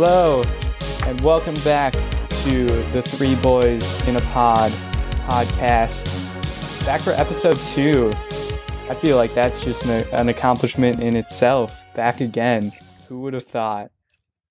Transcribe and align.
Hello, 0.00 0.44
and 1.08 1.20
welcome 1.22 1.56
back 1.64 1.92
to 2.44 2.66
the 2.92 3.02
Three 3.02 3.34
Boys 3.34 4.06
in 4.06 4.14
a 4.14 4.20
Pod 4.20 4.70
podcast. 5.26 6.06
Back 6.86 7.00
for 7.00 7.10
episode 7.10 7.56
two. 7.74 8.12
I 8.88 8.94
feel 8.94 9.16
like 9.16 9.34
that's 9.34 9.58
just 9.58 9.86
an, 9.86 10.06
an 10.12 10.28
accomplishment 10.28 11.00
in 11.02 11.16
itself. 11.16 11.82
Back 11.96 12.20
again. 12.20 12.70
Who 13.08 13.22
would 13.22 13.34
have 13.34 13.42
thought? 13.42 13.90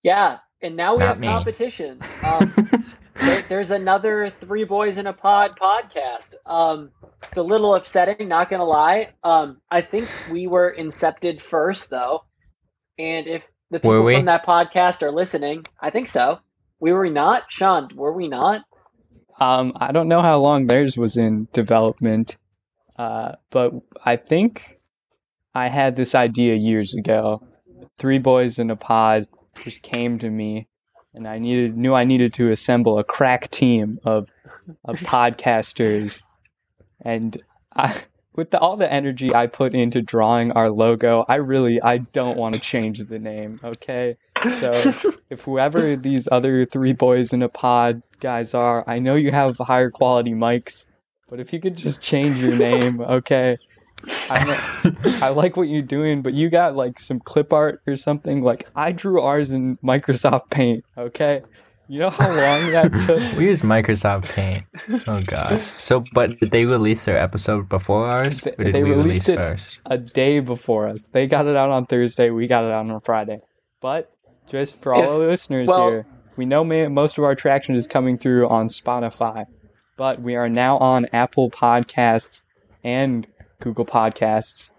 Yeah, 0.04 0.40
and 0.62 0.76
now 0.76 0.96
we 0.96 1.00
Not 1.00 1.08
have 1.08 1.20
me. 1.22 1.28
competition. 1.28 2.02
Um, 2.24 2.54
there, 3.14 3.42
there's 3.44 3.72
another 3.72 4.30
Three 4.42 4.66
Boys 4.66 4.98
in 4.98 5.08
a 5.08 5.14
Pod 5.14 5.58
podcast. 5.58 6.36
Um, 6.46 6.92
it's 7.24 7.38
a 7.38 7.42
little 7.42 7.74
upsetting, 7.74 8.28
not 8.28 8.50
gonna 8.50 8.66
lie. 8.66 9.14
Um, 9.24 9.62
I 9.72 9.80
think 9.80 10.10
we 10.30 10.48
were 10.48 10.76
incepted 10.78 11.42
first, 11.42 11.90
though, 11.90 12.26
and 13.00 13.28
if 13.28 13.44
the 13.70 13.78
Were 13.78 13.80
people 13.82 14.04
we? 14.04 14.16
from 14.16 14.26
that 14.26 14.46
podcast 14.46 15.02
are 15.04 15.12
listening, 15.12 15.66
I 15.80 15.90
think 15.90 16.08
so. 16.08 16.40
We 16.80 16.94
were 16.94 17.10
not, 17.10 17.44
Sean. 17.50 17.90
Were 17.96 18.14
we 18.14 18.28
not? 18.28 18.62
Um, 19.40 19.74
I 19.76 19.92
don't 19.92 20.08
know 20.08 20.22
how 20.22 20.40
long 20.40 20.68
theirs 20.68 20.98
was 20.98 21.18
in 21.18 21.48
development, 21.54 22.38
uh, 22.98 23.34
but 23.50 23.74
I 24.04 24.16
think 24.16 24.78
I 25.54 25.68
had 25.70 25.96
this 25.96 26.16
idea 26.16 26.56
years 26.56 26.96
ago. 26.96 27.44
Three 27.98 28.20
boys 28.20 28.60
in 28.60 28.72
a 28.72 28.76
pod 28.76 29.28
just 29.64 29.82
came 29.82 30.20
to 30.20 30.30
me, 30.30 30.68
and 31.14 31.28
I 31.28 31.40
needed 31.40 31.78
knew 31.78 31.94
I 31.94 32.04
needed 32.04 32.34
to 32.36 32.52
assemble 32.52 33.00
a 33.00 33.04
crack 33.04 33.50
team 33.50 34.00
of 34.06 34.30
of 34.86 34.96
podcasters, 34.98 36.24
and 37.02 37.38
I. 37.76 37.96
With 38.38 38.52
the, 38.52 38.60
all 38.60 38.78
the 38.78 38.92
energy 38.94 39.34
I 39.34 39.48
put 39.48 39.74
into 39.74 40.04
drawing 40.04 40.52
our 40.52 40.70
logo, 40.70 41.26
I 41.28 41.36
really 41.36 41.82
I 41.82 41.98
don't 41.98 42.38
want 42.38 42.54
to 42.54 42.62
change 42.62 43.00
the 43.00 43.18
name. 43.18 43.60
Okay, 43.64 44.16
so 44.60 44.72
if 45.32 45.42
whoever 45.42 45.96
these 45.96 46.30
other 46.32 46.64
three 46.64 46.94
boys 46.94 47.34
in 47.34 47.42
a 47.42 47.50
pod 47.50 48.04
guys 48.20 48.54
are, 48.54 48.84
I 48.86 49.00
know 49.00 49.16
you 49.16 49.32
have 49.32 49.58
higher 49.58 49.90
quality 49.90 50.34
mics, 50.34 50.86
but 51.28 51.40
if 51.40 51.52
you 51.52 51.60
could 51.60 51.76
just 51.76 52.00
change 52.00 52.40
your 52.40 52.56
name, 52.56 53.02
okay? 53.18 53.58
I 54.30 54.86
I 55.24 55.30
like 55.30 55.58
what 55.58 55.68
you're 55.68 55.82
doing, 55.82 56.22
but 56.22 56.34
you 56.34 56.52
got 56.52 56.76
like 56.76 57.00
some 57.00 57.20
clip 57.20 57.52
art 57.52 57.82
or 57.88 57.98
something. 57.98 58.44
Like 58.44 58.70
I 58.76 58.92
drew 58.92 59.20
ours 59.20 59.52
in 59.52 59.78
Microsoft 59.78 60.52
Paint, 60.52 60.86
okay? 60.96 61.42
You 61.90 62.00
know 62.00 62.10
how 62.10 62.28
long 62.28 62.72
that 62.72 62.92
took? 63.06 63.38
We 63.38 63.46
use 63.46 63.62
Microsoft 63.62 64.30
Paint. 64.30 64.60
Oh 65.08 65.22
gosh. 65.26 65.62
So, 65.78 66.04
but 66.14 66.38
did 66.40 66.52
they 66.52 66.66
release 66.66 67.06
their 67.06 67.18
episode 67.18 67.70
before 67.70 68.08
ours, 68.08 68.42
They- 68.42 68.52
or 68.58 68.64
did 68.66 68.74
they 68.76 68.84
we 68.84 68.92
released 68.92 69.28
release 69.28 69.30
it- 69.30 69.38
first? 69.38 69.80
a 69.86 69.98
day 69.98 70.40
before 70.40 70.88
us. 70.88 71.08
They 71.08 71.28
got 71.28 71.48
it 71.48 71.56
out 71.56 71.70
on 71.70 71.86
Thursday. 71.86 72.30
We 72.30 72.48
got 72.48 72.64
it 72.66 72.72
out 72.72 72.90
on 72.90 73.00
Friday. 73.02 73.40
But 73.82 74.12
just 74.48 74.82
for 74.82 74.94
all 74.94 75.02
If- 75.04 75.10
our 75.10 75.18
listeners 75.18 75.68
well- 75.70 75.90
here, 75.90 76.06
we 76.36 76.46
know 76.46 76.64
ma- 76.64 76.90
most 76.90 77.18
of 77.18 77.24
our 77.24 77.36
traction 77.36 77.74
is 77.76 77.88
coming 77.88 78.18
through 78.18 78.48
on 78.50 78.68
Spotify, 78.68 79.46
but 79.98 80.22
we 80.22 80.36
are 80.36 80.50
now 80.50 80.78
on 80.78 81.08
Apple 81.14 81.50
Podcasts 81.50 82.42
and 82.84 83.26
Google 83.60 83.86
Podcasts. 83.86 84.72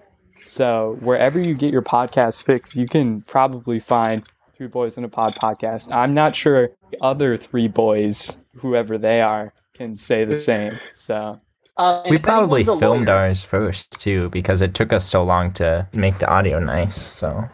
So 0.43 0.97
wherever 1.00 1.39
you 1.41 1.55
get 1.55 1.72
your 1.72 1.83
podcast 1.83 2.45
fix, 2.45 2.77
you 2.77 2.87
can 2.87 3.22
probably 3.22 3.81
find 3.81 4.22
Three 4.59 4.67
Boys 4.67 4.98
in 4.98 5.05
a 5.05 5.09
Pod 5.09 5.34
podcast. 5.37 5.95
I'm 5.95 6.12
not 6.12 6.34
sure 6.34 6.70
the 6.91 6.98
other 7.01 7.37
three 7.37 7.69
boys, 7.69 8.37
whoever 8.56 8.98
they 8.98 9.20
are, 9.20 9.53
can 9.75 9.95
say 9.95 10.25
the 10.25 10.34
same. 10.37 10.73
So 10.92 11.41
Uh, 11.77 12.03
We 12.11 12.19
probably 12.19 12.65
filmed 12.65 13.06
lawyer- 13.06 13.17
ours 13.17 13.45
first 13.45 14.00
too, 14.00 14.28
because 14.31 14.61
it 14.62 14.75
took 14.75 14.92
us 14.92 15.05
so 15.05 15.23
long 15.23 15.53
to 15.53 15.87
make 15.92 16.19
the 16.19 16.27
audio 16.28 16.59
nice. 16.59 17.00
So, 17.00 17.45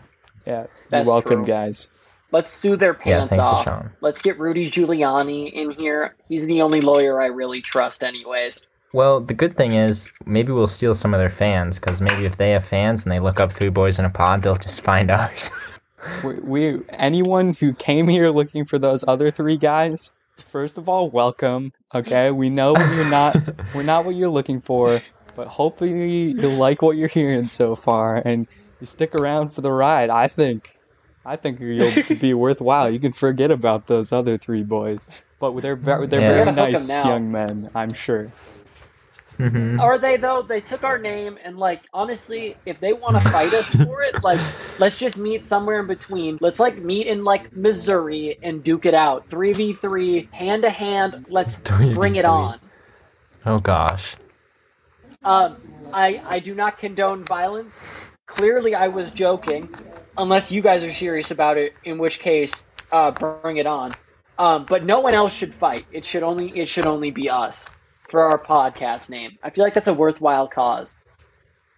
yeah, 0.46 0.64
That's 0.88 1.06
welcome, 1.06 1.44
true. 1.44 1.46
guys. 1.46 1.88
Let's 2.32 2.50
sue 2.50 2.74
their 2.76 2.94
pants 2.94 3.36
thanks 3.36 3.50
to 3.50 3.54
off. 3.54 3.64
Sean. 3.64 3.90
Let's 4.00 4.22
get 4.22 4.38
Rudy 4.40 4.66
Giuliani 4.66 5.52
in 5.52 5.72
here. 5.72 6.14
He's 6.30 6.46
the 6.46 6.62
only 6.62 6.80
lawyer 6.80 7.20
I 7.20 7.26
really 7.26 7.60
trust, 7.60 8.02
anyways. 8.02 8.66
Well, 8.94 9.20
the 9.20 9.34
good 9.34 9.58
thing 9.58 9.72
is 9.74 10.10
maybe 10.24 10.52
we'll 10.52 10.68
steal 10.68 10.94
some 10.94 11.12
of 11.12 11.20
their 11.20 11.28
fans, 11.28 11.78
because 11.78 12.00
maybe 12.00 12.24
if 12.24 12.38
they 12.38 12.52
have 12.52 12.64
fans 12.64 13.04
and 13.04 13.12
they 13.12 13.20
look 13.20 13.40
up 13.40 13.52
Three 13.52 13.68
Boys 13.68 13.98
in 13.98 14.06
a 14.06 14.10
Pod, 14.10 14.40
they'll 14.40 14.56
just 14.56 14.80
find 14.80 15.10
ours. 15.20 15.50
We, 16.22 16.34
we 16.42 16.82
anyone 16.90 17.54
who 17.54 17.74
came 17.74 18.08
here 18.08 18.30
looking 18.30 18.64
for 18.64 18.78
those 18.78 19.04
other 19.06 19.30
three 19.30 19.56
guys 19.56 20.14
first 20.40 20.78
of 20.78 20.88
all 20.88 21.10
welcome 21.10 21.72
okay? 21.94 22.30
We 22.30 22.50
know 22.50 22.72
what 22.72 22.88
you're 22.94 23.10
not 23.10 23.36
we're 23.74 23.82
not 23.82 24.04
what 24.04 24.14
you're 24.14 24.28
looking 24.30 24.60
for 24.60 25.00
but 25.36 25.48
hopefully 25.48 26.30
you 26.32 26.48
like 26.48 26.82
what 26.82 26.96
you're 26.96 27.08
hearing 27.08 27.48
so 27.48 27.74
far 27.74 28.16
and 28.24 28.46
you 28.80 28.86
stick 28.86 29.14
around 29.14 29.50
for 29.50 29.60
the 29.62 29.72
ride 29.72 30.10
i 30.10 30.28
think. 30.28 30.68
I 31.26 31.36
think 31.36 31.58
you'll 31.58 31.90
be 32.20 32.34
worthwhile. 32.34 32.90
You 32.90 33.00
can 33.00 33.12
forget 33.14 33.50
about 33.50 33.86
those 33.86 34.12
other 34.12 34.36
three 34.36 34.62
boys 34.62 35.08
but 35.40 35.58
they're, 35.62 35.76
they're 35.76 36.20
Yeah. 36.20 36.26
very 36.26 36.44
Gotta 36.44 36.50
hook 36.52 36.58
'em 36.68 36.72
nice 36.72 36.88
young 36.88 37.32
men 37.32 37.70
i'm 37.74 37.92
sure 37.94 38.30
Mhm. 39.38 39.80
Are 39.80 39.98
they 39.98 40.16
though? 40.16 40.42
They 40.42 40.60
took 40.60 40.84
our 40.84 40.98
name 40.98 41.38
and 41.42 41.58
like 41.58 41.82
honestly, 41.92 42.56
if 42.66 42.78
they 42.80 42.92
want 42.92 43.20
to 43.20 43.28
fight 43.30 43.52
us 43.52 43.74
for 43.84 44.02
it, 44.02 44.22
like 44.22 44.40
let's 44.78 44.98
just 44.98 45.18
meet 45.18 45.44
somewhere 45.44 45.80
in 45.80 45.86
between. 45.86 46.38
Let's 46.40 46.60
like 46.60 46.78
meet 46.78 47.06
in 47.06 47.24
like 47.24 47.54
Missouri 47.54 48.38
and 48.42 48.62
duke 48.62 48.86
it 48.86 48.94
out. 48.94 49.28
Three 49.30 49.52
v 49.52 49.72
three, 49.74 50.28
hand 50.32 50.62
to 50.62 50.70
hand. 50.70 51.26
Let's 51.28 51.56
bring 51.56 52.16
it 52.16 52.24
3v3. 52.24 52.28
on. 52.28 52.60
Oh 53.46 53.58
gosh. 53.58 54.16
Um, 55.22 55.56
I 55.92 56.22
I 56.26 56.38
do 56.38 56.54
not 56.54 56.78
condone 56.78 57.24
violence. 57.24 57.80
Clearly, 58.26 58.74
I 58.74 58.88
was 58.88 59.10
joking. 59.10 59.68
Unless 60.16 60.52
you 60.52 60.62
guys 60.62 60.84
are 60.84 60.92
serious 60.92 61.32
about 61.32 61.56
it, 61.58 61.74
in 61.82 61.98
which 61.98 62.20
case, 62.20 62.64
uh, 62.92 63.10
bring 63.10 63.56
it 63.56 63.66
on. 63.66 63.90
Um, 64.38 64.64
but 64.64 64.84
no 64.84 65.00
one 65.00 65.12
else 65.14 65.34
should 65.34 65.52
fight. 65.52 65.86
It 65.90 66.04
should 66.04 66.22
only 66.22 66.50
it 66.50 66.68
should 66.68 66.86
only 66.86 67.10
be 67.10 67.30
us 67.30 67.68
for 68.14 68.24
our 68.24 68.38
podcast 68.38 69.10
name. 69.10 69.36
I 69.42 69.50
feel 69.50 69.64
like 69.64 69.74
that's 69.74 69.88
a 69.88 69.94
worthwhile 69.94 70.46
cause. 70.48 70.96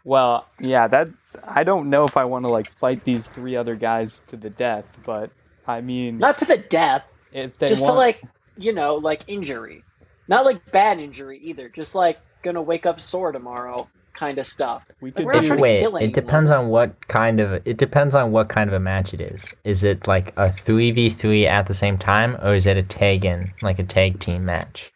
well 0.04 0.46
yeah 0.60 0.86
that 0.86 1.08
i 1.44 1.64
don't 1.64 1.90
know 1.90 2.04
if 2.04 2.16
i 2.16 2.24
want 2.24 2.44
to 2.44 2.50
like 2.50 2.68
fight 2.70 3.02
these 3.04 3.26
three 3.28 3.56
other 3.56 3.74
guys 3.74 4.20
to 4.28 4.36
the 4.36 4.50
death 4.50 4.98
but 5.04 5.30
i 5.66 5.80
mean 5.80 6.18
Not 6.18 6.38
to 6.38 6.44
the 6.44 6.58
death, 6.58 7.04
if 7.32 7.56
they 7.58 7.66
just 7.68 7.82
want 7.82 7.94
to 7.94 7.98
like 7.98 8.22
you 8.56 8.72
know 8.72 8.96
like 8.96 9.22
injury 9.26 9.82
not 10.28 10.44
like 10.44 10.60
bad 10.72 11.00
injury 11.00 11.38
either 11.42 11.68
just 11.68 11.94
like 11.94 12.18
gonna 12.42 12.62
wake 12.62 12.86
up 12.86 13.00
sore 13.00 13.32
tomorrow 13.32 13.88
kind 14.14 14.38
of 14.38 14.46
stuff 14.46 14.82
we 15.00 15.10
Like, 15.10 15.16
could 15.16 15.26
we're 15.26 15.40
do 15.40 15.42
trying 15.42 15.60
Wait, 15.60 15.80
kill 15.80 15.96
it 15.96 16.12
depends 16.12 16.50
on 16.50 16.68
what 16.68 17.08
kind 17.08 17.40
of 17.40 17.60
it 17.66 17.76
depends 17.76 18.14
on 18.14 18.30
what 18.32 18.48
kind 18.48 18.70
of 18.70 18.74
a 18.74 18.80
match 18.80 19.12
it 19.12 19.20
is. 19.20 19.54
Is 19.64 19.84
it 19.84 20.06
like 20.06 20.32
a 20.36 20.50
three 20.50 20.90
v 20.92 21.10
three 21.10 21.46
at 21.46 21.66
the 21.66 21.74
same 21.74 21.98
time, 21.98 22.36
or 22.42 22.54
is 22.54 22.66
it 22.66 22.76
a 22.78 22.82
tag 22.82 23.24
in 23.26 23.52
like 23.62 23.78
a 23.78 23.84
tag 23.84 24.18
team 24.20 24.44
match? 24.46 24.92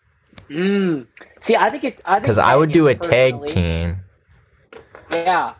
Mm. 0.50 1.06
see 1.40 1.56
i 1.56 1.70
think 1.70 1.84
it 1.84 2.00
i 2.04 2.14
think 2.14 2.22
Because 2.24 2.38
I 2.38 2.56
would 2.56 2.72
do 2.72 2.88
a 2.88 2.94
tag 2.94 3.46
team. 3.46 3.98
yeah 5.10 5.54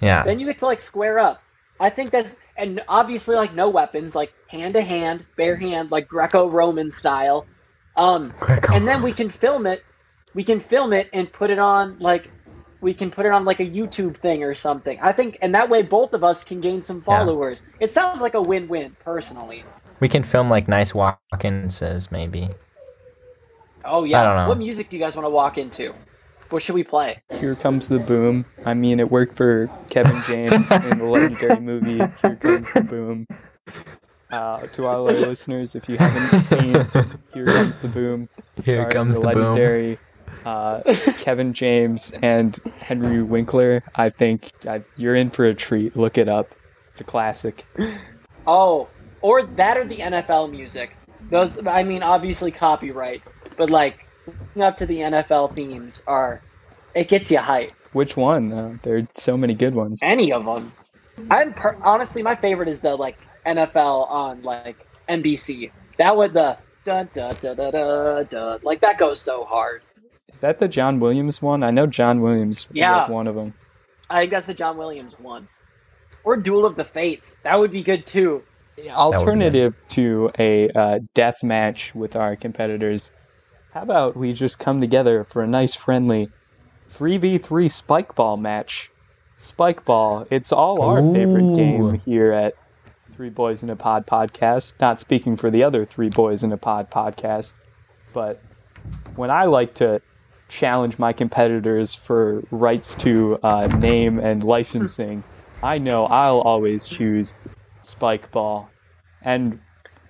Yeah, 0.00 0.22
then 0.24 0.38
you 0.38 0.46
get 0.46 0.58
to 0.58 0.66
like 0.66 0.80
square 0.80 1.18
up 1.18 1.42
i 1.80 1.90
think 1.90 2.10
that's 2.10 2.36
and 2.56 2.80
obviously 2.88 3.36
like 3.36 3.54
no 3.54 3.68
weapons 3.68 4.14
like 4.14 4.32
hand 4.48 4.74
to 4.74 4.82
hand 4.82 5.24
bare 5.36 5.56
hand 5.56 5.90
like 5.90 6.08
greco-roman 6.08 6.90
style 6.90 7.46
um 7.96 8.32
Greco. 8.40 8.72
and 8.74 8.86
then 8.86 9.02
we 9.02 9.12
can 9.12 9.28
film 9.30 9.66
it 9.66 9.84
we 10.34 10.44
can 10.44 10.60
film 10.60 10.92
it 10.92 11.08
and 11.12 11.32
put 11.32 11.50
it 11.50 11.58
on 11.58 11.98
like 11.98 12.30
we 12.80 12.94
can 12.94 13.10
put 13.10 13.26
it 13.26 13.32
on 13.32 13.44
like 13.44 13.58
a 13.60 13.66
youtube 13.66 14.16
thing 14.16 14.42
or 14.44 14.54
something 14.54 14.98
i 15.02 15.10
think 15.12 15.36
and 15.42 15.54
that 15.54 15.68
way 15.68 15.82
both 15.82 16.12
of 16.14 16.22
us 16.22 16.44
can 16.44 16.60
gain 16.60 16.82
some 16.82 16.98
Yeah. 16.98 17.04
followers 17.18 17.64
it 17.80 17.90
sounds 17.90 18.20
like 18.20 18.34
a 18.34 18.40
win-win 18.42 18.96
personally 19.04 19.64
we 20.00 20.08
can 20.08 20.22
film 20.22 20.48
like 20.48 20.68
nice 20.68 20.94
walk-ins 20.94 21.82
maybe. 22.12 22.48
Oh 23.88 24.04
yeah 24.04 24.20
I 24.20 24.24
don't 24.24 24.36
know. 24.36 24.48
what 24.48 24.58
music 24.58 24.88
do 24.88 24.96
you 24.96 25.02
guys 25.02 25.16
want 25.16 25.26
to 25.26 25.30
walk 25.30 25.58
into 25.58 25.94
what 26.50 26.62
should 26.62 26.74
we 26.74 26.84
play 26.84 27.22
Here 27.38 27.54
Comes 27.54 27.88
the 27.88 27.98
Boom. 27.98 28.46
I 28.64 28.72
mean, 28.72 29.00
it 29.00 29.10
worked 29.10 29.36
for 29.36 29.68
Kevin 29.90 30.18
James 30.26 30.70
in 30.72 30.96
the 30.98 31.04
legendary 31.04 31.60
movie 31.60 31.98
Here 32.22 32.36
Comes 32.36 32.72
the 32.72 32.80
Boom. 32.80 33.26
Uh, 34.30 34.66
to 34.68 34.86
all 34.86 35.06
our 35.08 35.12
listeners, 35.16 35.74
if 35.74 35.88
you 35.88 35.96
haven't 35.98 36.40
seen 36.40 36.72
Here 37.34 37.44
Comes 37.46 37.78
the 37.78 37.88
Boom, 37.88 38.28
Here 38.64 38.76
starring 38.76 38.90
comes 38.92 39.16
the 39.18 39.26
the 39.26 39.32
boom. 39.34 39.42
legendary 39.42 39.98
uh, 40.46 40.80
Kevin 41.18 41.52
James 41.52 42.12
and 42.22 42.58
Henry 42.78 43.22
Winkler, 43.22 43.82
I 43.94 44.08
think 44.08 44.52
uh, 44.66 44.78
you're 44.96 45.16
in 45.16 45.28
for 45.30 45.44
a 45.44 45.54
treat. 45.54 45.96
Look 45.96 46.16
it 46.16 46.28
up. 46.28 46.54
It's 46.92 47.00
a 47.02 47.04
classic. 47.04 47.66
oh 48.46 48.88
or 49.20 49.42
that 49.44 49.76
or 49.76 49.84
the 49.84 49.98
nfl 49.98 50.50
music 50.50 50.96
those 51.30 51.56
i 51.66 51.82
mean 51.82 52.02
obviously 52.02 52.50
copyright 52.50 53.20
but 53.58 53.70
like 53.70 53.98
up 54.60 54.76
to 54.76 54.86
the 54.86 54.98
nfl 54.98 55.54
themes 55.54 56.02
are 56.06 56.40
it 56.94 57.08
gets 57.08 57.30
you 57.30 57.38
hype 57.38 57.72
Which 57.92 58.16
one? 58.16 58.52
Uh, 58.52 58.76
there 58.82 58.96
are 58.98 59.08
so 59.16 59.36
many 59.36 59.54
good 59.54 59.74
ones. 59.74 60.00
any 60.02 60.32
of 60.32 60.44
them. 60.44 60.72
I'm 61.30 61.52
per- 61.52 61.76
honestly 61.82 62.22
my 62.22 62.34
favorite 62.36 62.68
is 62.68 62.80
the 62.80 62.94
like 62.96 63.18
NFL 63.46 64.10
on 64.10 64.42
like 64.42 64.76
NBC. 65.08 65.70
That 65.98 66.16
would 66.16 66.32
the 66.34 66.58
dun 66.84 67.08
dun 67.14 67.32
dun 67.40 67.56
dun 67.56 67.72
dun 67.72 68.26
dun 68.30 68.60
like 68.62 68.80
that 68.82 68.98
goes 68.98 69.20
so 69.20 69.44
hard. 69.44 69.80
Is 70.32 70.38
that 70.40 70.58
the 70.58 70.68
John 70.68 71.00
Williams 71.00 71.40
one? 71.40 71.62
I 71.62 71.70
know 71.70 71.86
John 71.86 72.20
Williams 72.20 72.66
Yeah. 72.72 73.00
wrote 73.02 73.10
one 73.10 73.26
of 73.26 73.34
them. 73.34 73.54
I 74.10 74.20
think 74.20 74.32
that's 74.32 74.46
the 74.46 74.54
John 74.54 74.76
Williams 74.76 75.14
one, 75.18 75.48
or 76.24 76.36
Duel 76.36 76.66
of 76.66 76.76
the 76.76 76.84
Fates. 76.84 77.36
That 77.44 77.58
would 77.58 77.72
be 77.72 77.82
good 77.82 78.06
too. 78.06 78.42
alternative 78.90 79.74
to 79.90 80.30
a 80.38 80.68
uh, 80.70 80.98
death 81.14 81.42
match 81.42 81.94
with 81.94 82.16
our 82.16 82.36
competitors, 82.36 83.10
how 83.78 83.84
about 83.84 84.16
we 84.16 84.32
just 84.32 84.58
come 84.58 84.80
together 84.80 85.22
for 85.22 85.40
a 85.40 85.46
nice 85.46 85.76
friendly 85.76 86.28
3v3 86.90 87.70
spike 87.70 88.12
ball 88.16 88.36
match? 88.36 88.90
Spike 89.36 89.84
ball, 89.84 90.26
it's 90.32 90.50
all 90.50 90.82
our 90.82 91.00
favorite 91.00 91.54
game 91.54 91.94
here 91.94 92.32
at 92.32 92.54
Three 93.12 93.30
Boys 93.30 93.62
in 93.62 93.70
a 93.70 93.76
Pod 93.76 94.04
podcast. 94.04 94.72
Not 94.80 94.98
speaking 94.98 95.36
for 95.36 95.48
the 95.48 95.62
other 95.62 95.84
Three 95.84 96.08
Boys 96.08 96.42
in 96.42 96.50
a 96.50 96.56
Pod 96.56 96.90
podcast, 96.90 97.54
but 98.12 98.42
when 99.14 99.30
I 99.30 99.44
like 99.44 99.74
to 99.74 100.02
challenge 100.48 100.98
my 100.98 101.12
competitors 101.12 101.94
for 101.94 102.42
rights 102.50 102.96
to 102.96 103.38
uh, 103.44 103.68
name 103.68 104.18
and 104.18 104.42
licensing, 104.42 105.22
I 105.62 105.78
know 105.78 106.06
I'll 106.06 106.40
always 106.40 106.88
choose 106.88 107.36
spike 107.82 108.28
ball. 108.32 108.70
And 109.22 109.60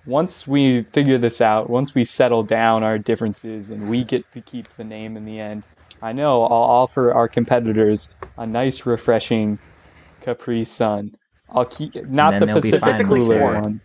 once 0.08 0.46
we 0.46 0.82
figure 0.84 1.18
this 1.18 1.40
out, 1.42 1.68
once 1.68 1.94
we 1.94 2.02
settle 2.02 2.42
down 2.42 2.82
our 2.82 2.98
differences 2.98 3.70
and 3.70 3.90
we 3.90 4.02
get 4.02 4.30
to 4.32 4.40
keep 4.40 4.66
the 4.70 4.82
name 4.84 5.18
in 5.18 5.24
the 5.24 5.38
end, 5.38 5.62
I 6.00 6.12
know 6.12 6.44
I'll 6.44 6.50
offer 6.50 7.12
our 7.12 7.28
competitors 7.28 8.08
a 8.38 8.46
nice, 8.46 8.86
refreshing 8.86 9.58
Capri 10.22 10.64
Sun. 10.64 11.14
I'll 11.50 11.66
keep 11.66 11.94
not 12.08 12.40
the 12.40 12.46
Pacific 12.46 13.06
Cooler 13.06 13.56
it. 13.56 13.60
one. 13.62 13.80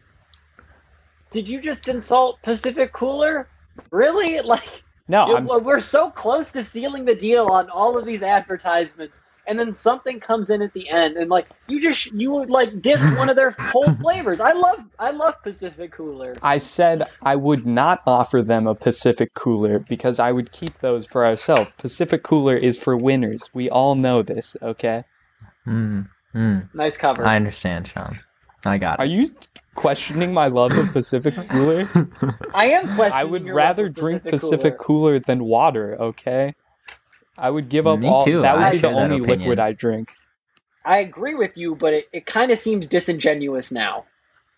Did 1.32 1.50
you 1.50 1.60
just 1.60 1.90
insult 1.90 2.42
Pacific 2.42 2.94
Cooler? 2.94 3.48
Really? 3.92 4.40
Like 4.46 4.84
No, 5.10 5.28
you- 5.28 5.36
I'm 5.36 5.48
we're 5.64 5.82
so 5.82 6.10
close 6.10 6.52
to 6.52 6.64
sealing 6.64 7.04
the 7.04 7.16
deal 7.16 7.48
on 7.48 7.70
all 7.70 7.98
of 7.98 8.06
these 8.06 8.24
advertisements, 8.24 9.22
and 9.48 9.60
then 9.60 9.74
something 9.74 10.20
comes 10.20 10.50
in 10.50 10.62
at 10.62 10.74
the 10.74 10.90
end, 10.90 11.18
and 11.18 11.30
like 11.30 11.48
you 11.68 11.82
just 11.82 12.12
you 12.12 12.32
would 12.32 12.50
like 12.50 12.82
diss 12.82 13.04
one 13.18 13.30
of 13.30 13.36
their 13.36 13.52
whole 13.52 13.94
flavors. 14.02 14.40
I 14.40 14.54
love 14.54 14.80
I 15.00 15.12
love 15.12 15.42
Pacific 15.44 15.92
Cooler. 15.92 16.34
I 16.42 16.58
said 16.58 17.08
I 17.22 17.36
would 17.36 17.66
not 17.66 18.02
offer 18.06 18.42
them 18.42 18.68
a 18.68 18.76
Pacific 18.76 19.34
Cooler 19.34 19.80
because 19.80 20.20
I 20.20 20.32
would 20.32 20.52
keep 20.52 20.80
those 20.80 21.06
for 21.06 21.26
ourselves. 21.26 21.72
Pacific 21.78 22.24
Cooler 22.24 22.56
is 22.56 22.78
for 22.78 22.96
winners. 22.96 23.50
We 23.54 23.70
all 23.70 23.96
know 23.96 24.24
this, 24.24 24.56
okay? 24.62 25.04
Mm, 25.68 26.10
mm. 26.36 26.74
Nice 26.74 26.98
cover. 26.98 27.26
I 27.26 27.36
understand, 27.36 27.88
Sean. 27.88 28.20
I 28.66 28.78
got 28.78 29.00
it. 29.00 29.04
Are 29.04 29.06
you 29.06 29.30
questioning 29.76 30.34
my 30.34 30.48
love 30.48 30.72
of 30.78 30.92
Pacific 30.92 31.36
Cooler? 31.50 31.88
I 32.54 32.68
am 32.68 32.96
questioning. 32.96 33.14
I 33.14 33.24
would 33.24 33.46
your 33.46 33.56
rather 33.56 33.86
love 33.86 33.94
drink 33.94 34.24
Pacific 34.24 34.40
Pacific 34.40 34.78
Cooler. 34.78 35.12
Cooler 35.14 35.20
than 35.20 35.44
water, 35.44 35.98
okay? 36.00 36.54
I 37.38 37.50
would 37.50 37.70
give 37.70 37.88
up 37.88 38.00
Me 38.00 38.10
all 38.10 38.26
too, 38.26 38.42
that 38.42 38.56
would 38.56 38.64
I 38.66 38.72
be 38.72 38.78
the 38.78 38.90
only 38.90 39.20
liquid 39.20 39.60
I 39.60 39.74
drink. 39.74 40.14
I 40.86 40.98
agree 41.00 41.36
with 41.36 41.58
you, 41.58 41.76
but 41.76 41.94
it, 41.94 42.10
it 42.12 42.26
kind 42.26 42.52
of 42.52 42.58
seems 42.58 42.88
disingenuous 42.88 43.72
now. 43.72 44.06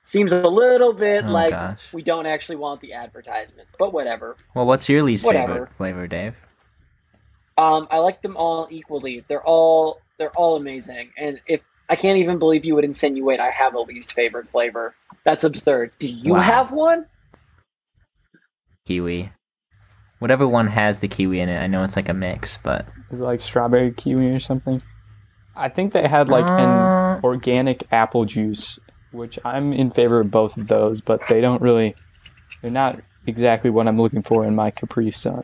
Seems 0.04 0.32
a 0.34 0.48
little 0.48 0.94
bit 0.94 1.26
Oh, 1.26 1.32
like 1.32 1.52
gosh. 1.52 1.94
we 1.94 2.02
don't 2.04 2.26
actually 2.26 2.58
want 2.58 2.82
the 2.82 2.94
advertisement, 2.94 3.68
but 3.80 3.94
whatever. 3.94 4.36
Well, 4.54 4.66
what's 4.66 4.88
your 4.90 5.04
least 5.04 5.26
Whatever. 5.26 5.54
favorite 5.54 5.74
flavor, 5.74 6.08
Dave? 6.08 6.36
Um, 7.58 7.88
I 7.90 8.00
like 8.00 8.22
them 8.22 8.36
all 8.38 8.68
equally. 8.70 9.24
They're 9.28 9.44
all 9.44 10.02
they're 10.18 10.32
all 10.32 10.56
amazing, 10.58 11.12
and 11.18 11.40
if 11.48 11.62
I 11.90 11.96
can't 11.96 12.18
even 12.18 12.38
believe 12.40 12.66
you 12.66 12.76
would 12.76 12.84
insinuate 12.86 13.40
I 13.40 13.50
have 13.52 13.76
a 13.76 13.80
least 13.80 14.14
favorite 14.14 14.50
flavor. 14.50 14.94
That's 15.24 15.44
absurd. 15.44 15.92
Do 16.00 16.10
you 16.12 16.34
Wow. 16.34 16.42
have 16.42 16.72
one? 16.72 17.06
Kiwi. 18.86 19.32
Whatever 20.26 20.48
one 20.48 20.66
has 20.66 21.02
the 21.02 21.08
kiwi 21.08 21.40
in 21.40 21.50
it. 21.50 21.60
I 21.60 21.68
know 21.68 21.84
it's 21.84 21.96
like 21.96 22.10
a 22.10 22.14
mix, 22.16 22.58
but 22.58 22.88
Is 23.12 23.22
it 23.22 23.24
like 23.24 23.40
strawberry 23.42 23.92
kiwi 23.92 24.32
or 24.32 24.40
something? 24.40 24.82
I 25.56 25.70
think 25.70 25.94
they 25.94 26.08
had 26.08 26.30
like 26.30 26.48
an 26.48 26.68
Uh, 26.68 27.20
organic 27.24 27.84
apple 27.92 28.26
juice, 28.26 28.80
which 29.12 29.38
I'm 29.46 29.72
in 29.72 29.92
favor 29.92 30.20
of 30.22 30.32
both 30.32 30.58
of 30.58 30.68
those, 30.68 31.00
but 31.00 31.22
they 31.30 31.42
don't 31.42 31.62
really 31.62 31.94
they're 32.64 32.72
not 32.72 33.00
exactly 33.28 33.70
what 33.70 33.88
I'm 33.88 33.98
looking 34.02 34.24
for 34.24 34.44
in 34.48 34.56
my 34.56 34.72
Capri 34.72 35.12
Sun. 35.12 35.44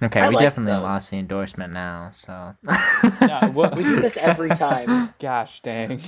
okay, 0.00 0.20
I 0.20 0.28
we 0.28 0.36
like 0.36 0.44
definitely 0.44 0.74
those. 0.74 0.82
lost 0.92 1.10
the 1.10 1.16
endorsement 1.18 1.72
now. 1.72 2.10
So 2.12 2.54
Yeah, 3.22 3.46
what- 3.48 3.76
We 3.76 3.82
do 3.82 3.96
this 4.00 4.18
every 4.18 4.50
time. 4.50 5.12
Gosh 5.18 5.58
dang. 5.62 5.98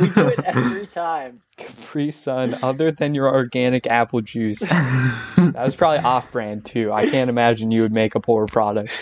We 0.00 0.08
do 0.10 0.28
it 0.28 0.40
every 0.44 0.86
time. 0.86 1.40
Capri 1.56 2.10
Sun, 2.10 2.58
other 2.62 2.90
than 2.90 3.14
your 3.14 3.32
organic 3.34 3.86
apple 3.86 4.20
juice. 4.20 4.60
That 4.60 5.52
was 5.56 5.74
probably 5.76 5.98
off 5.98 6.30
brand 6.30 6.64
too. 6.64 6.92
I 6.92 7.08
can't 7.08 7.28
imagine 7.30 7.70
you 7.70 7.82
would 7.82 7.92
make 7.92 8.14
a 8.14 8.20
poor 8.20 8.46
product. 8.46 8.92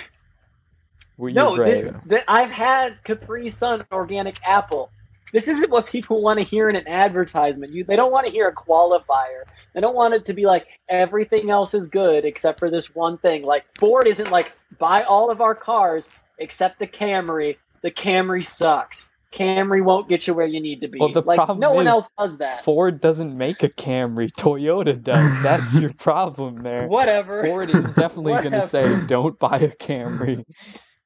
Well, 1.17 1.33
No, 1.35 1.57
great. 1.57 1.83
th- 1.83 1.95
th- 2.09 2.25
I've 2.29 2.51
had 2.51 3.03
Capri 3.05 3.49
Sun 3.49 3.83
organic 3.93 4.37
apple. 4.47 4.91
This 5.33 5.47
isn't 5.49 5.71
what 5.71 5.87
people 5.87 6.23
want 6.23 6.39
to 6.39 6.45
hear 6.45 6.71
in 6.71 6.77
an 6.77 6.89
advertisement. 6.89 7.73
You, 7.73 7.85
they 7.85 7.97
don't 7.97 8.11
want 8.13 8.27
to 8.27 8.33
hear 8.33 8.49
a 8.49 8.55
qualifier. 8.55 9.43
They 9.75 9.81
don't 9.81 9.95
want 9.95 10.15
it 10.15 10.25
to 10.27 10.33
be 10.33 10.47
like 10.47 10.67
everything 10.89 11.51
else 11.51 11.75
is 11.75 11.87
good 11.89 12.25
except 12.25 12.59
for 12.59 12.71
this 12.71 12.95
one 12.95 13.19
thing. 13.19 13.43
Like 13.45 13.67
Ford 13.79 14.07
isn't 14.07 14.31
like 14.31 14.53
buy 14.79 15.03
all 15.03 15.31
of 15.31 15.41
our 15.43 15.55
cars 15.55 16.09
except 16.39 16.79
the 16.79 16.87
Camry. 16.87 17.57
The 17.83 17.91
Camry 17.91 18.43
sucks. 18.45 19.11
Camry 19.33 19.85
won't 19.85 20.09
get 20.09 20.27
you 20.27 20.35
where 20.35 20.47
you 20.47 20.61
need 20.61 20.81
to 20.81 20.89
be. 20.89 20.99
Well, 20.99 21.13
the 21.13 21.23
like 21.23 21.37
problem 21.37 21.61
no 21.61 21.73
one 21.73 21.87
is 21.87 21.91
else 21.91 22.11
does 22.19 22.39
that. 22.39 22.65
Ford 22.65 23.01
doesn't 23.01 23.37
make 23.37 23.63
a 23.63 23.69
Camry. 23.69 24.31
Toyota 24.31 25.01
does. 25.01 25.43
That's 25.43 25.79
your 25.79 25.93
problem 25.99 26.63
there. 26.63 26.87
Whatever. 26.87 27.45
Ford 27.45 27.69
is 27.69 27.93
definitely 27.93 28.33
going 28.33 28.53
to 28.53 28.63
say, 28.63 29.05
"Don't 29.07 29.39
buy 29.39 29.59
a 29.59 29.69
Camry." 29.69 30.45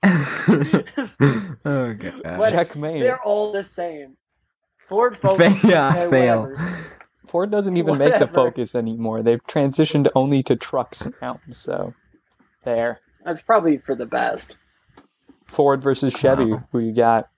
oh 1.65 1.95
god. 1.95 2.39
What- 2.39 2.51
Checkmate. 2.53 3.01
They're 3.01 3.23
all 3.23 3.53
the 3.53 3.63
same. 3.63 4.17
Ford 4.89 5.17
Focus. 5.17 5.65
Yeah, 5.65 6.09
fail. 6.09 6.43
whatever. 6.43 6.79
Ford 7.27 7.51
doesn't 7.51 7.77
even 7.77 7.99
make 7.99 8.19
the 8.19 8.29
Focus 8.29 8.75
anymore. 8.75 9.23
They've 9.23 9.43
transitioned 9.45 10.09
only 10.15 10.43
to 10.43 10.55
trucks 10.55 11.09
now. 11.23 11.41
So, 11.51 11.95
there. 12.65 13.01
That's 13.25 13.41
probably 13.41 13.79
for 13.79 13.95
the 13.95 14.07
best. 14.07 14.59
Ford 15.47 15.83
versus 15.83 16.13
Chevy. 16.13 16.53
Wow. 16.53 16.65
Who 16.73 16.81
you 16.81 16.93
got? 16.93 17.29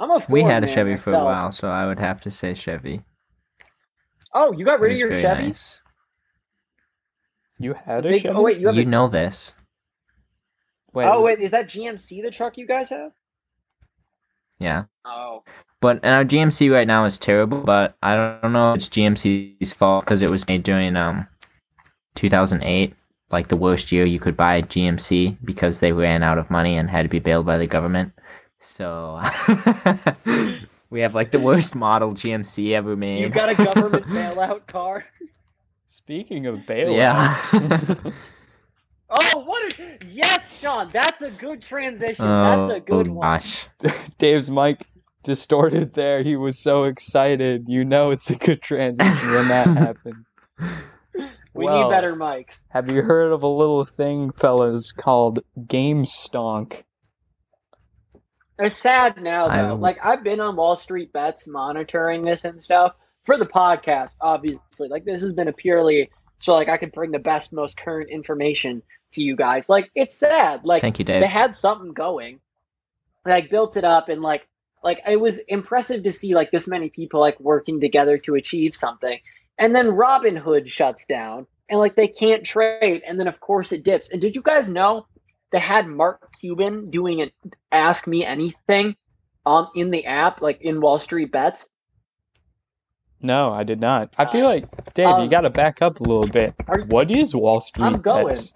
I'm 0.00 0.10
a 0.10 0.24
We 0.28 0.42
had 0.42 0.64
a 0.64 0.66
man 0.66 0.74
Chevy 0.74 0.96
for 0.96 1.12
a 1.14 1.22
while, 1.24 1.52
so 1.52 1.68
I 1.70 1.86
would 1.86 1.98
have 1.98 2.20
to 2.22 2.30
say 2.30 2.54
Chevy. 2.54 3.02
Oh, 4.34 4.52
you 4.52 4.64
got 4.64 4.80
rid 4.80 4.92
of 4.92 4.98
your 4.98 5.10
very 5.10 5.22
Chevy? 5.22 5.42
nice. 5.48 5.80
You 7.58 7.74
had 7.74 8.06
a 8.06 8.10
Big- 8.10 8.22
Chevy. 8.22 8.34
oh 8.34 8.42
wait, 8.42 8.58
you 8.58 8.66
have 8.68 8.76
You 8.76 8.82
a, 8.82 8.86
know 8.86 9.08
this. 9.08 9.54
Wait, 10.92 11.04
Oh 11.06 11.20
is- 11.20 11.24
wait, 11.26 11.40
is 11.40 11.50
that 11.52 11.68
GMC 11.68 12.22
the 12.22 12.30
truck 12.30 12.56
you 12.56 12.66
guys 12.66 12.88
have? 12.90 13.12
Yeah. 14.58 14.84
Oh. 15.04 15.44
But 15.80 16.00
and 16.02 16.14
our 16.14 16.24
GMC 16.24 16.70
right 16.72 16.86
now 16.86 17.04
is 17.04 17.18
terrible, 17.18 17.60
but 17.60 17.96
I 18.02 18.14
don't 18.14 18.52
know 18.52 18.70
if 18.72 18.76
it's 18.76 18.88
GMC's 18.88 19.72
fault 19.72 20.04
because 20.04 20.20
it 20.22 20.30
was 20.30 20.46
made 20.48 20.62
during 20.62 20.96
um 20.96 21.26
2008, 22.14 22.94
like 23.30 23.48
the 23.48 23.56
worst 23.56 23.90
year 23.92 24.06
you 24.06 24.18
could 24.18 24.36
buy 24.36 24.56
a 24.56 24.62
GMC 24.62 25.38
because 25.44 25.80
they 25.80 25.92
ran 25.92 26.22
out 26.22 26.36
of 26.38 26.50
money 26.50 26.76
and 26.76 26.90
had 26.90 27.02
to 27.02 27.08
be 27.08 27.18
bailed 27.18 27.46
by 27.46 27.56
the 27.56 27.66
government. 27.66 28.12
So 28.60 29.20
we 30.90 31.00
have 31.00 31.14
like 31.14 31.30
the 31.30 31.40
worst 31.40 31.74
model 31.74 32.12
GMC 32.12 32.72
ever 32.72 32.94
made. 32.96 33.20
You've 33.20 33.32
got 33.32 33.48
a 33.48 33.54
government 33.54 34.06
bailout 34.06 34.66
car. 34.66 35.04
Speaking 35.86 36.46
of 36.46 36.58
bailouts, 36.58 36.96
Yeah. 38.04 38.12
Oh, 39.12 39.40
what 39.40 39.76
a 39.80 39.98
yes, 40.06 40.60
Sean. 40.60 40.88
That's 40.92 41.20
a 41.20 41.30
good 41.32 41.60
transition. 41.60 42.24
Oh, 42.24 42.44
that's 42.44 42.68
a 42.68 42.78
good 42.78 43.08
oh, 43.08 43.12
one. 43.14 43.40
gosh. 43.40 43.66
Dave's 44.18 44.48
mic 44.48 44.86
distorted 45.24 45.94
there. 45.94 46.22
He 46.22 46.36
was 46.36 46.56
so 46.56 46.84
excited. 46.84 47.64
You 47.68 47.84
know 47.84 48.12
it's 48.12 48.30
a 48.30 48.36
good 48.36 48.62
transition 48.62 49.30
when 49.32 49.48
that 49.48 49.66
happened. 49.66 50.24
We 51.54 51.64
Well, 51.64 51.88
need 51.88 51.90
better 51.90 52.14
mics. 52.14 52.62
Have 52.68 52.88
you 52.88 53.02
heard 53.02 53.32
of 53.32 53.42
a 53.42 53.48
little 53.48 53.84
thing, 53.84 54.30
fellas, 54.30 54.92
called 54.92 55.40
Game 55.66 56.04
Stonk? 56.04 56.84
It's 58.60 58.76
sad 58.76 59.20
now 59.22 59.48
though. 59.48 59.76
Like 59.76 59.98
I've 60.04 60.22
been 60.22 60.40
on 60.40 60.56
Wall 60.56 60.76
Street 60.76 61.12
Bets 61.12 61.46
monitoring 61.46 62.22
this 62.22 62.44
and 62.44 62.62
stuff 62.62 62.94
for 63.24 63.36
the 63.36 63.46
podcast. 63.46 64.14
Obviously, 64.20 64.88
like 64.88 65.04
this 65.04 65.22
has 65.22 65.32
been 65.32 65.48
a 65.48 65.52
purely 65.52 66.10
so 66.40 66.54
like 66.54 66.68
I 66.68 66.76
could 66.76 66.92
bring 66.92 67.10
the 67.10 67.18
best, 67.18 67.52
most 67.52 67.76
current 67.76 68.10
information 68.10 68.82
to 69.12 69.22
you 69.22 69.36
guys. 69.36 69.68
Like 69.68 69.90
it's 69.94 70.16
sad. 70.16 70.64
Like 70.64 70.82
Thank 70.82 70.98
you, 70.98 71.04
Dave. 71.04 71.20
they 71.20 71.28
had 71.28 71.56
something 71.56 71.92
going 71.92 72.40
like 73.26 73.50
built 73.50 73.76
it 73.76 73.84
up 73.84 74.08
and 74.08 74.22
like 74.22 74.46
like 74.82 75.00
it 75.06 75.20
was 75.20 75.38
impressive 75.48 76.02
to 76.02 76.12
see 76.12 76.34
like 76.34 76.50
this 76.50 76.66
many 76.66 76.88
people 76.88 77.20
like 77.20 77.38
working 77.40 77.80
together 77.80 78.16
to 78.18 78.34
achieve 78.34 78.74
something 78.74 79.18
and 79.58 79.74
then 79.74 79.86
Robinhood 79.86 80.68
shuts 80.68 81.04
down 81.04 81.46
and 81.68 81.78
like 81.78 81.96
they 81.96 82.08
can't 82.08 82.44
trade 82.44 83.02
and 83.06 83.20
then 83.20 83.28
of 83.28 83.40
course 83.40 83.72
it 83.72 83.84
dips 83.84 84.10
and 84.10 84.20
did 84.20 84.34
you 84.34 84.42
guys 84.42 84.68
know 84.68 85.06
they 85.52 85.58
had 85.60 85.86
mark 85.86 86.30
cuban 86.40 86.90
doing 86.90 87.20
an 87.22 87.30
ask 87.72 88.06
me 88.06 88.24
anything 88.24 88.94
um 89.46 89.68
in 89.74 89.90
the 89.90 90.04
app 90.06 90.40
like 90.40 90.60
in 90.62 90.80
wall 90.80 90.98
street 90.98 91.30
bets 91.32 91.68
No, 93.22 93.52
I 93.52 93.64
did 93.64 93.80
not. 93.80 94.14
I 94.16 94.30
feel 94.30 94.46
like 94.46 94.64
Dave, 94.94 95.08
you 95.08 95.14
Um, 95.24 95.28
got 95.28 95.42
to 95.42 95.50
back 95.50 95.82
up 95.82 96.00
a 96.00 96.02
little 96.02 96.26
bit. 96.26 96.54
are 96.68 96.80
What 96.88 97.10
is 97.10 97.34
Wall 97.36 97.60
Street? 97.60 97.84
I'm 97.84 98.00
going. 98.00 98.28
Bets? 98.28 98.52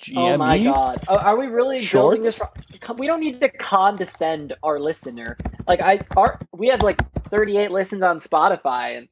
GME. 0.00 0.16
oh 0.18 0.36
my 0.38 0.58
god 0.58 1.02
Oh, 1.08 1.16
are 1.16 1.36
we 1.36 1.46
really 1.46 1.84
building 1.90 2.22
this 2.22 2.38
Shorts? 2.38 2.98
we 2.98 3.06
don't 3.08 3.18
need 3.20 3.40
to 3.40 3.48
condescend 3.48 4.52
our 4.62 4.78
listener 4.78 5.36
like 5.66 5.80
i 5.80 5.98
our 6.16 6.38
we 6.52 6.68
have 6.68 6.82
like 6.82 6.98
38 7.30 7.70
listens 7.70 8.02
on 8.02 8.18
Spotify, 8.18 8.96
and 8.98 9.08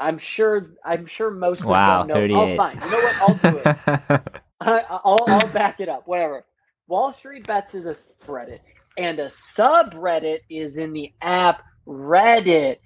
I'm 0.00 0.18
sure 0.18 0.66
I'm 0.84 1.06
sure 1.06 1.30
most 1.30 1.64
Wow, 1.64 2.02
of 2.02 2.08
them 2.08 2.16
know. 2.16 2.22
38. 2.22 2.54
Oh, 2.54 2.56
fine. 2.56 2.76
You 2.82 2.90
know 2.90 3.00
what? 3.00 3.16
I'll 3.20 3.34
do 3.34 3.56
it. 3.58 4.32
I, 4.60 4.80
I'll, 4.88 5.24
I'll 5.28 5.48
back 5.52 5.80
it 5.80 5.88
up. 5.88 6.02
Whatever. 6.06 6.44
Wall 6.86 7.12
Street 7.12 7.46
Bets 7.46 7.74
is 7.74 7.86
a 7.86 7.92
subreddit, 7.92 8.60
and 8.96 9.18
a 9.20 9.26
subreddit 9.26 10.40
is 10.50 10.78
in 10.78 10.92
the 10.92 11.12
app 11.20 11.62
Reddit. 11.86 12.78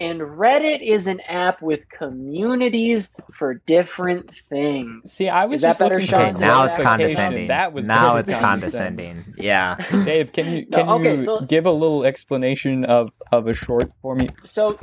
And 0.00 0.18
Reddit 0.22 0.78
is 0.82 1.08
an 1.08 1.20
app 1.28 1.60
with 1.60 1.86
communities 1.90 3.12
for 3.34 3.54
different 3.66 4.30
things. 4.48 5.12
See, 5.12 5.28
I 5.28 5.44
was 5.44 5.56
Is 5.56 5.62
that 5.62 5.68
just 5.68 5.78
better, 5.80 5.94
looking 5.96 6.08
Sean? 6.08 6.36
okay, 6.36 6.38
now 6.40 6.64
it's 6.64 6.78
condescending. 6.78 7.48
That 7.48 7.74
was 7.74 7.86
now 7.86 8.16
it's 8.16 8.32
condescending. 8.32 9.34
Yeah. 9.36 9.76
Dave, 10.04 10.32
can 10.32 10.50
you 10.50 10.66
No, 10.70 10.78
can 10.78 10.88
okay, 10.88 11.10
you 11.12 11.18
so- 11.18 11.40
give 11.42 11.66
a 11.66 11.70
little 11.72 12.04
explanation 12.04 12.84
of 12.86 13.12
of 13.30 13.46
a 13.46 13.52
short 13.52 13.92
for 14.00 14.14
me? 14.14 14.28
So 14.46 14.78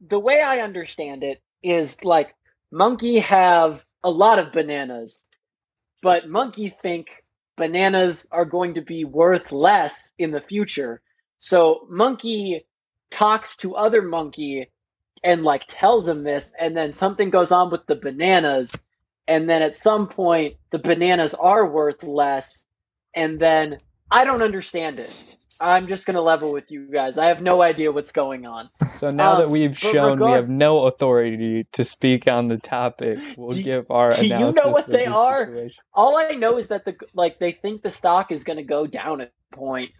the 0.00 0.18
way 0.18 0.40
I 0.40 0.60
understand 0.60 1.22
it 1.22 1.42
is 1.62 2.02
like 2.02 2.34
Monkey 2.70 3.18
have 3.18 3.84
a 4.02 4.10
lot 4.10 4.38
of 4.38 4.52
bananas, 4.52 5.26
but 6.02 6.28
Monkey 6.28 6.76
think 6.82 7.24
bananas 7.56 8.26
are 8.30 8.44
going 8.44 8.74
to 8.74 8.82
be 8.82 9.04
worth 9.04 9.52
less 9.52 10.12
in 10.18 10.30
the 10.32 10.40
future. 10.40 11.00
So 11.40 11.86
Monkey 11.88 12.66
talks 13.10 13.56
to 13.58 13.76
other 13.76 14.02
Monkey 14.02 14.70
and 15.24 15.44
like 15.44 15.64
tells 15.68 16.08
him 16.08 16.24
this, 16.24 16.52
and 16.58 16.76
then 16.76 16.92
something 16.92 17.30
goes 17.30 17.52
on 17.52 17.70
with 17.70 17.86
the 17.86 17.94
bananas, 17.94 18.82
and 19.28 19.48
then 19.48 19.62
at 19.62 19.76
some 19.76 20.08
point 20.08 20.56
the 20.72 20.78
bananas 20.78 21.34
are 21.34 21.66
worth 21.66 22.02
less, 22.02 22.66
and 23.14 23.38
then 23.38 23.78
I 24.10 24.24
don't 24.24 24.42
understand 24.42 24.98
it. 24.98 25.36
I'm 25.62 25.86
just 25.86 26.06
gonna 26.06 26.20
level 26.20 26.52
with 26.52 26.70
you 26.70 26.86
guys. 26.92 27.18
I 27.18 27.26
have 27.26 27.40
no 27.40 27.62
idea 27.62 27.92
what's 27.92 28.12
going 28.12 28.46
on. 28.46 28.68
So 28.90 29.10
now 29.10 29.32
Um, 29.34 29.38
that 29.38 29.50
we've 29.50 29.70
but 29.70 29.78
shown 29.78 30.20
we 30.24 30.32
have 30.32 30.48
no 30.48 30.86
authority 30.86 31.64
to 31.72 31.84
speak 31.84 32.26
on 32.26 32.48
the 32.48 32.58
topic, 32.58 33.18
we'll 33.36 33.50
Do- 33.50 33.62
give 33.62 33.90
our 33.90 34.10
do 34.10 34.26
you 34.26 34.38
know 34.38 34.68
what 34.70 34.86
they 34.86 35.06
the 35.06 35.12
are? 35.14 35.46
situation. 35.46 35.84
All 35.94 36.18
I 36.18 36.30
know 36.30 36.58
is 36.58 36.68
that 36.68 36.84
the 36.84 36.96
like 37.14 37.38
they 37.38 37.52
think 37.52 37.82
the 37.82 37.90
stock 37.90 38.32
is 38.32 38.44
going 38.44 38.56
to 38.58 38.64
go 38.64 38.86
down 38.86 39.20
at 39.20 39.32
a 39.52 39.56
point, 39.56 39.92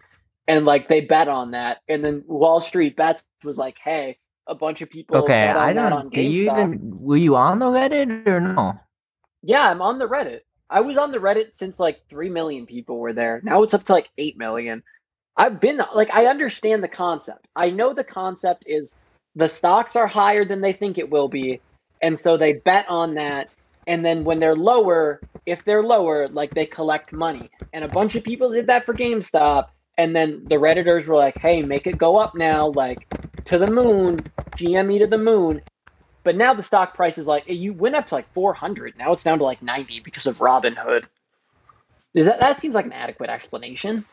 and 0.47 0.65
like 0.65 0.87
they 0.89 1.01
bet 1.01 1.27
on 1.29 1.51
that, 1.51 1.77
and 1.87 2.03
then 2.03 2.23
Wall 2.27 2.59
Street 2.61 2.95
bets 2.97 3.23
was 3.43 3.57
like, 3.57 3.77
hey, 3.83 4.17
a 4.47 4.55
bunch 4.55 4.81
of 4.81 4.89
people. 4.89 5.17
Okay, 5.17 5.27
bet 5.47 5.55
on 5.55 5.63
I 5.63 5.73
that 5.73 5.93
on 5.93 6.01
don't. 6.03 6.13
Do 6.13 6.21
you 6.21 6.51
even? 6.51 6.97
Were 6.99 7.17
you 7.17 7.35
on 7.37 7.59
the 7.59 7.67
Reddit 7.67 8.27
or 8.27 8.41
no? 8.41 8.79
Yeah, 9.41 9.61
I'm 9.69 9.81
on 9.81 9.97
the 9.99 10.07
Reddit. 10.07 10.41
I 10.69 10.81
was 10.81 10.97
on 10.97 11.11
the 11.11 11.19
Reddit 11.19 11.55
since 11.55 11.79
like 11.79 12.01
three 12.09 12.29
million 12.29 12.65
people 12.65 12.97
were 12.97 13.13
there. 13.13 13.41
Now 13.43 13.63
it's 13.63 13.73
up 13.73 13.83
to 13.85 13.93
like 13.93 14.09
eight 14.17 14.37
million. 14.37 14.83
I've 15.35 15.59
been 15.59 15.81
like, 15.95 16.09
I 16.11 16.27
understand 16.27 16.83
the 16.83 16.87
concept. 16.87 17.47
I 17.55 17.69
know 17.69 17.93
the 17.93 18.03
concept 18.03 18.65
is 18.67 18.95
the 19.35 19.47
stocks 19.47 19.95
are 19.95 20.07
higher 20.07 20.45
than 20.45 20.61
they 20.61 20.73
think 20.73 20.97
it 20.97 21.09
will 21.09 21.27
be, 21.27 21.59
and 22.01 22.17
so 22.17 22.37
they 22.37 22.53
bet 22.53 22.85
on 22.87 23.15
that. 23.15 23.49
And 23.87 24.05
then 24.05 24.23
when 24.23 24.39
they're 24.39 24.55
lower, 24.55 25.19
if 25.45 25.65
they're 25.65 25.83
lower, 25.83 26.27
like 26.29 26.53
they 26.53 26.65
collect 26.65 27.11
money. 27.11 27.49
And 27.73 27.83
a 27.83 27.87
bunch 27.87 28.15
of 28.15 28.23
people 28.23 28.51
did 28.51 28.67
that 28.67 28.85
for 28.85 28.93
GameStop. 28.93 29.67
And 29.97 30.15
then 30.15 30.45
the 30.45 30.55
Redditors 30.55 31.05
were 31.05 31.15
like, 31.15 31.37
hey, 31.37 31.61
make 31.61 31.85
it 31.85 31.97
go 31.97 32.17
up 32.17 32.33
now, 32.33 32.71
like 32.75 33.07
to 33.45 33.57
the 33.57 33.69
moon, 33.69 34.17
GME 34.55 34.99
to 34.99 35.07
the 35.07 35.17
moon. 35.17 35.61
But 36.23 36.37
now 36.37 36.53
the 36.53 36.63
stock 36.63 36.95
price 36.95 37.17
is 37.17 37.27
like, 37.27 37.43
you 37.47 37.73
went 37.73 37.95
up 37.95 38.07
to 38.07 38.15
like 38.15 38.31
400. 38.33 38.97
Now 38.97 39.11
it's 39.11 39.23
down 39.23 39.39
to 39.39 39.43
like 39.43 39.61
90 39.61 39.99
because 39.99 40.27
of 40.27 40.37
Robinhood. 40.37 41.03
Is 42.13 42.27
that, 42.27 42.39
that 42.39 42.59
seems 42.59 42.75
like 42.75 42.85
an 42.85 42.93
adequate 42.93 43.29
explanation. 43.29 44.05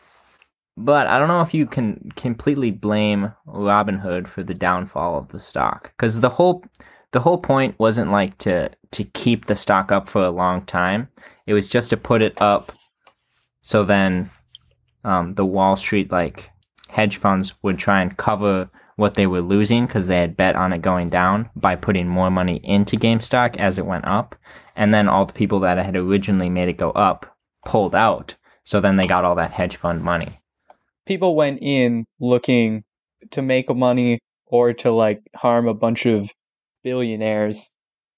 But 0.77 1.07
I 1.07 1.19
don't 1.19 1.27
know 1.27 1.41
if 1.41 1.53
you 1.53 1.65
can 1.65 2.11
completely 2.15 2.71
blame 2.71 3.33
Robinhood 3.47 4.27
for 4.27 4.41
the 4.43 4.53
downfall 4.53 5.17
of 5.17 5.29
the 5.29 5.39
stock 5.39 5.91
because 5.95 6.21
the 6.21 6.29
whole 6.29 6.63
the 7.11 7.19
whole 7.19 7.37
point 7.37 7.77
wasn't 7.77 8.11
like 8.11 8.37
to 8.39 8.69
to 8.91 9.03
keep 9.03 9.45
the 9.45 9.55
stock 9.55 9.91
up 9.91 10.07
for 10.07 10.23
a 10.23 10.31
long 10.31 10.65
time. 10.65 11.09
It 11.45 11.53
was 11.53 11.69
just 11.69 11.89
to 11.89 11.97
put 11.97 12.21
it 12.21 12.41
up 12.41 12.71
so 13.61 13.83
then 13.83 14.29
um, 15.03 15.35
the 15.35 15.45
Wall 15.45 15.75
Street 15.75 16.11
like 16.11 16.51
hedge 16.89 17.17
funds 17.17 17.53
would 17.63 17.77
try 17.77 18.01
and 18.01 18.17
cover 18.17 18.69
what 18.97 19.13
they 19.15 19.25
were 19.25 19.41
losing 19.41 19.85
because 19.85 20.07
they 20.07 20.17
had 20.17 20.37
bet 20.37 20.55
on 20.55 20.73
it 20.73 20.81
going 20.81 21.09
down 21.09 21.49
by 21.55 21.75
putting 21.75 22.07
more 22.07 22.29
money 22.29 22.59
into 22.63 22.97
GameStop 22.97 23.57
as 23.57 23.77
it 23.77 23.85
went 23.85 24.05
up, 24.05 24.35
and 24.75 24.93
then 24.93 25.07
all 25.07 25.25
the 25.25 25.33
people 25.33 25.59
that 25.61 25.77
had 25.77 25.95
originally 25.95 26.49
made 26.49 26.69
it 26.69 26.77
go 26.77 26.91
up 26.91 27.37
pulled 27.65 27.95
out. 27.95 28.35
So 28.63 28.79
then 28.79 28.95
they 28.95 29.07
got 29.07 29.25
all 29.25 29.35
that 29.35 29.51
hedge 29.51 29.75
fund 29.75 30.03
money. 30.03 30.40
People 31.11 31.35
went 31.35 31.59
in 31.61 32.05
looking 32.21 32.85
to 33.31 33.41
make 33.41 33.69
money 33.69 34.19
or 34.45 34.71
to 34.71 34.91
like 34.91 35.21
harm 35.35 35.67
a 35.67 35.73
bunch 35.73 36.05
of 36.05 36.31
billionaires. 36.85 37.69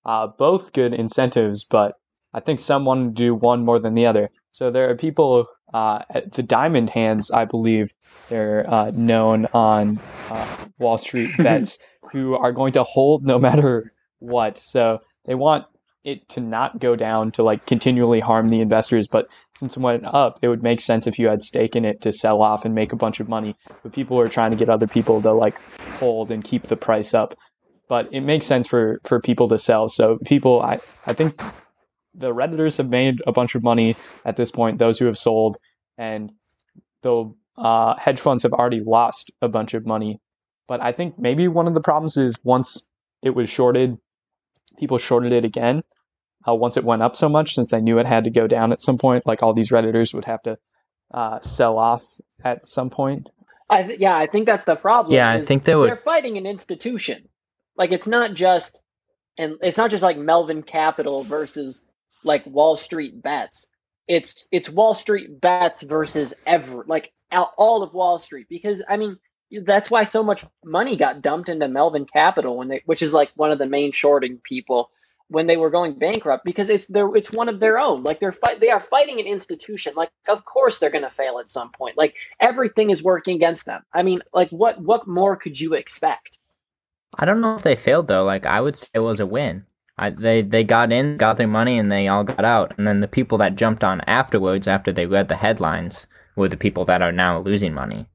Uh, 0.05 0.27
both 0.27 0.73
good 0.73 0.93
incentives, 0.93 1.63
but 1.63 1.95
I 2.35 2.39
think 2.39 2.59
some 2.59 2.85
want 2.85 3.15
to 3.15 3.19
do 3.19 3.33
one 3.33 3.65
more 3.65 3.79
than 3.79 3.95
the 3.95 4.05
other. 4.05 4.29
So 4.51 4.69
there 4.69 4.91
are 4.91 4.95
people 4.95 5.47
uh, 5.73 6.03
at 6.11 6.33
the 6.33 6.43
Diamond 6.43 6.91
Hands, 6.91 7.31
I 7.31 7.45
believe 7.45 7.95
they're 8.29 8.71
uh, 8.71 8.91
known 8.93 9.47
on 9.55 9.99
uh, 10.29 10.57
Wall 10.77 10.99
Street 10.99 11.31
bets, 11.39 11.79
who 12.11 12.35
are 12.35 12.51
going 12.51 12.73
to 12.73 12.83
hold 12.83 13.25
no 13.25 13.39
matter 13.39 13.91
what. 14.19 14.55
So 14.55 14.99
they 15.25 15.33
want 15.33 15.65
it 16.03 16.27
to 16.29 16.41
not 16.41 16.79
go 16.79 16.95
down 16.95 17.31
to 17.31 17.43
like 17.43 17.65
continually 17.65 18.19
harm 18.19 18.49
the 18.49 18.61
investors. 18.61 19.07
But 19.07 19.27
since 19.55 19.77
it 19.77 19.79
went 19.79 20.05
up, 20.05 20.39
it 20.41 20.47
would 20.47 20.63
make 20.63 20.81
sense 20.81 21.07
if 21.07 21.17
you 21.17 21.27
had 21.27 21.41
stake 21.41 21.75
in 21.75 21.85
it 21.85 22.01
to 22.01 22.11
sell 22.11 22.41
off 22.41 22.65
and 22.65 22.75
make 22.75 22.91
a 22.91 22.97
bunch 22.97 23.19
of 23.19 23.29
money. 23.29 23.55
But 23.81 23.93
people 23.93 24.19
are 24.19 24.27
trying 24.27 24.51
to 24.51 24.57
get 24.57 24.69
other 24.69 24.87
people 24.87 25.21
to 25.21 25.31
like 25.31 25.55
hold 25.99 26.31
and 26.31 26.43
keep 26.43 26.63
the 26.63 26.75
price 26.75 27.13
up. 27.13 27.35
But 27.87 28.11
it 28.13 28.21
makes 28.21 28.45
sense 28.45 28.67
for 28.67 28.99
for 29.03 29.19
people 29.19 29.47
to 29.49 29.59
sell. 29.59 29.87
So 29.87 30.17
people, 30.25 30.61
I 30.61 30.79
I 31.05 31.13
think 31.13 31.35
the 32.13 32.33
redditors 32.33 32.77
have 32.77 32.89
made 32.89 33.21
a 33.25 33.31
bunch 33.31 33.55
of 33.55 33.63
money 33.63 33.95
at 34.25 34.35
this 34.35 34.51
point. 34.51 34.79
Those 34.79 34.99
who 34.99 35.05
have 35.05 35.17
sold, 35.17 35.57
and 35.97 36.31
the 37.01 37.33
uh, 37.57 37.95
hedge 37.97 38.19
funds 38.19 38.43
have 38.43 38.53
already 38.53 38.81
lost 38.81 39.31
a 39.41 39.47
bunch 39.47 39.73
of 39.73 39.85
money. 39.85 40.19
But 40.67 40.81
I 40.81 40.91
think 40.91 41.19
maybe 41.19 41.47
one 41.47 41.67
of 41.67 41.73
the 41.73 41.81
problems 41.81 42.17
is 42.17 42.37
once 42.43 42.87
it 43.21 43.31
was 43.31 43.49
shorted, 43.49 43.97
people 44.77 44.97
shorted 44.97 45.31
it 45.31 45.45
again. 45.45 45.83
Uh, 46.47 46.53
once 46.53 46.75
it 46.75 46.83
went 46.83 47.01
up 47.01 47.15
so 47.15 47.29
much, 47.29 47.55
since 47.55 47.71
they 47.71 47.79
knew 47.81 47.99
it 47.99 48.05
had 48.05 48.25
to 48.25 48.29
go 48.29 48.47
down 48.47 48.71
at 48.73 48.81
some 48.81 48.97
point, 48.97 49.25
like 49.25 49.41
all 49.41 49.53
these 49.53 49.69
redditors 49.71 50.13
would 50.13 50.25
have 50.25 50.41
to 50.43 50.57
uh, 51.13 51.39
sell 51.41 51.77
off 51.77 52.03
at 52.43 52.65
some 52.67 52.89
point. 52.89 53.29
I 53.69 53.83
th- 53.83 53.99
yeah, 53.99 54.15
I 54.17 54.27
think 54.27 54.45
that's 54.45 54.65
the 54.65 54.75
problem. 54.75 55.15
Yeah, 55.15 55.31
I 55.31 55.41
think 55.41 55.63
they 55.63 55.73
would- 55.75 55.87
They're 55.89 56.01
fighting 56.03 56.37
an 56.37 56.45
institution. 56.45 57.29
Like 57.77 57.91
it's 57.91 58.07
not 58.07 58.33
just, 58.33 58.81
and 59.37 59.55
it's 59.61 59.77
not 59.77 59.89
just 59.89 60.03
like 60.03 60.17
Melvin 60.17 60.63
Capital 60.63 61.23
versus 61.23 61.83
like 62.23 62.45
Wall 62.45 62.75
Street 62.77 63.21
bets. 63.23 63.67
It's 64.07 64.47
it's 64.51 64.69
Wall 64.69 64.93
Street 64.95 65.39
bets 65.39 65.81
versus 65.81 66.33
ever 66.45 66.83
like 66.87 67.13
all- 67.31 67.53
all 67.57 67.83
of 67.83 67.93
Wall 67.93 68.19
Street 68.19 68.47
because 68.49 68.83
I 68.87 68.97
mean 68.97 69.17
that's 69.61 69.91
why 69.91 70.03
so 70.03 70.23
much 70.23 70.45
money 70.63 70.95
got 70.95 71.21
dumped 71.21 71.49
into 71.49 71.67
Melvin 71.67 72.05
Capital 72.05 72.57
when 72.57 72.69
they, 72.69 72.81
which 72.85 73.01
is 73.01 73.13
like 73.13 73.31
one 73.35 73.51
of 73.51 73.59
the 73.59 73.69
main 73.69 73.91
shorting 73.91 74.39
people 74.43 74.89
when 75.29 75.47
they 75.47 75.57
were 75.57 75.69
going 75.69 75.97
bankrupt 75.97 76.43
because 76.45 76.69
it's 76.69 76.87
their 76.87 77.13
it's 77.15 77.31
one 77.31 77.49
of 77.49 77.59
their 77.59 77.79
own 77.79 78.03
like 78.03 78.19
they're 78.19 78.33
fight 78.33 78.59
they 78.59 78.69
are 78.69 78.81
fighting 78.81 79.19
an 79.19 79.25
institution 79.25 79.93
like 79.95 80.11
of 80.27 80.43
course 80.45 80.77
they're 80.77 80.91
going 80.91 81.03
to 81.03 81.09
fail 81.09 81.39
at 81.39 81.49
some 81.49 81.71
point 81.71 81.97
like 81.97 82.13
everything 82.39 82.89
is 82.89 83.01
working 83.01 83.37
against 83.37 83.65
them 83.65 83.81
i 83.93 84.03
mean 84.03 84.19
like 84.33 84.49
what 84.49 84.79
what 84.81 85.07
more 85.07 85.35
could 85.35 85.59
you 85.59 85.73
expect 85.73 86.37
I 87.17 87.25
don't 87.25 87.41
know 87.41 87.55
if 87.55 87.63
they 87.63 87.75
failed 87.75 88.07
though. 88.07 88.23
Like 88.23 88.45
I 88.45 88.61
would 88.61 88.75
say 88.75 88.87
it 88.93 88.99
was 88.99 89.19
a 89.19 89.25
win. 89.25 89.65
I, 89.97 90.09
they 90.09 90.41
they 90.41 90.63
got 90.63 90.91
in, 90.91 91.17
got 91.17 91.37
their 91.37 91.47
money, 91.47 91.77
and 91.77 91.91
they 91.91 92.07
all 92.07 92.23
got 92.23 92.43
out. 92.43 92.73
And 92.77 92.87
then 92.87 92.99
the 92.99 93.07
people 93.07 93.37
that 93.39 93.55
jumped 93.55 93.83
on 93.83 94.01
afterwards, 94.01 94.67
after 94.67 94.91
they 94.91 95.05
read 95.05 95.27
the 95.27 95.35
headlines, 95.35 96.07
were 96.35 96.49
the 96.49 96.57
people 96.57 96.85
that 96.85 97.01
are 97.01 97.11
now 97.11 97.39
losing 97.39 97.73
money. 97.73 98.07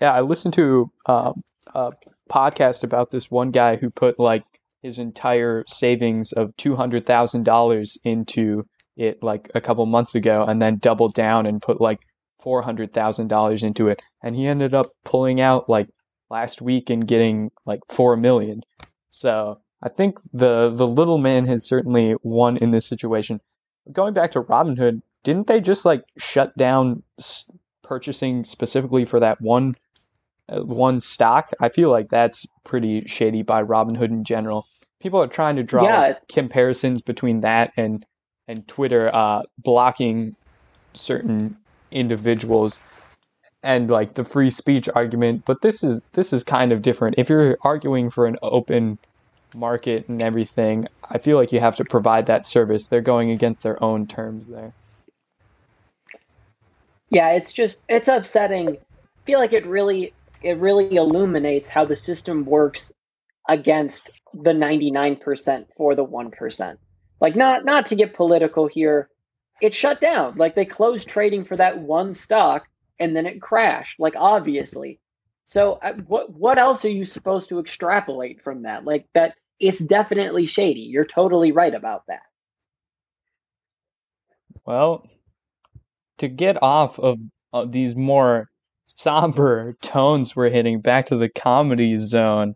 Yeah, 0.00 0.12
I 0.12 0.20
listened 0.20 0.54
to 0.54 0.90
um, 1.06 1.42
a 1.74 1.92
podcast 2.30 2.84
about 2.84 3.10
this 3.10 3.30
one 3.30 3.50
guy 3.50 3.76
who 3.76 3.90
put 3.90 4.18
like 4.18 4.44
his 4.82 4.98
entire 4.98 5.64
savings 5.68 6.32
of 6.32 6.56
two 6.56 6.76
hundred 6.76 7.06
thousand 7.06 7.44
dollars 7.44 7.98
into 8.04 8.66
it 8.96 9.22
like 9.22 9.50
a 9.54 9.60
couple 9.60 9.84
months 9.86 10.14
ago, 10.14 10.44
and 10.44 10.60
then 10.60 10.76
doubled 10.78 11.14
down 11.14 11.46
and 11.46 11.62
put 11.62 11.80
like 11.80 12.00
four 12.38 12.62
hundred 12.62 12.92
thousand 12.92 13.28
dollars 13.28 13.62
into 13.62 13.88
it, 13.88 14.00
and 14.22 14.36
he 14.36 14.46
ended 14.46 14.74
up 14.74 14.86
pulling 15.04 15.40
out 15.40 15.68
like 15.68 15.88
last 16.30 16.60
week 16.60 16.90
and 16.90 17.08
getting 17.08 17.50
like 17.64 17.80
four 17.88 18.16
million. 18.16 18.60
So 19.10 19.60
I 19.82 19.88
think 19.88 20.18
the 20.32 20.70
the 20.74 20.86
little 20.86 21.18
man 21.18 21.46
has 21.46 21.66
certainly 21.66 22.14
won 22.22 22.58
in 22.58 22.70
this 22.70 22.86
situation. 22.86 23.40
Going 23.92 24.12
back 24.12 24.32
to 24.32 24.42
Robinhood, 24.42 25.00
didn't 25.24 25.46
they 25.46 25.60
just 25.60 25.84
like 25.86 26.04
shut 26.18 26.54
down 26.56 27.02
s- 27.18 27.48
purchasing 27.82 28.44
specifically 28.44 29.04
for 29.04 29.20
that 29.20 29.40
one 29.40 29.74
one 30.48 31.00
stock? 31.00 31.50
I 31.60 31.68
feel 31.70 31.90
like 31.90 32.08
that's 32.08 32.46
pretty 32.64 33.02
shady 33.02 33.42
by 33.42 33.62
Robinhood 33.62 34.10
in 34.10 34.24
general. 34.24 34.66
People 35.00 35.22
are 35.22 35.28
trying 35.28 35.56
to 35.56 35.62
draw 35.62 35.84
Yeah. 35.84 36.14
comparisons 36.32 37.02
between 37.02 37.40
that 37.42 37.72
and 37.76 38.04
and 38.48 38.66
Twitter 38.68 39.14
uh, 39.14 39.42
blocking 39.58 40.36
certain 40.94 41.58
individuals. 41.90 42.80
and 43.62 43.90
like 43.90 44.14
the 44.14 44.24
free 44.24 44.50
speech 44.50 44.88
argument, 44.94 45.44
but 45.46 45.62
this 45.62 45.82
is 45.84 46.00
this 46.14 46.32
is 46.32 46.44
kind 46.44 46.72
of 46.72 46.82
different. 46.82 47.16
If 47.18 47.28
you're 47.28 47.58
arguing 47.62 48.10
for 48.10 48.26
an 48.26 48.36
open 48.42 48.98
market 49.56 50.08
and 50.08 50.22
everything, 50.22 50.86
I 51.10 51.18
feel 51.18 51.36
like 51.38 51.52
you 51.52 51.60
have 51.60 51.76
to 51.76 51.84
provide 51.84 52.26
that 52.26 52.46
service. 52.46 52.88
They're 52.88 53.00
going 53.02 53.30
against 53.32 53.62
their 53.64 53.82
own 53.82 54.06
terms 54.06 54.48
there. 54.48 54.74
Yeah, 57.10 57.30
it's 57.32 57.52
just 57.52 57.80
it's 57.88 58.08
upsetting. 58.08 58.70
I 58.70 58.78
feel 59.26 59.38
like 59.40 59.52
it 59.52 59.66
really 59.66 60.15
it 60.42 60.58
really 60.58 60.96
illuminates 60.96 61.68
how 61.68 61.84
the 61.84 61.96
system 61.96 62.44
works 62.44 62.92
against 63.48 64.10
the 64.34 64.50
99% 64.50 65.66
for 65.76 65.94
the 65.94 66.04
1%. 66.04 66.76
Like 67.20 67.36
not 67.36 67.64
not 67.64 67.86
to 67.86 67.96
get 67.96 68.14
political 68.14 68.66
here, 68.66 69.08
it 69.62 69.74
shut 69.74 70.00
down. 70.00 70.36
Like 70.36 70.54
they 70.54 70.66
closed 70.66 71.08
trading 71.08 71.44
for 71.44 71.56
that 71.56 71.78
one 71.78 72.14
stock 72.14 72.66
and 72.98 73.16
then 73.16 73.26
it 73.26 73.40
crashed. 73.40 73.98
Like 73.98 74.14
obviously. 74.16 75.00
So 75.46 75.74
uh, 75.82 75.94
what 76.06 76.30
what 76.30 76.58
else 76.58 76.84
are 76.84 76.90
you 76.90 77.04
supposed 77.04 77.48
to 77.48 77.60
extrapolate 77.60 78.42
from 78.42 78.62
that? 78.62 78.84
Like 78.84 79.06
that 79.14 79.34
it's 79.58 79.78
definitely 79.78 80.46
shady. 80.46 80.80
You're 80.80 81.06
totally 81.06 81.52
right 81.52 81.74
about 81.74 82.02
that. 82.08 82.20
Well, 84.66 85.08
to 86.18 86.28
get 86.28 86.62
off 86.62 86.98
of, 86.98 87.20
of 87.52 87.72
these 87.72 87.94
more 87.94 88.50
somber 88.86 89.74
tones 89.82 90.34
we're 90.34 90.50
hitting 90.50 90.80
back 90.80 91.06
to 91.06 91.16
the 91.16 91.28
comedy 91.28 91.96
zone, 91.96 92.54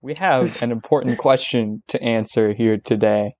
we 0.00 0.14
have 0.14 0.62
an 0.62 0.70
important 0.70 1.18
question 1.26 1.82
to 1.88 2.00
answer 2.02 2.52
here 2.52 2.76
today. 2.76 3.34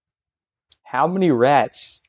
How 0.85 1.07
many 1.07 1.31
rats 1.31 2.01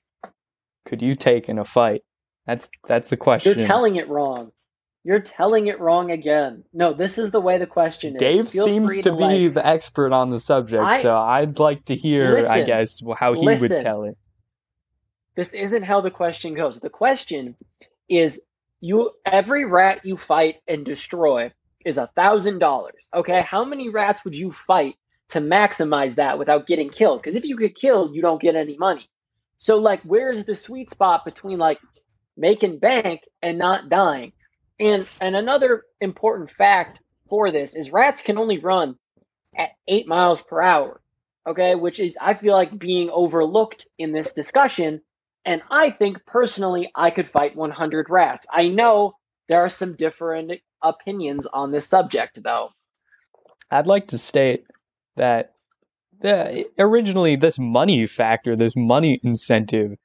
could 0.86 1.01
you 1.01 1.13
take 1.15 1.50
in 1.50 1.60
a 1.60 1.65
fight? 1.65 2.01
That's 2.48 2.68
that's 2.88 3.10
the 3.10 3.18
question. 3.18 3.60
You're 3.60 3.68
telling 3.68 3.98
it 3.98 4.08
wrong. 4.10 4.51
You're 5.03 5.20
telling 5.22 5.68
it 5.68 5.79
wrong 5.79 6.12
again. 6.12 6.63
No, 6.74 6.94
this 6.94 7.18
is 7.18 7.32
the 7.32 7.39
way 7.39 7.58
the 7.58 7.65
question 7.65 8.15
is. 8.15 8.20
Dave 8.20 8.50
Feel 8.50 8.65
seems 8.65 8.94
free 8.94 9.01
to 9.03 9.12
be 9.15 9.46
like- 9.46 9.53
the 9.53 9.65
expert 9.65 10.12
on 10.12 10.29
the 10.29 10.39
subject, 10.39 10.84
I- 10.84 11.01
so 11.01 11.15
I'd 11.15 11.58
like 11.60 11.86
to 11.86 11.96
hear, 11.96 12.46
I 12.48 12.63
guess, 12.63 13.01
how 13.18 13.34
he 13.34 13.46
listen. 13.46 13.70
would 13.70 13.79
tell 13.79 14.03
it. 14.03 14.18
this 15.36 15.53
isn't 15.53 15.84
how 15.84 16.01
the 16.01 16.12
question 16.12 16.53
goes. 16.53 16.79
The 16.79 16.89
question 16.89 17.56
is 18.10 18.41
you 18.81 19.12
every 19.25 19.65
rat 19.65 20.05
you 20.05 20.17
fight 20.17 20.57
and 20.67 20.86
destroy 20.86 21.51
is 21.86 21.98
a 21.98 22.09
thousand 22.15 22.59
dollars. 22.59 22.95
Okay, 23.13 23.41
how 23.41 23.63
many 23.65 23.89
rats 23.89 24.24
would 24.24 24.36
you 24.36 24.51
fight 24.51 24.95
to 25.29 25.39
maximize 25.39 26.15
that 26.15 26.38
without 26.39 26.67
getting 26.67 26.89
killed? 26.89 27.21
Because 27.21 27.36
if 27.36 27.45
you 27.45 27.57
get 27.57 27.75
killed, 27.75 28.15
you 28.15 28.21
don't 28.21 28.41
get 28.41 28.55
any 28.55 28.77
money. 28.77 29.09
So 29.59 29.77
like, 29.77 30.01
where's 30.03 30.45
the 30.45 30.55
sweet 30.55 30.89
spot 30.89 31.25
between 31.25 31.59
like 31.59 31.79
making 32.38 32.79
bank 32.79 33.21
and 33.41 33.57
not 33.57 33.89
dying? 33.89 34.33
And 34.79 35.07
and 35.19 35.36
another 35.36 35.83
important 36.00 36.51
fact 36.51 37.01
for 37.29 37.51
this 37.51 37.75
is 37.75 37.91
rats 37.91 38.21
can 38.21 38.38
only 38.38 38.59
run 38.59 38.95
at 39.57 39.71
eight 39.88 40.07
miles 40.07 40.41
per 40.41 40.62
hour. 40.62 41.01
Okay, 41.48 41.75
which 41.75 42.00
is 42.00 42.17
I 42.19 42.33
feel 42.36 42.53
like 42.53 42.77
being 42.77 43.09
overlooked 43.09 43.88
in 43.98 44.12
this 44.12 44.33
discussion 44.33 45.01
and 45.46 45.62
I 45.72 45.89
think 45.89 46.25
personally, 46.25 46.91
I 46.96 47.12
could 47.12 47.29
fight 47.29 47.55
100 47.55 48.10
rats. 48.10 48.46
I 48.51 48.67
know 48.67 49.13
there 49.48 49.62
are 49.62 49.69
some 49.69 49.96
different 49.96 50.51
opinions 50.84 51.48
on 51.48 51.72
this 51.72 51.88
subject, 51.88 52.39
though. 52.43 52.69
I'd 53.72 53.88
like 53.88 54.08
to 54.08 54.17
state 54.17 54.65
that 55.15 55.53
the, 56.22 56.65
originally 56.77 57.36
this 57.36 57.58
money 57.60 58.05
factor, 58.08 58.55
this 58.55 58.75
money 58.75 59.19
incentive, 59.24 59.96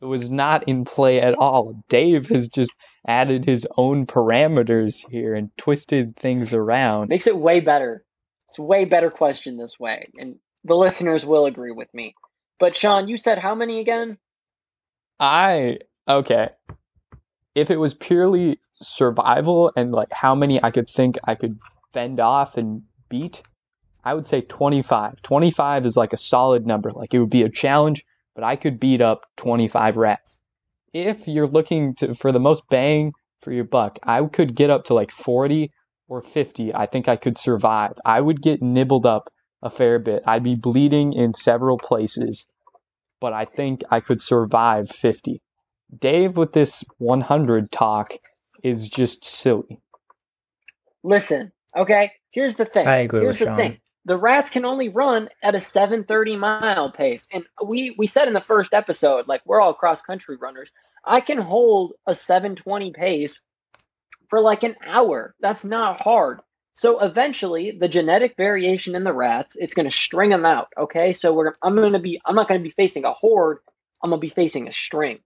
was 0.00 0.30
not 0.30 0.66
in 0.68 0.84
play 0.84 1.20
at 1.20 1.34
all. 1.34 1.74
Dave 1.88 2.28
has 2.28 2.48
just 2.48 2.72
added 3.06 3.44
his 3.44 3.66
own 3.76 4.06
parameters 4.06 5.08
here 5.10 5.34
and 5.34 5.56
twisted 5.56 6.16
things 6.16 6.52
around. 6.52 7.08
Makes 7.08 7.28
it 7.28 7.36
way 7.36 7.60
better. 7.60 8.04
It's 8.48 8.58
a 8.58 8.62
way 8.62 8.84
better 8.84 9.10
question 9.10 9.56
this 9.56 9.78
way, 9.78 10.04
and 10.18 10.36
the 10.64 10.74
listeners 10.74 11.24
will 11.24 11.46
agree 11.46 11.72
with 11.72 11.92
me. 11.94 12.14
But 12.58 12.76
Sean, 12.76 13.08
you 13.08 13.16
said 13.16 13.38
how 13.38 13.54
many 13.54 13.80
again? 13.80 14.18
I 15.22 15.78
okay. 16.08 16.48
If 17.54 17.70
it 17.70 17.76
was 17.76 17.94
purely 17.94 18.58
survival 18.74 19.70
and 19.76 19.92
like 19.92 20.08
how 20.10 20.34
many 20.34 20.62
I 20.62 20.72
could 20.72 20.90
think 20.90 21.16
I 21.24 21.36
could 21.36 21.60
fend 21.92 22.18
off 22.18 22.56
and 22.56 22.82
beat, 23.08 23.40
I 24.02 24.14
would 24.14 24.26
say 24.26 24.40
25. 24.40 25.22
25 25.22 25.86
is 25.86 25.96
like 25.96 26.12
a 26.12 26.16
solid 26.16 26.66
number. 26.66 26.90
Like 26.92 27.14
it 27.14 27.20
would 27.20 27.30
be 27.30 27.44
a 27.44 27.48
challenge, 27.48 28.04
but 28.34 28.42
I 28.42 28.56
could 28.56 28.80
beat 28.80 29.00
up 29.00 29.26
25 29.36 29.96
rats. 29.96 30.40
If 30.92 31.28
you're 31.28 31.46
looking 31.46 31.94
to 31.96 32.16
for 32.16 32.32
the 32.32 32.40
most 32.40 32.68
bang 32.68 33.12
for 33.40 33.52
your 33.52 33.64
buck, 33.64 34.00
I 34.02 34.24
could 34.24 34.56
get 34.56 34.70
up 34.70 34.82
to 34.86 34.94
like 34.94 35.12
40 35.12 35.70
or 36.08 36.20
50. 36.20 36.74
I 36.74 36.86
think 36.86 37.06
I 37.06 37.14
could 37.14 37.36
survive. 37.36 37.92
I 38.04 38.20
would 38.20 38.42
get 38.42 38.60
nibbled 38.60 39.06
up 39.06 39.32
a 39.62 39.70
fair 39.70 40.00
bit. 40.00 40.24
I'd 40.26 40.42
be 40.42 40.56
bleeding 40.56 41.12
in 41.12 41.32
several 41.32 41.78
places 41.78 42.44
but 43.22 43.32
I 43.32 43.44
think 43.44 43.84
I 43.90 44.00
could 44.00 44.20
survive 44.20 44.90
50. 44.90 45.40
Dave 45.96 46.36
with 46.36 46.52
this 46.52 46.84
100 46.98 47.70
talk 47.70 48.14
is 48.64 48.88
just 48.90 49.24
silly. 49.24 49.80
Listen, 51.04 51.52
okay. 51.76 52.10
Here's 52.32 52.56
the 52.56 52.64
thing. 52.64 52.86
I 52.86 52.96
agree 52.96 53.20
Here's 53.20 53.38
with 53.38 53.46
the 53.48 53.52
Sean. 53.52 53.58
thing. 53.58 53.78
The 54.06 54.16
rats 54.16 54.50
can 54.50 54.64
only 54.64 54.88
run 54.88 55.28
at 55.44 55.54
a 55.54 55.60
730 55.60 56.36
mile 56.36 56.90
pace, 56.90 57.28
and 57.32 57.44
we 57.64 57.94
we 57.96 58.08
said 58.08 58.26
in 58.26 58.34
the 58.34 58.40
first 58.40 58.74
episode, 58.74 59.28
like 59.28 59.42
we're 59.46 59.60
all 59.60 59.72
cross 59.72 60.02
country 60.02 60.36
runners. 60.36 60.72
I 61.04 61.20
can 61.20 61.38
hold 61.38 61.92
a 62.08 62.14
720 62.14 62.92
pace 62.92 63.40
for 64.28 64.40
like 64.40 64.64
an 64.64 64.74
hour. 64.84 65.36
That's 65.40 65.64
not 65.64 66.00
hard. 66.00 66.40
So 66.74 67.00
eventually, 67.00 67.70
the 67.70 67.88
genetic 67.88 68.36
variation 68.36 68.94
in 68.94 69.04
the 69.04 69.12
rats, 69.12 69.56
it's 69.58 69.74
going 69.74 69.88
to 69.88 69.94
string 69.94 70.30
them 70.30 70.46
out. 70.46 70.68
Okay, 70.78 71.12
so 71.12 71.32
we're 71.32 71.52
I'm 71.62 71.76
going 71.76 71.92
to 71.92 71.98
be 71.98 72.20
I'm 72.24 72.34
not 72.34 72.48
going 72.48 72.60
to 72.60 72.64
be 72.64 72.74
facing 72.74 73.04
a 73.04 73.12
horde. 73.12 73.58
I'm 74.02 74.10
going 74.10 74.20
to 74.20 74.26
be 74.26 74.34
facing 74.34 74.68
a 74.68 74.72
string, 74.72 75.20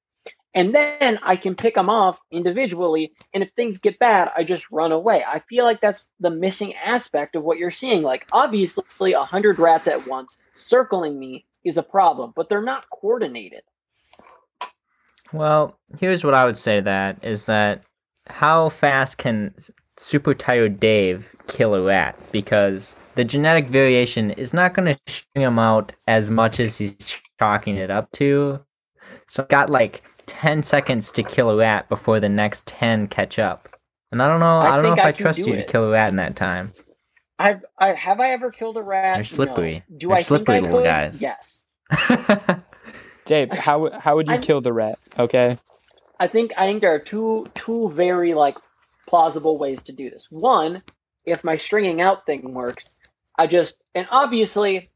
and 0.55 0.75
then 0.75 1.19
I 1.23 1.37
can 1.37 1.55
pick 1.55 1.77
them 1.77 1.89
off 1.89 2.19
individually. 2.31 3.13
And 3.33 3.43
if 3.43 3.53
things 3.53 3.79
get 3.79 3.99
bad, 3.99 4.31
I 4.37 4.43
just 4.43 4.71
run 4.71 4.93
away. 4.93 5.25
I 5.27 5.39
feel 5.49 5.65
like 5.65 5.81
that's 5.81 6.09
the 6.19 6.31
missing 6.31 6.75
aspect 6.75 7.37
of 7.37 7.45
what 7.45 7.59
you're 7.59 7.71
seeing. 7.71 8.03
Like 8.03 8.27
obviously, 8.33 9.13
a 9.13 9.25
hundred 9.25 9.59
rats 9.59 9.87
at 9.87 10.07
once 10.07 10.39
circling 10.55 11.19
me 11.19 11.47
is 11.65 11.79
a 11.79 11.83
problem, 11.83 12.33
but 12.35 12.49
they're 12.49 12.63
not 12.63 12.91
coordinated. 12.91 13.63
Well, 15.33 15.79
here's 15.99 16.25
what 16.25 16.35
I 16.35 16.45
would 16.45 16.57
say 16.57 16.77
to 16.77 16.83
that 16.83 17.25
is 17.25 17.45
that 17.47 17.85
how 18.29 18.69
fast 18.69 19.19
can 19.19 19.55
super 19.97 20.35
tired 20.35 20.79
Dave 20.81 21.35
kill 21.49 21.75
a 21.75 21.83
rat? 21.83 22.19
Because 22.33 22.97
the 23.15 23.25
genetic 23.25 23.67
variation 23.67 24.31
is 24.33 24.53
not 24.55 24.75
going 24.75 24.95
to 24.95 25.01
string 25.13 25.43
him 25.45 25.59
out 25.59 25.93
as 26.07 26.31
much 26.31 26.61
as 26.61 26.79
he's 26.79 26.97
chalking 27.39 27.77
it 27.77 27.91
up 27.91 28.11
to. 28.13 28.61
So 29.29 29.43
I 29.43 29.47
got 29.47 29.71
like 29.71 30.03
10 30.27 30.63
seconds 30.63 31.11
to 31.13 31.23
kill 31.23 31.51
a 31.51 31.57
rat 31.57 31.89
before 31.89 32.21
the 32.21 32.29
next 32.29 32.67
10 32.67 33.09
catch 33.09 33.39
up. 33.39 33.69
And 34.13 34.23
I 34.23 34.29
don't 34.29 34.41
know, 34.41 34.59
I 34.61 34.71
I, 34.71 34.75
don't 34.77 34.85
know 34.85 34.93
if 34.93 34.99
I 35.01 35.09
I 35.09 35.13
trust 35.13 35.39
you 35.41 35.53
it. 35.53 35.57
to 35.57 35.65
kill 35.65 35.85
a 35.85 35.91
rat 35.91 36.11
in 36.11 36.17
that 36.17 36.37
time. 36.37 36.73
I've 37.39 37.65
I 37.79 37.93
have 37.93 38.19
I 38.21 38.31
ever 38.31 38.51
killed 38.51 38.77
a 38.79 38.83
rat? 38.83 39.15
They're 39.17 39.25
slippery. 39.25 39.83
No. 39.91 39.99
Do 39.99 40.09
They're 40.09 40.17
I 40.17 40.23
slippery 40.23 40.63
think 40.63 40.67
I 40.67 40.71
little 40.79 40.81
could? 40.87 40.95
guys. 40.95 41.21
Yes. 41.23 41.65
Dave, 43.27 43.53
how 43.53 43.91
how 43.99 44.15
would 44.17 44.29
you 44.29 44.35
I'm- 44.35 44.43
kill 44.43 44.61
the 44.61 44.73
rat? 44.73 44.99
Okay. 45.19 45.59
I 46.19 46.29
think 46.29 46.53
I 46.57 46.67
think 46.67 46.81
there 46.81 46.95
are 46.95 46.99
two 46.99 47.45
two 47.55 47.91
very 47.91 48.33
like 48.33 48.57
plausible 49.09 49.59
ways 49.59 49.83
to 49.85 49.93
do 49.93 50.11
this. 50.11 50.27
One, 50.31 50.83
if 51.25 51.45
my 51.45 51.57
stringing 51.57 52.01
out 52.01 52.27
thing 52.27 52.55
works, 52.55 52.85
I 53.39 53.47
just 53.47 53.77
and 53.95 54.07
obviously, 54.11 54.91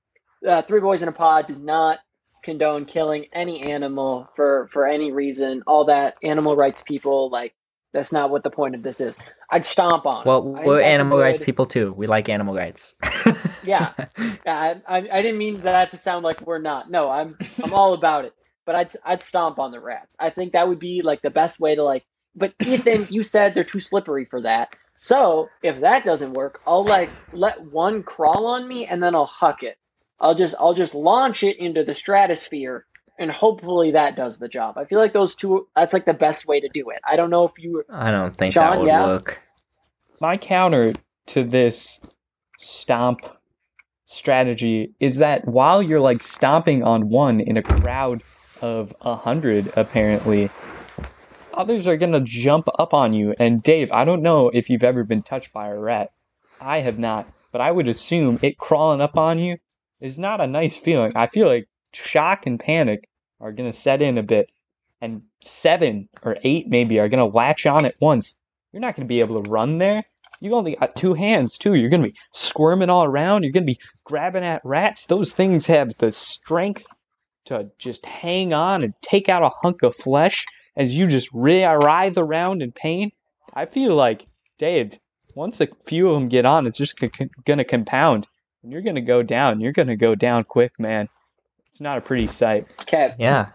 uh, 0.49 0.63
three 0.63 0.81
boys 0.81 1.03
in 1.03 1.09
a 1.09 1.13
pod 1.13 1.47
does 1.47 1.59
not 1.59 1.99
condone 2.43 2.87
killing 2.87 3.27
any 3.33 3.63
animal 3.71 4.29
for 4.37 4.69
for 4.73 4.87
any 4.87 5.13
reason. 5.13 5.63
All 5.67 5.85
that 5.87 6.17
animal 6.23 6.57
rights 6.57 6.83
people 6.83 7.31
like 7.31 7.55
that's 7.93 8.13
not 8.13 8.31
what 8.31 8.45
the 8.45 8.51
point 8.51 8.75
of 8.77 8.83
this 8.83 9.01
is. 9.01 9.17
I'd 9.51 9.65
stomp 9.65 10.07
on. 10.07 10.25
well, 10.25 10.43
we're 10.43 10.81
animal 10.81 11.19
rights 11.19 11.41
people 11.41 11.67
too. 11.67 11.93
We 11.93 12.07
like 12.07 12.29
animal 12.29 12.55
rights. 12.55 12.95
Yeah. 13.63 13.93
I, 14.47 14.81
I 14.89 14.97
I 15.13 15.23
didn't 15.23 15.39
mean 15.39 15.61
that 15.61 15.91
to 15.91 15.99
sound 15.99 16.25
like 16.25 16.41
we're 16.47 16.59
not. 16.59 16.91
No, 16.91 17.11
I'm 17.11 17.37
I'm 17.63 17.75
all 17.75 17.93
about 17.93 18.25
it. 18.25 18.33
But 18.65 18.75
I'd 18.75 18.97
I'd 19.05 19.23
stomp 19.23 19.59
on 19.59 19.71
the 19.71 19.81
rats. 19.81 20.17
I 20.19 20.31
think 20.31 20.53
that 20.53 20.69
would 20.69 20.79
be 20.79 21.03
like 21.03 21.23
the 21.23 21.31
best 21.31 21.61
way 21.61 21.75
to 21.75 21.83
like. 21.85 22.05
But 22.35 22.55
Ethan, 22.65 23.09
you 23.11 23.23
said 23.23 23.55
they're 23.55 23.65
too 23.65 23.81
slippery 23.81 24.25
for 24.25 24.43
that. 24.43 24.77
So 24.97 25.49
if 25.63 25.81
that 25.81 26.05
doesn't 26.05 26.35
work, 26.35 26.61
I'll 26.67 26.85
like 26.85 27.11
let 27.33 27.61
one 27.73 28.03
crawl 28.03 28.47
on 28.47 28.69
me 28.69 28.87
and 28.87 29.03
then 29.03 29.15
I'll 29.15 29.27
huck 29.27 29.63
it. 29.63 29.79
I'll 30.21 30.35
just 30.35 30.55
I'll 30.61 30.75
just 30.75 30.95
launch 30.95 31.43
it 31.43 31.59
into 31.59 31.85
the 31.85 31.95
stratosphere 31.95 32.85
and 33.19 33.31
hopefully 33.31 33.93
that 33.93 34.17
does 34.17 34.39
the 34.39 34.49
job. 34.49 34.77
I 34.77 34.85
feel 34.85 34.99
like 34.99 35.13
those 35.13 35.35
two 35.35 35.69
that's 35.75 35.95
like 35.95 36.05
the 36.05 36.15
best 36.15 36.47
way 36.47 36.61
to 36.61 36.69
do 36.69 36.91
it. 36.91 36.99
I 37.09 37.17
don't 37.17 37.31
know 37.31 37.45
if 37.45 37.53
you 37.59 37.83
I 37.91 38.11
don't 38.11 38.37
think 38.37 38.55
Sean, 38.55 38.71
that 38.71 38.81
would 38.81 38.87
yeah? 38.89 39.07
work. 39.07 39.41
My 40.21 40.37
counter 40.37 40.93
to 41.27 41.45
this 41.45 42.01
stomp 42.59 43.21
strategy 44.05 44.93
is 45.01 45.19
that 45.19 45.47
while 45.47 45.83
you're 45.83 46.01
like 46.01 46.23
stomping 46.23 46.83
on 46.83 47.09
one 47.09 47.41
in 47.41 47.57
a 47.57 47.63
crowd 47.63 48.23
of 48.61 48.95
a 49.01 49.17
hundred, 49.17 49.73
apparently, 49.77 50.51
others 51.55 51.87
are 51.87 51.97
gonna 51.97 52.21
jump 52.21 52.69
up 52.79 52.95
on 52.95 53.13
you. 53.13 53.35
And 53.39 53.63
Dave, 53.63 53.93
I 53.93 54.05
don't 54.05 54.23
know 54.23 54.51
if 54.51 54.71
you've 54.71 54.85
ever 54.85 55.05
been 55.05 55.23
touched 55.23 55.53
by 55.53 55.69
a 55.69 55.79
rat. 55.79 56.13
I 56.61 56.81
have 56.81 56.99
not, 56.99 57.27
but 57.53 57.61
I 57.61 57.71
would 57.71 57.89
assume 57.89 58.39
it 58.43 58.59
crawling 58.59 59.01
up 59.01 59.17
on 59.17 59.39
you 59.39 59.59
is 60.01 60.19
not 60.19 60.41
a 60.41 60.47
nice 60.47 60.77
feeling. 60.77 61.13
I 61.15 61.27
feel 61.27 61.47
like 61.47 61.69
shock 61.93 62.47
and 62.47 62.59
panic 62.59 63.09
are 63.41 63.53
gonna 63.53 63.73
set 63.73 64.03
in 64.03 64.19
a 64.19 64.23
bit, 64.23 64.51
and 65.01 65.23
seven 65.41 66.09
or 66.23 66.37
eight 66.43 66.69
maybe 66.69 66.99
are 66.99 67.09
gonna 67.09 67.27
latch 67.27 67.67
on 67.67 67.85
at 67.85 68.01
once. 68.01 68.35
You're 68.73 68.81
not 68.81 68.97
gonna 68.97 69.07
be 69.07 69.21
able 69.21 69.43
to 69.43 69.51
run 69.51 69.79
there. 69.79 70.03
You 70.41 70.55
only 70.55 70.75
got 70.75 70.97
two 70.97 71.15
hands 71.15 71.59
too. 71.59 71.75
You're 71.75 71.91
gonna 71.91 72.09
be 72.09 72.17
squirming 72.33 72.91
all 72.91 73.05
around. 73.05 73.43
You're 73.43 73.53
gonna 73.53 73.67
be 73.67 73.81
grabbing 74.05 74.45
at 74.45 74.65
rats. 74.65 75.07
Those 75.07 75.33
things 75.33 75.67
have 75.67 75.97
the 75.99 76.13
strength 76.13 76.87
to 77.47 77.71
just 77.79 78.07
hang 78.07 78.53
on 78.53 78.83
and 78.83 78.95
take 79.03 79.29
out 79.29 79.43
a 79.43 79.51
hunk 79.63 79.83
of 79.83 79.95
flesh 79.95 80.47
as 80.81 80.95
you 80.95 81.07
just 81.07 81.29
writhe 81.35 82.17
around 82.17 82.63
in 82.63 82.73
pain. 82.73 83.13
I 83.53 83.67
feel 83.67 83.95
like, 83.95 84.27
Dave, 84.59 84.99
once 85.35 85.61
a 85.61 85.69
few 85.85 86.09
of 86.09 86.15
them 86.15 86.29
get 86.29 86.47
on, 86.47 86.67
it's 86.67 86.79
just 86.79 86.99
g- 86.99 87.11
gonna 87.45 87.65
compound. 87.65 88.27
And 88.63 88.73
you're 88.73 88.81
gonna 88.83 89.01
go 89.03 89.23
down. 89.23 89.61
You're 89.61 89.73
gonna 89.73 89.97
go 89.97 90.15
down 90.15 90.45
quick, 90.45 90.73
man. 90.79 91.09
It's 91.69 91.81
not 91.83 91.99
a 91.99 92.01
pretty 92.01 92.27
sight. 92.27 92.65
Okay. 92.83 93.15
Yeah. 93.19 93.49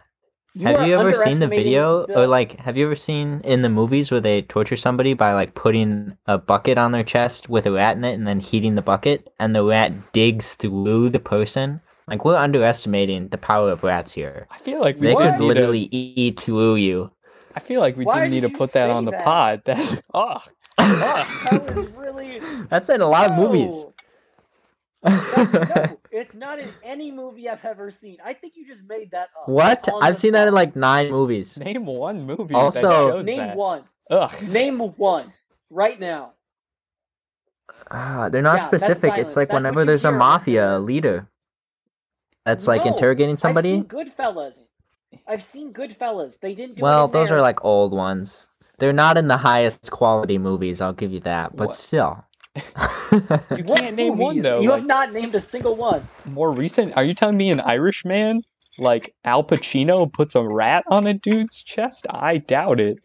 You 0.53 0.67
have 0.67 0.87
you 0.87 0.97
ever 0.97 1.13
seen 1.13 1.39
the 1.39 1.47
video 1.47 2.05
the- 2.05 2.17
or 2.17 2.27
like 2.27 2.59
have 2.59 2.77
you 2.77 2.85
ever 2.85 2.95
seen 2.95 3.41
in 3.43 3.61
the 3.61 3.69
movies 3.69 4.09
where 4.11 4.21
they 4.21 4.41
torture 4.41 4.77
somebody 4.77 5.13
by 5.13 5.33
like 5.33 5.53
putting 5.53 6.15
a 6.27 6.37
bucket 6.37 6.77
on 6.77 6.91
their 6.91 7.03
chest 7.03 7.49
with 7.49 7.65
a 7.65 7.71
rat 7.71 7.97
in 7.97 8.05
it 8.05 8.13
and 8.13 8.25
then 8.27 8.39
heating 8.39 8.75
the 8.75 8.81
bucket 8.81 9.33
and 9.39 9.53
the 9.53 9.63
rat 9.65 10.13
digs 10.13 10.53
through 10.53 11.09
the 11.09 11.19
person? 11.19 11.81
Like 12.07 12.23
we're 12.23 12.37
underestimating 12.37 13.29
the 13.29 13.37
power 13.37 13.71
of 13.71 13.83
rats 13.83 14.13
here. 14.13 14.47
I 14.51 14.57
feel 14.59 14.79
like 14.79 14.99
we 14.99 15.07
They 15.07 15.15
could 15.15 15.39
need 15.39 15.47
literally 15.47 15.89
eat 15.91 16.39
through 16.39 16.75
you. 16.75 17.11
To, 17.55 17.61
I 17.61 17.63
feel 17.63 17.79
like 17.81 17.97
we 17.97 18.05
Why 18.05 18.21
didn't 18.21 18.33
need 18.33 18.41
did 18.41 18.51
to 18.51 18.57
put 18.57 18.73
that 18.73 18.89
on 18.89 19.05
the 19.05 19.11
that? 19.11 19.23
pod. 19.23 19.61
That 19.65 20.03
oh, 20.13 20.41
That 20.77 21.73
was 21.75 21.89
really. 21.91 22.39
That's 22.69 22.89
in 22.89 23.01
a 23.01 23.07
lot 23.07 23.31
of 23.31 23.37
movies. 23.37 23.85
No. 23.85 23.91
No, 25.07 25.99
it's 26.11 26.33
not 26.33 26.57
in 26.59 26.69
any 26.83 27.11
movie 27.11 27.47
I've 27.47 27.63
ever 27.63 27.91
seen. 27.91 28.17
I 28.25 28.33
think 28.33 28.53
you 28.55 28.65
just 28.65 28.83
made 28.87 29.11
that 29.11 29.29
up. 29.39 29.47
what? 29.47 29.87
on 29.87 30.01
I've 30.03 30.17
seen 30.17 30.33
that 30.33 30.47
in 30.47 30.53
like 30.53 30.75
nine 30.75 31.11
movies. 31.11 31.57
name 31.59 31.85
one 31.85 32.25
movie 32.25 32.55
Also- 32.55 32.81
that 32.81 33.13
shows 33.13 33.25
Name 33.25 33.37
that. 33.37 33.55
one. 33.57 33.83
Ugh. 34.09 34.43
Name 34.49 34.79
one. 34.79 35.31
Right 35.69 35.99
now. 35.99 36.31
Ah, 37.91 38.29
they're 38.29 38.41
not 38.41 38.57
Yeah, 38.61 38.67
specific. 38.67 39.17
It's 39.17 39.35
like 39.35 39.49
That's 39.49 39.55
whenever 39.55 39.85
there's 39.85 40.05
a 40.05 40.11
mafia 40.11 40.63
listener. 40.73 40.79
leader 40.79 41.27
that's 42.45 42.67
like 42.67 42.83
No, 42.85 42.91
interrogating 42.91 43.33
I've 43.33 43.39
somebody. 43.39 43.69
seen 43.71 43.83
Goodfellas. 43.85 44.69
I've 45.27 45.43
seen 45.43 45.73
Goodfellas. 45.73 46.39
They 46.39 46.53
didn't 46.55 46.75
do 46.75 46.79
it 46.79 46.83
Well, 46.83 47.05
in 47.05 47.11
those 47.11 47.29
there. 47.29 47.37
are 47.37 47.41
like 47.41 47.63
old 47.65 47.91
ones. 47.93 48.47
They're 48.79 48.93
not 48.93 49.17
in 49.17 49.27
the 49.27 49.37
highest 49.37 49.89
quality 49.91 50.37
movies, 50.37 50.81
I'll 50.81 50.93
give 50.93 51.11
you 51.11 51.21
that. 51.21 51.55
But 51.55 51.67
What? 51.67 51.75
still. 51.75 52.25
You 53.11 53.63
can't 53.63 53.95
name 53.95 54.17
one 54.17 54.39
though. 54.39 54.59
You 54.61 54.69
like, 54.69 54.79
have 54.79 54.87
not 54.87 55.13
named 55.13 55.35
a 55.35 55.39
single 55.39 55.75
one. 55.75 56.07
more 56.25 56.51
recent. 56.51 56.95
Are 56.97 57.03
you 57.03 57.13
telling 57.13 57.37
me 57.37 57.49
an 57.49 57.59
Irishman 57.61 58.41
like 58.77 59.13
Al 59.23 59.43
Pacino 59.43 60.11
puts 60.11 60.35
a 60.35 60.43
rat 60.43 60.83
on 60.89 61.07
a 61.07 61.13
dude's 61.13 61.63
chest? 61.63 62.07
I 62.09 62.37
doubt 62.37 62.79
it. 62.79 62.97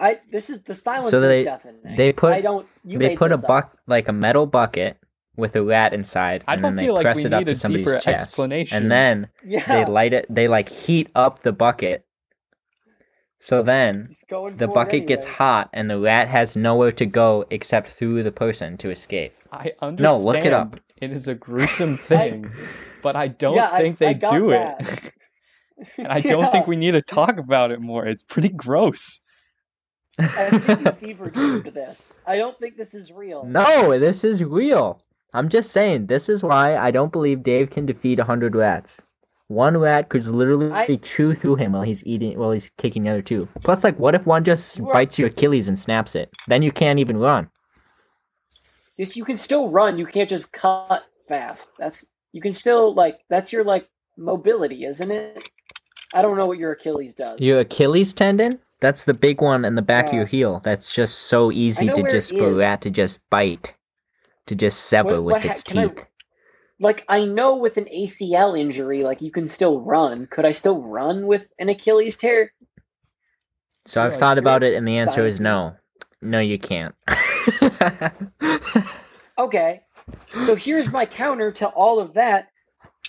I. 0.00 0.18
This 0.32 0.50
is 0.50 0.62
the 0.62 0.74
silence 0.74 1.10
So 1.10 1.20
they- 1.20 1.40
is 1.40 1.46
deafening. 1.46 1.96
they 1.96 2.12
put- 2.12 2.32
I 2.34 2.40
don't. 2.40 2.66
You 2.84 2.98
they 2.98 3.16
put 3.16 3.30
a 3.32 3.36
up. 3.36 3.46
buck 3.46 3.76
like 3.86 4.08
a 4.08 4.12
metal 4.12 4.46
bucket 4.46 4.96
with 5.36 5.54
a 5.56 5.62
rat 5.62 5.92
inside, 5.94 6.44
I 6.48 6.54
and 6.54 6.64
then 6.64 6.76
they 6.76 6.84
feel 6.84 6.94
like 6.94 7.02
press 7.04 7.24
it 7.24 7.32
up 7.32 7.44
to 7.44 7.50
a 7.52 7.54
somebody's 7.54 7.92
chest. 8.02 8.08
explanation. 8.08 8.76
And 8.76 8.90
then 8.90 9.28
Yeah. 9.44 9.66
they 9.84 9.90
light 9.90 10.12
it 10.14 10.26
they 10.30 10.48
like 10.48 10.68
heat 10.68 11.08
up 11.14 11.40
the 11.42 11.52
bucket. 11.52 12.04
So 13.40 13.62
then 13.62 14.08
the 14.10 14.26
for 14.28 14.48
it 14.48 14.74
bucket 14.74 15.06
gets 15.06 15.24
hot 15.24 15.68
and 15.72 15.88
the 15.90 16.00
rat 16.00 16.28
has 16.28 16.56
nowhere 16.56 16.92
to 16.92 17.06
go 17.06 17.44
except 17.50 17.86
through 17.88 18.22
the 18.22 18.32
person 18.32 18.76
to 18.78 18.90
escape. 18.90 19.32
I 19.52 19.72
understand. 19.80 19.98
No, 20.00 20.18
look 20.18 20.44
it 20.44 20.52
up. 20.52 20.80
It 20.96 21.12
is 21.12 21.28
a 21.28 21.34
gruesome 21.46 21.96
thing, 21.98 22.50
but 23.02 23.14
I 23.14 23.28
don't 23.28 23.56
Yeah, 23.56 23.68
I- 23.70 23.78
think 23.80 23.98
they 23.98 24.06
I 24.08 24.12
do 24.14 24.50
that. 24.50 24.80
it. 24.80 25.12
and 25.98 26.08
I 26.08 26.22
don't 26.22 26.50
think 26.50 26.66
we 26.66 26.76
need 26.76 26.92
to 26.92 27.02
talk 27.02 27.36
about 27.36 27.70
it 27.70 27.80
more. 27.82 28.06
It's 28.06 28.22
pretty 28.22 28.48
gross. 28.48 29.20
I 30.18 30.48
think 30.58 30.80
you 30.80 30.92
fever 30.92 31.28
dreamed 31.28 31.66
this. 31.74 32.14
I 32.26 32.36
don't 32.38 32.58
think 32.58 32.78
this 32.78 32.94
is 32.94 33.12
real. 33.12 33.44
No, 33.44 33.98
this 33.98 34.24
is 34.24 34.42
real. 34.42 35.02
I'm 35.36 35.48
just 35.48 35.70
saying, 35.70 36.06
this 36.06 36.28
is 36.28 36.42
why 36.42 36.76
I 36.76 36.90
don't 36.90 37.12
believe 37.12 37.42
Dave 37.42 37.70
can 37.70 37.86
defeat 37.86 38.18
100 38.18 38.56
rats. 38.56 39.02
One 39.48 39.76
rat 39.76 40.08
could 40.08 40.24
literally 40.24 40.72
I- 40.72 40.96
chew 40.96 41.34
through 41.34 41.56
him 41.56 41.72
while 41.72 41.82
he's 41.82 42.04
eating, 42.06 42.38
while 42.38 42.50
he's 42.50 42.70
kicking 42.78 43.02
the 43.02 43.10
other 43.10 43.22
two. 43.22 43.48
Plus, 43.62 43.84
like, 43.84 43.98
what 43.98 44.14
if 44.14 44.26
one 44.26 44.44
just 44.44 44.82
bites 44.92 45.18
your 45.18 45.28
Achilles 45.28 45.68
and 45.68 45.78
snaps 45.78 46.16
it? 46.16 46.30
Then 46.48 46.62
you 46.62 46.72
can't 46.72 46.98
even 46.98 47.18
run. 47.18 47.50
Yes, 48.96 49.16
you 49.16 49.24
can 49.24 49.36
still 49.36 49.68
run. 49.68 49.98
You 49.98 50.06
can't 50.06 50.28
just 50.28 50.52
cut 50.52 51.04
fast. 51.28 51.66
That's 51.78 52.06
you 52.32 52.40
can 52.40 52.52
still 52.52 52.94
like 52.94 53.20
that's 53.28 53.52
your 53.52 53.62
like 53.62 53.88
mobility, 54.16 54.84
isn't 54.84 55.10
it? 55.10 55.50
I 56.14 56.22
don't 56.22 56.36
know 56.36 56.46
what 56.46 56.58
your 56.58 56.72
Achilles 56.72 57.14
does. 57.14 57.40
Your 57.40 57.60
Achilles 57.60 58.14
tendon? 58.14 58.58
That's 58.80 59.04
the 59.04 59.14
big 59.14 59.40
one 59.40 59.64
in 59.64 59.74
the 59.74 59.82
back 59.82 60.08
of 60.08 60.14
your 60.14 60.26
heel. 60.26 60.60
That's 60.64 60.94
just 60.94 61.18
so 61.18 61.52
easy 61.52 61.88
to 61.88 62.02
just 62.10 62.36
for 62.36 62.50
a 62.50 62.54
rat 62.54 62.80
to 62.82 62.90
just 62.90 63.28
bite, 63.30 63.74
to 64.46 64.54
just 64.54 64.84
sever 64.86 65.14
What- 65.20 65.24
with 65.24 65.32
what 65.34 65.42
ha- 65.44 65.50
its 65.50 65.62
can 65.62 65.78
I- 65.78 65.86
teeth. 65.88 66.04
Like 66.78 67.04
I 67.08 67.24
know 67.24 67.56
with 67.56 67.78
an 67.78 67.86
ACL 67.86 68.54
injury, 68.58 69.02
like 69.02 69.22
you 69.22 69.30
can 69.30 69.48
still 69.48 69.80
run. 69.80 70.26
Could 70.26 70.44
I 70.44 70.52
still 70.52 70.82
run 70.82 71.26
with 71.26 71.42
an 71.58 71.70
Achilles 71.70 72.18
tear? 72.18 72.52
So 73.86 74.02
I've 74.04 74.16
thought 74.18 74.36
about 74.36 74.62
it, 74.62 74.74
and 74.74 74.86
the 74.86 74.98
answer 74.98 75.24
is 75.24 75.40
no. 75.40 75.74
No, 76.20 76.38
you 76.40 76.58
can't. 76.58 76.94
Okay. 79.38 79.82
So 80.46 80.54
here's 80.56 80.90
my 80.90 81.04
counter 81.04 81.52
to 81.52 81.66
all 81.68 82.00
of 82.00 82.14
that. 82.14 82.48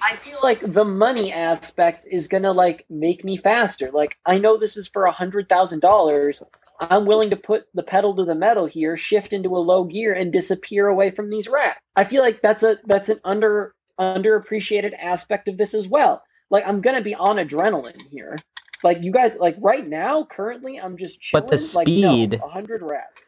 I 0.01 0.15
feel 0.17 0.39
like 0.43 0.59
the 0.73 0.83
money 0.83 1.31
aspect 1.31 2.05
is 2.11 2.27
gonna 2.27 2.51
like 2.51 2.85
make 2.89 3.23
me 3.23 3.37
faster. 3.37 3.91
Like 3.93 4.17
I 4.25 4.37
know 4.37 4.57
this 4.57 4.75
is 4.77 4.87
for 4.89 5.05
a 5.05 5.11
hundred 5.11 5.47
thousand 5.47 5.79
dollars. 5.79 6.43
I'm 6.79 7.05
willing 7.05 7.31
to 7.31 7.35
put 7.35 7.65
the 7.73 7.83
pedal 7.83 8.15
to 8.15 8.25
the 8.25 8.35
metal 8.35 8.65
here, 8.65 8.97
shift 8.97 9.33
into 9.33 9.49
a 9.55 9.57
low 9.59 9.83
gear, 9.83 10.13
and 10.13 10.31
disappear 10.31 10.87
away 10.87 11.11
from 11.11 11.29
these 11.29 11.47
rats. 11.47 11.79
I 11.95 12.03
feel 12.03 12.21
like 12.21 12.41
that's 12.41 12.63
a 12.63 12.77
that's 12.85 13.09
an 13.09 13.19
under 13.23 13.73
underappreciated 13.99 14.93
aspect 14.99 15.47
of 15.47 15.57
this 15.57 15.73
as 15.73 15.87
well. 15.87 16.21
Like 16.49 16.63
I'm 16.67 16.81
gonna 16.81 17.01
be 17.01 17.15
on 17.15 17.37
adrenaline 17.37 18.01
here. 18.11 18.37
Like 18.83 19.03
you 19.03 19.11
guys, 19.11 19.35
like 19.39 19.55
right 19.59 19.87
now, 19.87 20.23
currently, 20.23 20.79
I'm 20.79 20.97
just 20.97 21.19
chilling. 21.19 21.43
But 21.43 21.49
the 21.49 21.57
speed- 21.57 22.31
like, 22.33 22.41
no, 22.41 22.47
a 22.47 22.49
hundred 22.49 22.81
rats. 22.83 23.25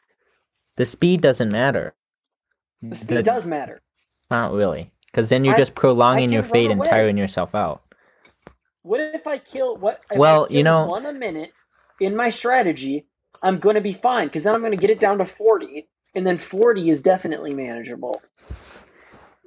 the 0.78 0.86
speed 0.86 1.22
doesn't 1.22 1.52
matter. 1.52 1.96
The 2.84 2.96
speed 2.96 3.26
does 3.26 3.48
matter. 3.48 3.78
Not 4.30 4.54
really. 4.54 4.92
Because 5.08 5.30
then 5.30 5.44
you're 5.44 5.56
I- 5.56 5.58
just 5.58 5.74
prolonging 5.74 6.32
your 6.32 6.44
fate 6.44 6.70
and 6.70 6.84
tiring 6.84 7.18
yourself 7.18 7.56
out. 7.56 7.82
What 8.84 9.00
if 9.00 9.26
I 9.26 9.40
kill 9.40 9.76
what? 9.76 10.06
Well, 10.16 10.48
I 10.50 10.54
you 10.54 10.64
know- 10.64 10.86
one 10.86 11.08
a 11.08 11.14
minute 11.14 11.52
in 12.00 12.16
my 12.16 12.30
strategy, 12.30 13.08
I'm 13.42 13.60
going 13.60 13.76
to 13.76 13.82
be 13.82 13.94
fine 13.94 14.28
because 14.28 14.44
then 14.44 14.54
I'm 14.56 14.62
going 14.62 14.72
to 14.72 14.78
get 14.78 14.90
it 14.90 15.00
down 15.00 15.18
to 15.20 15.26
forty, 15.26 15.88
and 16.16 16.26
then 16.26 16.38
forty 16.38 16.90
is 16.90 17.02
definitely 17.02 17.54
manageable. 17.54 18.22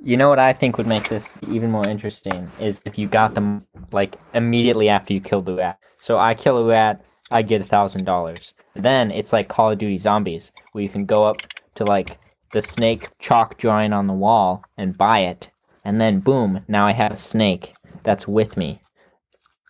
You 0.04 0.16
know 0.16 0.28
what 0.28 0.38
I 0.38 0.52
think 0.52 0.78
would 0.78 0.86
make 0.86 1.08
this 1.08 1.38
even 1.48 1.70
more 1.70 1.86
interesting 1.86 2.50
is 2.58 2.82
if 2.84 2.98
you 2.98 3.06
got 3.06 3.34
them 3.34 3.66
like 3.92 4.16
immediately 4.34 4.88
after 4.88 5.12
you 5.14 5.20
killed 5.20 5.46
the 5.46 5.54
rat. 5.54 5.78
So 6.00 6.18
I 6.18 6.34
kill 6.34 6.58
a 6.58 6.64
rat, 6.64 7.04
I 7.30 7.42
get 7.42 7.60
a 7.60 7.64
thousand 7.64 8.04
dollars. 8.04 8.54
Then 8.74 9.10
it's 9.12 9.32
like 9.32 9.48
Call 9.48 9.70
of 9.70 9.78
Duty 9.78 9.98
Zombies, 9.98 10.50
where 10.72 10.82
you 10.82 10.88
can 10.88 11.06
go 11.06 11.24
up 11.24 11.36
to 11.76 11.84
like 11.84 12.18
the 12.50 12.62
snake 12.62 13.10
chalk 13.18 13.58
drawing 13.58 13.92
on 13.92 14.06
the 14.06 14.12
wall 14.12 14.64
and 14.76 14.98
buy 14.98 15.20
it, 15.20 15.50
and 15.84 16.00
then 16.00 16.20
boom, 16.20 16.64
now 16.66 16.86
I 16.86 16.92
have 16.92 17.12
a 17.12 17.16
snake 17.16 17.74
that's 18.02 18.26
with 18.26 18.56
me. 18.56 18.80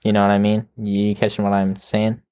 You 0.02 0.12
know 0.12 0.22
what 0.22 0.30
I 0.30 0.38
mean? 0.38 0.66
You 0.76 1.14
catching 1.14 1.44
what 1.44 1.52
I'm 1.52 1.76
saying? 1.76 2.22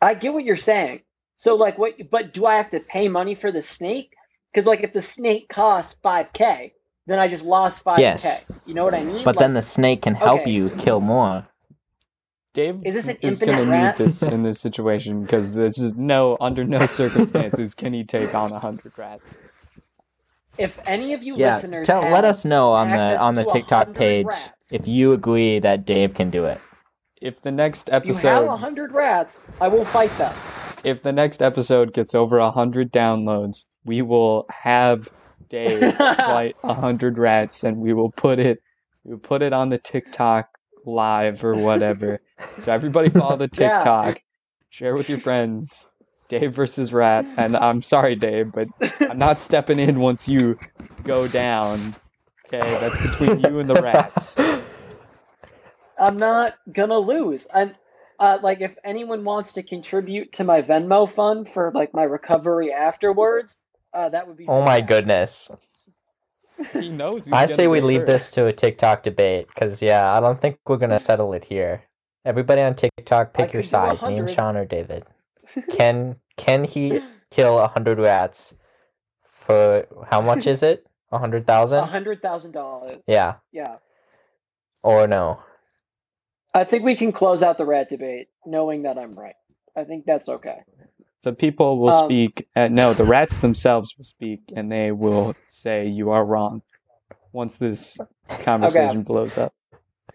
I 0.00 0.14
get 0.14 0.32
what 0.32 0.44
you're 0.44 0.56
saying. 0.56 1.00
So 1.38 1.54
like, 1.54 1.78
what? 1.78 1.94
But 2.10 2.32
do 2.34 2.46
I 2.46 2.56
have 2.56 2.70
to 2.70 2.80
pay 2.80 3.08
money 3.08 3.34
for 3.34 3.52
the 3.52 3.62
snake? 3.62 4.12
Because 4.52 4.66
like, 4.66 4.82
if 4.82 4.92
the 4.92 5.00
snake 5.02 5.48
costs 5.48 5.96
five 6.02 6.32
k, 6.32 6.72
then 7.06 7.18
I 7.18 7.28
just 7.28 7.44
lost 7.44 7.82
five 7.82 7.98
k. 7.98 8.02
Yes. 8.02 8.44
You 8.64 8.74
know 8.74 8.84
what 8.84 8.94
I 8.94 9.02
mean? 9.02 9.24
But 9.24 9.36
Like, 9.36 9.44
then 9.44 9.54
the 9.54 9.62
snake 9.62 10.02
can 10.02 10.14
help 10.14 10.40
okay, 10.42 10.50
you 10.50 10.68
so- 10.68 10.76
kill 10.76 11.00
more. 11.00 11.46
Dave 12.54 12.80
Is 12.86 12.94
this 12.94 13.06
an 13.08 13.18
is 13.20 13.38
gonna 13.38 13.64
rat? 13.64 13.98
need 13.98 14.06
this 14.06 14.22
in 14.22 14.42
this 14.42 14.58
situation 14.58 15.20
because 15.22 15.54
this 15.54 15.76
is 15.78 15.94
no 15.94 16.38
under 16.40 16.64
no 16.64 16.86
circumstances 17.00 17.74
can 17.74 17.92
he 17.92 18.02
take 18.02 18.34
on 18.34 18.50
a 18.50 18.58
hundred 18.58 18.96
rats. 18.96 19.38
if 20.56 20.78
any 20.86 21.12
of 21.12 21.22
you 21.22 21.36
Yeah, 21.36 21.56
listeners 21.56 21.86
tell, 21.86 22.02
have 22.02 22.10
let 22.10 22.24
us 22.24 22.46
know 22.46 22.72
on 22.72 22.90
the 22.92 23.18
on 23.20 23.34
the 23.34 23.44
TikTok 23.44 23.92
page 23.92 24.24
rats. 24.24 24.72
if 24.72 24.88
you 24.88 25.12
agree 25.12 25.58
that 25.58 25.84
Dave 25.84 26.14
can 26.14 26.30
do 26.30 26.46
it. 26.46 26.58
If 27.20 27.40
the 27.42 27.50
next 27.52 27.88
If 27.88 28.04
you 28.04 28.12
have 28.14 28.24
episode 28.44 28.56
hundred 28.56 28.92
rats, 28.92 29.48
I 29.60 29.68
will 29.68 29.84
fight 29.84 30.10
them. 30.12 30.32
if 30.84 31.02
the 31.02 31.12
next 31.12 31.42
episode 31.42 31.92
gets 31.92 32.14
over 32.14 32.38
a 32.38 32.50
hundred 32.50 32.92
downloads, 32.92 33.64
we 33.84 34.02
will 34.02 34.46
have 34.50 35.08
Dave 35.48 35.94
fight 35.96 36.56
a 36.62 36.74
hundred 36.74 37.18
rats, 37.18 37.64
and 37.64 37.78
we 37.78 37.92
will 37.92 38.10
put 38.12 38.38
it 38.38 38.60
we 39.04 39.12
will 39.12 39.20
put 39.20 39.40
it 39.42 39.52
on 39.52 39.68
the 39.70 39.78
TikTok 39.78 40.48
live 40.84 41.42
or 41.44 41.54
whatever. 41.54 42.20
so 42.60 42.72
everybody 42.72 43.08
follow 43.08 43.36
the 43.36 43.48
Yeah. 43.58 43.78
TikTok. 43.78 44.22
Share 44.68 44.94
with 44.94 45.08
your 45.08 45.18
friends. 45.18 45.88
Dave 46.28 46.52
versus 46.52 46.92
Rat, 46.92 47.24
and 47.36 47.56
I'm 47.56 47.80
sorry, 47.82 48.16
Dave, 48.16 48.50
but 48.50 48.66
I'm 48.98 49.16
not 49.16 49.40
stepping 49.40 49.78
in 49.78 50.00
once 50.00 50.28
you 50.28 50.58
go 51.04 51.28
down. 51.28 51.94
Okay, 52.46 52.58
that's 52.80 53.00
between 53.00 53.38
you 53.40 53.60
and 53.60 53.70
the 53.70 53.80
rats. 53.80 54.36
I'm 55.98 56.16
not 56.16 56.54
gonna 56.72 56.98
lose. 56.98 57.46
I'm 57.52 57.74
uh, 58.18 58.38
like 58.42 58.60
if 58.60 58.72
anyone 58.84 59.24
wants 59.24 59.54
to 59.54 59.62
contribute 59.62 60.32
to 60.32 60.44
my 60.44 60.62
Venmo 60.62 61.12
fund 61.12 61.48
for 61.52 61.70
like 61.74 61.92
my 61.94 62.04
recovery 62.04 62.72
afterwards, 62.72 63.58
uh, 63.92 64.08
that 64.10 64.26
would 64.26 64.36
be. 64.36 64.46
Oh 64.48 64.62
my 64.62 64.80
goodness. 64.80 65.50
He 66.72 66.88
knows. 66.88 67.26
He's 67.26 67.32
I 67.34 67.46
say 67.46 67.66
we 67.66 67.78
get 67.78 67.84
leave 67.86 68.00
hurt. 68.00 68.06
this 68.06 68.30
to 68.32 68.46
a 68.46 68.52
TikTok 68.52 69.02
debate 69.02 69.48
because 69.48 69.82
yeah, 69.82 70.12
I 70.12 70.20
don't 70.20 70.40
think 70.40 70.58
we're 70.66 70.78
gonna 70.78 70.98
settle 70.98 71.32
it 71.34 71.44
here. 71.44 71.82
Everybody 72.24 72.62
on 72.62 72.74
TikTok, 72.74 73.28
I 73.34 73.42
pick 73.42 73.52
your 73.52 73.62
side. 73.62 74.00
Me 74.02 74.18
and 74.18 74.28
Sean 74.28 74.56
or 74.56 74.64
David. 74.64 75.04
Can 75.70 76.16
can 76.36 76.64
he 76.64 77.00
kill 77.30 77.58
a 77.58 77.68
hundred 77.68 77.98
rats 77.98 78.54
for 79.22 79.86
how 80.10 80.20
much 80.20 80.46
is 80.46 80.62
it? 80.62 80.86
A 81.12 81.18
hundred 81.18 81.48
A 81.48 81.86
hundred 81.86 82.20
thousand 82.20 82.52
dollars. 82.52 83.02
Yeah. 83.06 83.36
Yeah, 83.52 83.76
Or 84.82 85.06
no? 85.06 85.40
I 86.56 86.64
think 86.64 86.84
we 86.84 86.96
can 86.96 87.12
close 87.12 87.42
out 87.42 87.58
the 87.58 87.66
rat 87.66 87.90
debate 87.90 88.28
knowing 88.46 88.82
that 88.84 88.96
I'm 88.96 89.12
right. 89.12 89.34
I 89.76 89.84
think 89.84 90.06
that's 90.06 90.28
okay. 90.28 90.60
The 91.22 91.32
people 91.34 91.78
will 91.78 91.92
Um, 91.92 92.06
speak. 92.06 92.48
Uh, 92.56 92.68
no, 92.68 92.94
the 92.94 93.04
rats 93.04 93.38
themselves 93.38 93.94
will 93.98 94.04
speak, 94.04 94.40
and 94.56 94.72
they 94.72 94.90
will 94.90 95.34
say 95.46 95.84
you 95.88 96.10
are 96.10 96.24
wrong. 96.24 96.62
Once 97.32 97.56
this 97.56 97.98
conversation 98.40 99.02
blows 99.02 99.36
up, 99.36 99.52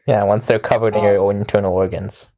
Yeah, 0.07 0.23
once 0.23 0.47
they're 0.47 0.57
covered 0.57 0.95
in 0.95 1.01
Um, 1.01 1.05
your 1.05 1.31
internal 1.31 1.73
organs. 1.73 2.31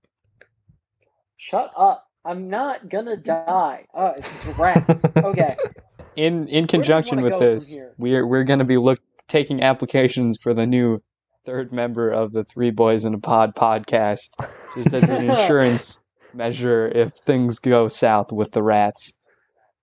Shut 1.38 1.72
up. 1.78 2.06
I'm 2.26 2.50
not 2.50 2.90
gonna 2.90 3.16
die. 3.18 3.86
Uh, 3.94 4.14
it's 4.18 4.46
rats. 4.58 5.06
Okay. 5.16 5.56
in 6.18 6.48
in 6.50 6.68
conjunction 6.68 7.22
with 7.22 7.40
this, 7.40 7.78
we're 7.98 8.26
we're 8.28 8.44
going 8.44 8.60
to 8.60 8.66
be 8.66 8.78
look 8.78 9.00
taking 9.28 9.62
applications 9.62 10.38
for 10.38 10.54
the 10.54 10.66
new 10.68 11.02
third 11.46 11.72
member 11.72 12.10
of 12.10 12.32
the 12.32 12.44
Three 12.44 12.72
Boys 12.72 13.06
in 13.06 13.14
a 13.14 13.20
Pod 13.20 13.56
podcast, 13.56 14.32
just 14.76 14.94
as 14.94 15.10
an 15.10 15.30
insurance 15.30 16.00
measure 16.34 16.88
if 16.88 17.14
things 17.14 17.60
go 17.60 17.88
south 17.88 18.32
with 18.32 18.52
the 18.52 18.64
rats. 18.64 19.14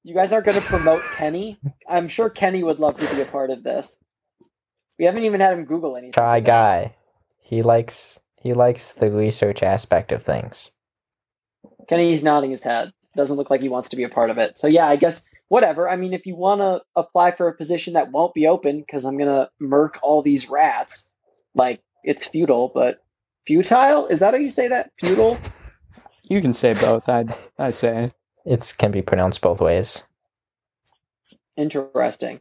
You 0.03 0.15
guys 0.15 0.33
aren't 0.33 0.47
gonna 0.47 0.61
promote 0.63 1.03
Kenny? 1.17 1.59
I'm 1.89 2.09
sure 2.09 2.31
Kenny 2.31 2.63
would 2.63 2.79
love 2.79 2.97
to 2.99 3.15
be 3.15 3.21
a 3.21 3.27
part 3.27 3.51
of 3.51 3.63
this. 3.63 3.97
We 4.99 5.05
haven't 5.05 5.25
even 5.25 5.41
had 5.41 5.53
him 5.53 5.65
Google 5.65 5.97
anything. 5.97 6.13
Try 6.13 6.41
today. 6.41 6.47
guy. 6.47 6.97
He 7.39 7.63
likes 7.63 8.21
he 8.41 8.55
likes 8.55 8.93
the 8.93 9.13
research 9.13 9.63
aspect 9.63 10.13
of 10.13 10.23
things. 10.23 10.71
Kenny's 11.89 12.23
nodding 12.23 12.51
his 12.51 12.65
head. 12.65 12.93
Doesn't 13.17 13.37
look 13.37 13.51
like 13.51 13.61
he 13.61 13.69
wants 13.69 13.89
to 13.91 13.97
be 13.97 14.05
a 14.05 14.09
part 14.09 14.31
of 14.31 14.39
it. 14.39 14.59
So 14.59 14.69
yeah, 14.69 14.87
I 14.87 14.97
guess 14.97 15.25
whatever. 15.49 15.89
I 15.89 15.97
mean, 15.97 16.15
if 16.15 16.25
you 16.25 16.37
want 16.37 16.61
to 16.61 16.81
apply 16.97 17.33
for 17.33 17.49
a 17.49 17.57
position 17.57 17.95
that 17.95 18.13
won't 18.13 18.35
be 18.35 18.47
open 18.47 18.81
because 18.81 19.05
I'm 19.05 19.19
gonna 19.19 19.51
murk 19.59 19.99
all 20.03 20.23
these 20.23 20.49
rats, 20.49 21.05
like 21.55 21.81
it's 22.05 22.27
futile, 22.27 22.71
but 22.75 23.03
futile 23.47 24.07
is 24.07 24.21
that 24.21 24.35
how 24.35 24.41
you 24.41 24.51
say 24.51 24.69
that? 24.69 24.91
Futile? 25.01 25.39
You 26.31 26.41
can 26.41 26.53
say 26.53 26.75
both. 26.75 27.09
I 27.09 27.25
I 27.59 27.71
say 27.71 28.13
it 28.47 28.75
can 28.79 28.93
be 28.93 29.03
pronounced 29.03 29.41
both 29.41 29.61
ways. 29.61 30.05
Interesting. 31.57 32.39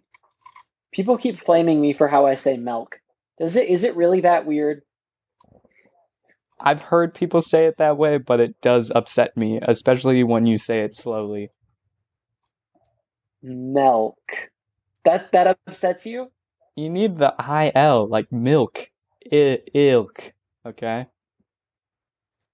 People 0.93 1.17
keep 1.17 1.43
flaming 1.43 1.81
me 1.81 1.93
for 1.93 2.07
how 2.07 2.27
I 2.27 2.35
say 2.35 2.55
milk. 2.55 2.99
Does 3.39 3.55
it? 3.55 3.67
Is 3.67 3.83
it 3.83 3.95
really 3.95 4.21
that 4.21 4.45
weird? 4.45 4.83
I've 6.59 6.81
heard 6.81 7.13
people 7.15 7.41
say 7.41 7.65
it 7.65 7.77
that 7.77 7.97
way, 7.97 8.17
but 8.17 8.39
it 8.39 8.61
does 8.61 8.91
upset 8.93 9.35
me, 9.35 9.59
especially 9.61 10.23
when 10.23 10.45
you 10.45 10.57
say 10.57 10.81
it 10.81 10.95
slowly. 10.95 11.49
Milk. 13.41 14.19
That 15.05 15.31
that 15.31 15.57
upsets 15.67 16.05
you? 16.05 16.31
You 16.75 16.89
need 16.89 17.17
the 17.17 17.33
I 17.39 17.71
L 17.73 18.07
like 18.07 18.31
milk, 18.31 18.77
I, 18.79 18.98
ilk. 19.31 20.33
Okay, 20.65 21.07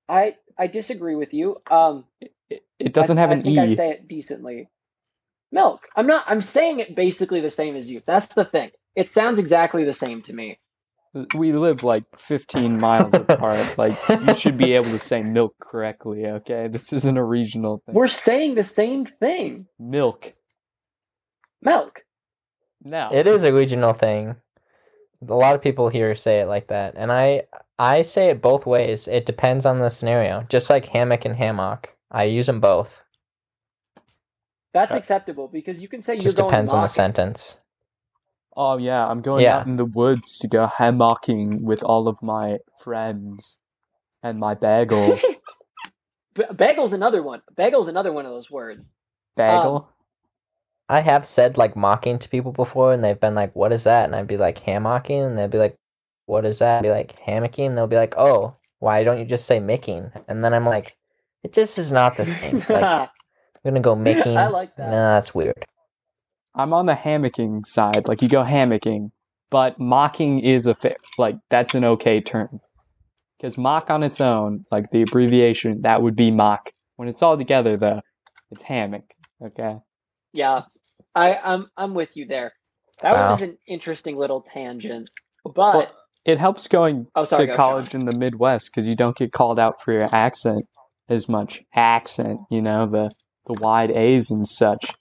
I 0.10 0.36
I 0.58 0.68
disagree 0.68 1.16
with 1.16 1.34
you. 1.34 1.58
Um, 1.70 2.06
it, 2.50 2.64
it 2.80 2.94
doesn't 2.94 3.18
I, 3.18 3.22
have 3.22 3.32
I 3.32 3.36
an 3.36 3.44
think 3.44 3.58
E. 3.58 3.60
I 3.60 3.68
say 3.68 3.92
it 3.92 4.08
decently. 4.08 4.70
Milk. 5.52 5.82
I'm 5.96 6.08
not. 6.08 6.26
I'm 6.28 6.42
saying 6.42 6.80
it 6.80 6.96
basically 6.96 7.42
the 7.42 7.50
same 7.50 7.76
as 7.76 7.92
you. 7.92 8.02
That's 8.06 8.28
the 8.28 8.46
thing. 8.46 8.72
It 8.96 9.12
sounds 9.12 9.40
exactly 9.40 9.84
the 9.86 9.94
same 9.94 10.22
to 10.24 10.34
me. 10.34 10.60
we 11.38 11.54
live 11.54 11.84
like 11.84 12.04
15 12.18 12.80
miles 12.80 13.14
apart. 13.14 13.60
Like 13.78 13.98
you 14.10 14.36
should 14.36 14.58
be 14.58 14.74
able 14.74 14.92
to 14.92 15.00
say 15.00 15.22
milk 15.24 15.56
correctly. 15.60 16.26
Okay, 16.26 16.68
this 16.68 16.94
isn't 16.94 17.18
a 17.18 17.24
regional 17.24 17.82
thing. 17.86 17.96
We're 17.96 18.08
saying 18.08 18.56
the 18.56 18.64
same 18.64 19.06
thing. 19.06 19.68
milk. 19.80 20.34
Milk. 21.62 22.02
No, 22.84 23.10
It 23.12 23.28
is 23.28 23.44
a 23.44 23.54
regional 23.54 23.94
thing. 23.94 24.36
A 25.30 25.36
lot 25.36 25.56
of 25.56 25.62
people 25.62 25.90
here 25.90 26.16
say 26.16 26.40
it 26.42 26.48
like 26.48 26.68
that, 26.68 26.96
and 26.98 27.12
I 27.12 27.44
I 27.80 28.02
say 28.04 28.30
it 28.30 28.42
both 28.42 28.66
ways. 28.66 29.08
It 29.08 29.26
depends 29.26 29.66
on 29.66 29.80
the 29.80 29.90
scenario. 29.90 30.46
Just 30.50 30.70
like 30.70 30.86
hammock 30.86 31.26
and 31.26 31.36
hammock, 31.36 31.96
I 32.12 32.26
use 32.26 32.46
them 32.48 32.60
both. 32.60 33.04
That's 34.74 34.96
acceptable 34.96 35.48
because 35.48 35.82
you 35.82 35.88
can 35.88 36.02
say 36.02 36.16
Just 36.20 36.38
you're 36.38 36.46
going 36.46 36.50
depends 36.50 36.74
on 36.74 36.82
the 36.84 36.88
sentence. 36.90 37.62
Oh 38.58 38.78
yeah, 38.78 39.06
I'm 39.08 39.22
going 39.22 39.44
Yeah. 39.44 39.58
out 39.58 39.68
in 39.68 39.78
the 39.78 39.86
woods 39.86 40.40
to 40.40 40.48
go 40.48 40.68
hammocking 40.68 41.62
with 41.62 41.84
all 41.84 42.08
of 42.08 42.22
my 42.22 42.58
friends 42.84 43.58
and 44.24 44.40
my 44.40 44.54
bagel. 44.54 45.16
B- 46.36 46.44
Bagel's 46.56 46.94
another 46.94 47.24
one. 47.24 47.42
Bagel's 47.56 47.88
another 47.88 48.12
one 48.12 48.26
of 48.26 48.32
those 48.32 48.52
words. 48.52 48.86
bagel. 49.38 49.76
Um, 49.78 49.95
I 50.88 51.02
have 51.02 51.26
said 51.26 51.58
like 51.58 51.76
mocking 51.76 52.20
to 52.20 52.30
people 52.30 52.52
before, 52.52 52.94
and 52.94 53.04
they've 53.04 53.20
been 53.20 53.36
like, 53.36 53.56
"What 53.56 53.72
is 53.72 53.84
that?" 53.86 54.06
And 54.06 54.16
I'd 54.16 54.28
be 54.28 54.38
like, 54.38 54.60
"Hammocking," 54.66 55.26
and 55.26 55.38
they'd 55.38 55.50
be 55.50 55.58
like, 55.58 55.76
"What 56.26 56.46
is 56.46 56.60
that?" 56.60 56.78
I'd 56.80 56.84
be 56.84 56.90
like, 56.92 57.20
"Hammocking," 57.26 57.68
and 57.68 57.78
they'll 57.78 57.88
be 57.88 57.96
like, 57.96 58.14
"Oh, 58.18 58.56
why 58.80 59.04
don't 59.04 59.18
you 59.20 59.26
just 59.26 59.46
say 59.46 59.60
micking?" 59.60 60.12
And 60.28 60.44
then 60.44 60.54
I'm 60.54 60.66
like, 60.66 60.96
"It 61.44 61.54
just 61.54 61.78
is 61.80 61.92
not 61.92 62.18
the 62.18 62.26
same." 62.26 62.62
Like, 62.70 63.10
I'm 63.66 63.72
gonna 63.72 63.80
go 63.80 63.96
micking. 63.96 64.38
I 64.38 64.48
like 64.48 64.76
that. 64.76 64.92
Nah, 64.92 65.16
that's 65.16 65.34
weird. 65.34 65.66
I'm 66.54 66.72
on 66.72 66.86
the 66.86 66.94
hammocking 66.94 67.66
side. 67.66 68.08
Like 68.08 68.22
you 68.22 68.30
go 68.30 68.44
hammocking, 68.44 69.12
but 69.50 69.80
mocking 69.80 70.40
is 70.40 70.68
a 70.68 70.76
fa- 70.76 70.96
like 71.18 71.38
that's 71.50 71.74
an 71.74 71.84
okay 71.84 72.22
term. 72.22 72.62
Because 73.38 73.58
mock 73.58 73.90
on 73.90 74.04
its 74.04 74.22
own, 74.22 74.64
like 74.72 74.92
the 74.92 75.02
abbreviation, 75.02 75.82
that 75.82 76.02
would 76.02 76.16
be 76.16 76.32
mock. 76.32 76.72
When 76.96 77.10
it's 77.10 77.22
all 77.22 77.38
together, 77.38 77.76
though, 77.76 78.02
it's 78.52 78.64
hammock. 78.64 79.14
Okay. 79.44 79.78
Yeah, 80.32 80.62
I, 81.16 81.36
I'm 81.38 81.70
I'm 81.78 81.94
with 81.94 82.18
you 82.18 82.28
there. 82.28 82.54
That 83.02 83.16
Wow. 83.16 83.30
was 83.32 83.42
an 83.42 83.58
interesting 83.68 84.18
little 84.18 84.46
tangent. 84.54 85.10
But 85.44 85.56
Well, 85.56 85.92
it 86.26 86.38
helps 86.38 86.68
going 86.68 87.08
oh, 87.16 87.26
sorry, 87.26 87.48
to 87.48 87.52
go, 87.54 87.58
college 87.58 87.90
Sean. 87.92 88.02
in 88.02 88.06
the 88.06 88.12
Midwest 88.12 88.72
because 88.72 88.88
you 88.88 88.96
don't 88.96 89.16
get 89.16 89.32
called 89.32 89.60
out 89.60 89.82
for 89.82 89.94
your 89.94 90.14
accent 90.14 90.66
as 91.10 91.30
much. 91.30 91.62
Accent, 91.74 92.42
you 92.50 92.62
know, 92.62 92.88
the 92.88 93.12
the 93.48 93.60
wide 93.62 93.92
A's 93.92 94.32
and 94.32 94.48
such. 94.48 94.94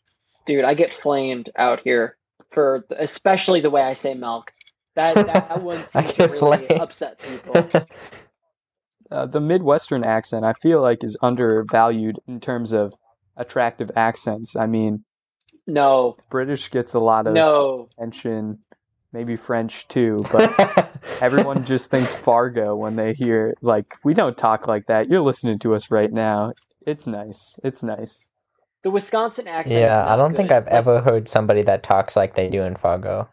dude, 0.47 0.65
I 0.65 0.75
get 0.75 0.91
flamed 0.93 1.51
out 1.57 1.81
here 1.85 2.17
for 2.51 2.85
especially 2.97 3.61
the 3.61 3.71
way 3.71 3.83
I 3.83 3.95
say 3.95 4.15
milk. 4.15 4.53
That 4.97 5.15
that 5.27 5.63
one 5.63 5.85
seems 5.87 6.13
to 6.15 6.29
really 6.29 6.39
flamed. 6.39 6.71
upset 6.81 7.19
people. 7.21 7.71
Uh, 9.11 9.27
the 9.27 9.41
Midwestern 9.41 10.03
accent, 10.03 10.45
I 10.45 10.55
feel 10.55 10.81
like, 10.81 11.05
is 11.05 11.17
undervalued 11.23 12.19
in 12.27 12.41
terms 12.41 12.73
of 12.73 12.95
attractive 13.37 13.91
accents. 13.95 14.57
I 14.57 14.67
mean, 14.67 15.05
No, 15.67 16.17
British 16.31 16.71
gets 16.71 16.95
a 16.95 16.99
lot 17.01 17.27
of 17.27 17.33
no, 17.35 17.89
attention, 17.97 18.59
maybe 19.13 19.37
French 19.37 19.89
too, 19.89 20.19
but 20.31 20.91
everyone 21.23 21.65
just 21.65 21.91
thinks 21.91 22.15
Fargo 22.15 22.75
when 22.77 22.97
they 22.97 23.15
hear 23.15 23.55
like 23.63 23.95
we 24.05 24.13
don't 24.15 24.37
talk 24.37 24.69
like 24.69 24.87
that. 24.87 25.09
You're 25.09 25.23
listening 25.23 25.59
to 25.61 25.75
us 25.75 25.91
right 25.91 26.13
now. 26.13 26.53
It's 26.87 27.07
nice. 27.07 27.59
It's 27.65 27.83
nice. 27.83 28.29
the 28.83 28.91
Wisconsin 28.91 29.49
accent. 29.49 29.79
is 29.79 29.81
yeah, 29.81 30.05
I 30.13 30.17
don't 30.17 30.37
think. 30.37 30.53
I've 30.53 30.65
Like, 30.67 30.73
ever 30.75 31.01
heard 31.01 31.29
somebody 31.29 31.63
that 31.63 31.83
talks 31.83 32.15
like 32.15 32.35
they 32.35 32.49
do 32.51 32.63
in 32.63 32.77
Fargo. 32.77 33.31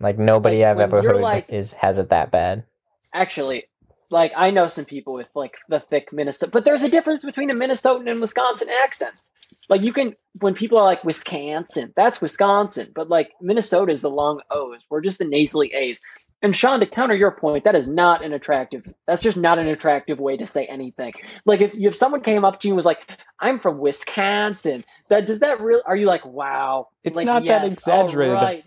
Like 0.00 0.18
nobody 0.18 0.60
Like, 0.62 0.66
I've 0.70 0.80
ever 0.80 1.02
heard 1.02 1.20
like- 1.20 1.50
is 1.50 1.74
has 1.74 1.98
it 1.98 2.08
that 2.08 2.30
bad. 2.30 2.64
actually. 3.12 3.64
Like 4.12 4.32
I 4.36 4.50
know 4.50 4.66
some 4.68 4.86
people 4.86 5.12
with 5.12 5.28
like 5.34 5.52
the 5.68 5.78
thick 5.78 6.12
Minnesota, 6.12 6.50
but 6.50 6.64
there's 6.64 6.82
a 6.82 6.88
difference 6.90 7.20
between 7.22 7.50
a 7.50 7.54
Minnesotan 7.54 8.10
and 8.10 8.18
Wisconsin 8.18 8.68
accents. 8.82 9.28
Like 9.68 9.82
you 9.82 9.92
can 9.92 10.14
when 10.40 10.54
people 10.54 10.78
are 10.78 10.84
like 10.84 11.04
Wisconsin, 11.04 11.92
that's 11.96 12.20
Wisconsin, 12.20 12.92
but 12.94 13.08
like 13.08 13.30
Minnesota 13.40 13.92
is 13.92 14.02
the 14.02 14.10
long 14.10 14.40
O's. 14.50 14.80
We're 14.90 15.00
just 15.00 15.18
the 15.18 15.24
nasally 15.24 15.72
A's. 15.74 16.00
And 16.42 16.56
Sean, 16.56 16.80
to 16.80 16.86
counter 16.86 17.14
your 17.14 17.32
point, 17.32 17.64
that 17.64 17.74
is 17.74 17.86
not 17.86 18.24
an 18.24 18.32
attractive. 18.32 18.82
That's 19.06 19.20
just 19.20 19.36
not 19.36 19.58
an 19.58 19.68
attractive 19.68 20.18
way 20.18 20.38
to 20.38 20.46
say 20.46 20.64
anything. 20.64 21.12
Like 21.44 21.60
if 21.60 21.72
if 21.74 21.94
someone 21.94 22.22
came 22.22 22.44
up 22.44 22.60
to 22.60 22.68
you 22.68 22.72
and 22.72 22.76
was 22.76 22.86
like, 22.86 22.98
"I'm 23.38 23.60
from 23.60 23.78
Wisconsin," 23.78 24.82
that 25.10 25.26
does 25.26 25.40
that 25.40 25.60
really? 25.60 25.82
Are 25.84 25.96
you 25.96 26.06
like, 26.06 26.24
"Wow"? 26.24 26.88
It's 27.04 27.16
Like, 27.16 27.26
not 27.26 27.44
that 27.44 27.64
exaggerated. 27.66 28.36
all 28.36 28.42
right. 28.42 28.64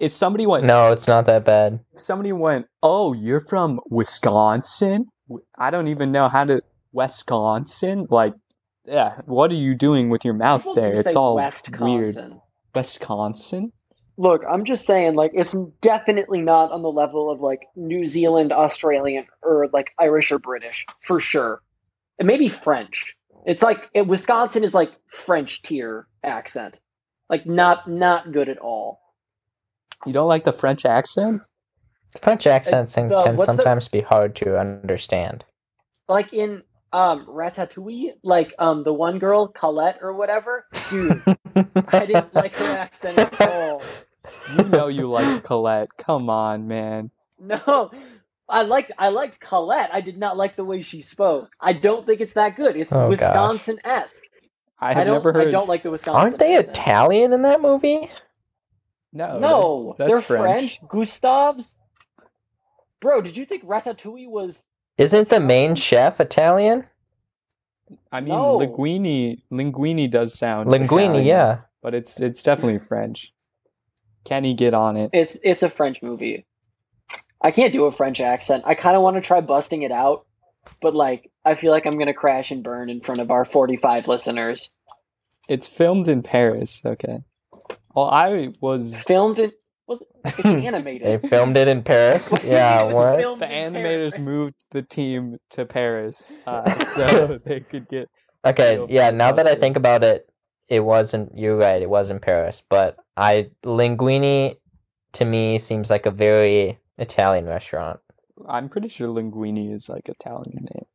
If 0.00 0.10
somebody 0.10 0.44
went, 0.46 0.64
No, 0.64 0.92
it's 0.92 1.06
not 1.06 1.24
that 1.26 1.44
bad. 1.44 1.80
somebody 1.96 2.32
went, 2.32 2.66
"Oh, 2.82 3.12
you're 3.14 3.40
from 3.40 3.80
Wisconsin." 3.88 5.06
I 5.56 5.70
don't 5.70 5.86
even 5.88 6.12
know 6.12 6.28
how 6.28 6.44
to 6.44 6.60
Wisconsin? 6.92 8.06
Like, 8.10 8.34
yeah, 8.84 9.20
what 9.26 9.50
are 9.50 9.54
you 9.56 9.74
doing 9.74 10.08
with 10.10 10.24
your 10.24 10.34
mouth 10.34 10.62
People 10.62 10.74
there? 10.74 10.94
do 10.94 11.00
It's 11.00 11.10
say 11.12 11.14
all 11.14 11.36
weird. 11.36 11.52
Wisconsin. 11.54 12.40
Wisconsin? 12.74 13.72
Look, 14.16 14.42
I'm 14.48 14.64
just 14.64 14.86
saying, 14.86 15.16
like, 15.16 15.32
it's 15.34 15.56
definitely 15.80 16.40
not 16.40 16.70
on 16.70 16.82
the 16.82 16.90
level 16.90 17.30
of 17.30 17.40
like 17.40 17.62
New 17.74 18.06
Zealand, 18.06 18.52
Australian, 18.52 19.26
or 19.42 19.68
like 19.72 19.90
Irish 19.98 20.30
or 20.30 20.38
British 20.38 20.86
for 21.02 21.18
sure. 21.20 21.60
And 22.18 22.28
maybe 22.28 22.48
French. 22.48 23.16
It's 23.46 23.62
like 23.62 23.88
it, 23.92 24.06
Wisconsin 24.06 24.62
is 24.64 24.72
like 24.72 24.92
French 25.10 25.62
tier 25.62 26.06
accent, 26.22 26.78
like 27.28 27.44
not 27.44 27.88
not 27.90 28.32
good 28.32 28.48
at 28.48 28.58
all. 28.58 29.00
You 30.06 30.12
don't 30.12 30.28
like 30.28 30.44
the 30.44 30.52
French 30.52 30.84
accent? 30.84 31.42
French 32.20 32.46
accents 32.46 32.94
can, 32.94 33.08
the- 33.08 33.22
can 33.24 33.36
what's 33.36 33.48
the- 33.48 33.54
sometimes 33.54 33.88
be 33.88 34.00
hard 34.00 34.36
to 34.36 34.56
understand. 34.58 35.44
Like 36.08 36.32
in 36.32 36.62
um 36.94 37.20
Ratatouille, 37.22 38.12
like 38.22 38.54
um 38.58 38.84
the 38.84 38.92
one 38.92 39.18
girl 39.18 39.48
Colette 39.48 39.98
or 40.00 40.14
whatever, 40.14 40.66
dude. 40.90 41.22
I 41.88 42.06
didn't 42.06 42.34
like 42.34 42.54
her 42.54 42.76
accent 42.78 43.18
at 43.18 43.40
all. 43.40 43.82
You 44.56 44.64
know 44.64 44.88
you 44.88 45.10
like 45.10 45.42
Colette. 45.44 45.88
Come 45.98 46.30
on, 46.30 46.68
man. 46.68 47.10
No, 47.38 47.90
I 48.48 48.62
liked 48.62 48.92
I 48.96 49.08
liked 49.08 49.40
Colette. 49.40 49.90
I 49.92 50.00
did 50.00 50.16
not 50.18 50.36
like 50.36 50.56
the 50.56 50.64
way 50.64 50.82
she 50.82 51.02
spoke. 51.02 51.50
I 51.60 51.72
don't 51.74 52.06
think 52.06 52.20
it's 52.20 52.34
that 52.34 52.56
good. 52.56 52.76
It's 52.76 52.92
Oh. 52.94 53.08
Wisconsin 53.08 53.80
esque. 53.84 54.22
I 54.78 54.90
I, 54.90 54.94
have 54.94 55.04
don't. 55.06 55.14
never 55.14 55.32
heard. 55.32 55.48
I 55.48 55.50
don't 55.50 55.68
like 55.68 55.82
the 55.82 55.90
Wisconsin. 55.90 56.20
Aren't 56.20 56.38
they 56.38 56.56
accent. 56.56 56.76
Italian 56.76 57.32
in 57.32 57.42
that 57.42 57.60
movie? 57.60 58.10
No, 59.12 59.38
No, 59.38 59.94
that's 59.98 60.10
they're 60.10 60.20
French. 60.22 60.78
French. 60.78 60.80
Gusteau's. 60.90 61.76
Bro, 63.00 63.22
did 63.22 63.36
you 63.36 63.44
think 63.46 63.64
Ratatouille 63.64 64.28
was? 64.28 64.68
Isn't 64.98 65.28
the 65.28 65.40
main 65.40 65.74
chef 65.74 66.20
Italian? 66.20 66.86
I 68.12 68.20
mean, 68.20 68.28
No. 68.34 68.58
linguini. 68.58 69.42
Linguini 69.52 70.10
does 70.10 70.34
sound 70.38 70.68
Linguini, 70.70 70.84
Italian, 71.04 71.24
yeah. 71.26 71.58
but 71.82 71.94
it's 71.94 72.20
it's 72.20 72.42
definitely 72.42 72.78
French. 72.78 73.32
Can 74.24 74.44
he 74.44 74.54
get 74.54 74.72
on 74.74 74.96
it? 74.96 75.10
It's 75.12 75.38
it's 75.42 75.62
a 75.62 75.70
French 75.70 76.02
movie. 76.02 76.46
I 77.42 77.50
can't 77.50 77.72
do 77.72 77.84
a 77.84 77.92
French 77.92 78.20
accent. 78.20 78.62
I 78.66 78.74
kind 78.74 78.96
of 78.96 79.02
want 79.02 79.16
to 79.16 79.20
try 79.20 79.40
busting 79.40 79.82
it 79.82 79.92
out, 79.92 80.26
but 80.80 80.94
like 80.94 81.30
I 81.44 81.56
feel 81.56 81.72
like 81.72 81.84
I'm 81.86 81.98
gonna 81.98 82.14
crash 82.14 82.50
and 82.50 82.62
burn 82.62 82.88
in 82.88 83.00
front 83.00 83.20
of 83.20 83.30
our 83.30 83.44
45 83.44 84.08
listeners. 84.08 84.70
It's 85.48 85.68
filmed 85.68 86.08
in 86.08 86.22
Paris. 86.22 86.80
Okay. 86.86 87.18
Well, 87.94 88.06
I 88.08 88.52
was 88.60 89.00
Filmed 89.02 89.38
in 89.38 89.52
was 89.86 90.02
it? 90.02 90.08
It's 90.24 90.44
They 91.02 91.18
filmed 91.28 91.56
it 91.56 91.68
in 91.68 91.82
Paris. 91.82 92.32
Yeah, 92.44 92.82
what? 92.84 93.18
the 93.38 93.46
animators 93.46 94.12
Paris. 94.12 94.18
moved 94.18 94.54
the 94.70 94.82
team 94.82 95.38
to 95.50 95.64
Paris 95.66 96.38
uh, 96.46 96.74
so 96.84 97.38
they 97.44 97.60
could 97.60 97.88
get. 97.88 98.08
Okay, 98.44 98.84
yeah, 98.88 99.10
now 99.10 99.32
that 99.32 99.46
I 99.46 99.54
think 99.54 99.76
about 99.76 100.04
it, 100.04 100.28
it 100.68 100.80
wasn't 100.80 101.36
you're 101.36 101.56
right, 101.56 101.80
it 101.82 101.90
was 101.90 102.10
in 102.10 102.18
Paris, 102.20 102.62
but 102.68 102.96
I 103.16 103.50
linguini 103.64 104.56
to 105.12 105.24
me 105.24 105.58
seems 105.58 105.90
like 105.90 106.06
a 106.06 106.10
very 106.10 106.78
Italian 106.98 107.46
restaurant. 107.46 108.00
I'm 108.48 108.68
pretty 108.68 108.88
sure 108.88 109.08
linguini 109.08 109.72
is 109.72 109.88
like 109.88 110.08
Italian 110.08 110.66
name, 110.74 110.86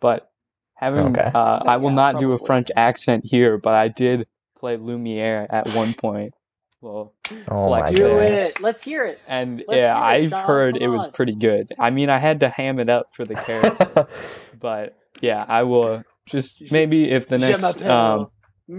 but 0.00 0.30
having 0.74 1.08
Okay. 1.08 1.30
uh, 1.34 1.62
I 1.66 1.76
will 1.78 1.90
Yeah, 1.90 1.96
not 1.96 2.18
do 2.18 2.32
a. 2.32 2.38
French 2.38 2.70
accent 2.76 3.24
here, 3.26 3.58
but 3.58 3.74
I 3.74 3.88
did 3.88 4.26
play 4.58 4.76
Lumiere 4.76 5.46
at 5.50 5.74
one 5.74 5.94
point. 5.94 6.34
Well, 6.80 7.14
Oh 7.48 7.70
my 7.70 7.78
Flex 7.80 7.92
Do 7.92 8.02
there. 8.04 8.22
it. 8.22 8.60
Let's 8.60 8.82
hear 8.82 9.04
it. 9.04 9.18
and 9.26 9.64
Let's 9.66 9.78
yeah, 9.78 9.94
hear 9.94 10.02
it, 10.20 10.24
I've 10.24 10.30
Sean, 10.30 10.44
heard 10.46 10.74
come 10.74 10.82
it 10.82 10.88
was 10.88 11.06
on. 11.06 11.12
pretty 11.12 11.34
good. 11.34 11.72
I 11.78 11.90
mean, 11.90 12.10
I 12.10 12.18
had 12.18 12.40
to 12.40 12.48
ham 12.48 12.78
it 12.78 12.88
up 12.88 13.12
for 13.12 13.24
the 13.24 13.34
character, 13.34 14.06
but 14.60 14.96
yeah, 15.20 15.44
I 15.48 15.62
will 15.64 16.04
just 16.26 16.70
maybe 16.70 17.10
if 17.10 17.28
the 17.28 17.38
Je 17.38 17.50
next 17.50 17.82
um, 17.82 18.30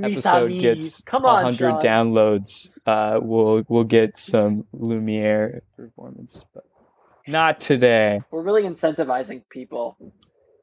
episode 0.03 0.59
gets 0.59 1.01
Come 1.01 1.25
on, 1.25 1.43
hundred 1.43 1.57
Sean. 1.57 1.81
downloads, 1.81 2.69
uh, 2.85 3.19
we'll 3.21 3.63
we'll 3.67 3.83
get 3.83 4.15
some 4.17 4.65
Lumiere 4.73 5.61
performance, 5.75 6.45
but 6.53 6.63
not 7.27 7.59
today. 7.59 8.21
We're 8.31 8.41
really 8.43 8.63
incentivizing 8.63 9.41
people 9.49 9.97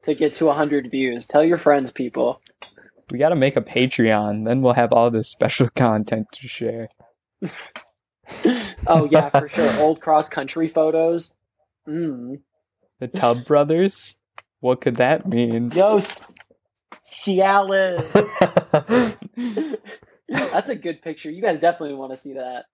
to 0.03 0.15
get 0.15 0.33
to 0.33 0.45
100 0.45 0.89
views. 0.89 1.25
Tell 1.25 1.43
your 1.43 1.57
friends, 1.57 1.91
people. 1.91 2.39
We 3.11 3.19
got 3.19 3.29
to 3.29 3.35
make 3.35 3.55
a 3.55 3.61
Patreon, 3.61 4.45
then 4.45 4.61
we'll 4.61 4.73
have 4.73 4.91
all 4.93 5.11
this 5.11 5.29
special 5.29 5.69
content 5.75 6.27
to 6.33 6.47
share. 6.47 6.89
Oh 8.87 9.07
yeah, 9.11 9.29
for 9.29 9.47
sure. 9.47 9.71
Old 9.79 10.01
cross 10.01 10.29
country 10.29 10.67
photos. 10.67 11.31
Mm. 11.87 12.39
The 12.99 13.07
Tub 13.07 13.45
Brothers. 13.45 14.15
What 14.61 14.81
could 14.81 14.95
that 14.95 15.27
mean? 15.27 15.71
Yo, 15.71 15.97
S- 15.97 16.33
Cialis. 17.05 18.11
That's 20.29 20.69
a 20.69 20.75
good 20.75 21.01
picture. 21.01 21.29
You 21.29 21.41
guys 21.41 21.59
definitely 21.59 21.95
want 21.95 22.13
to 22.13 22.17
see 22.17 22.33
that. 22.33 22.65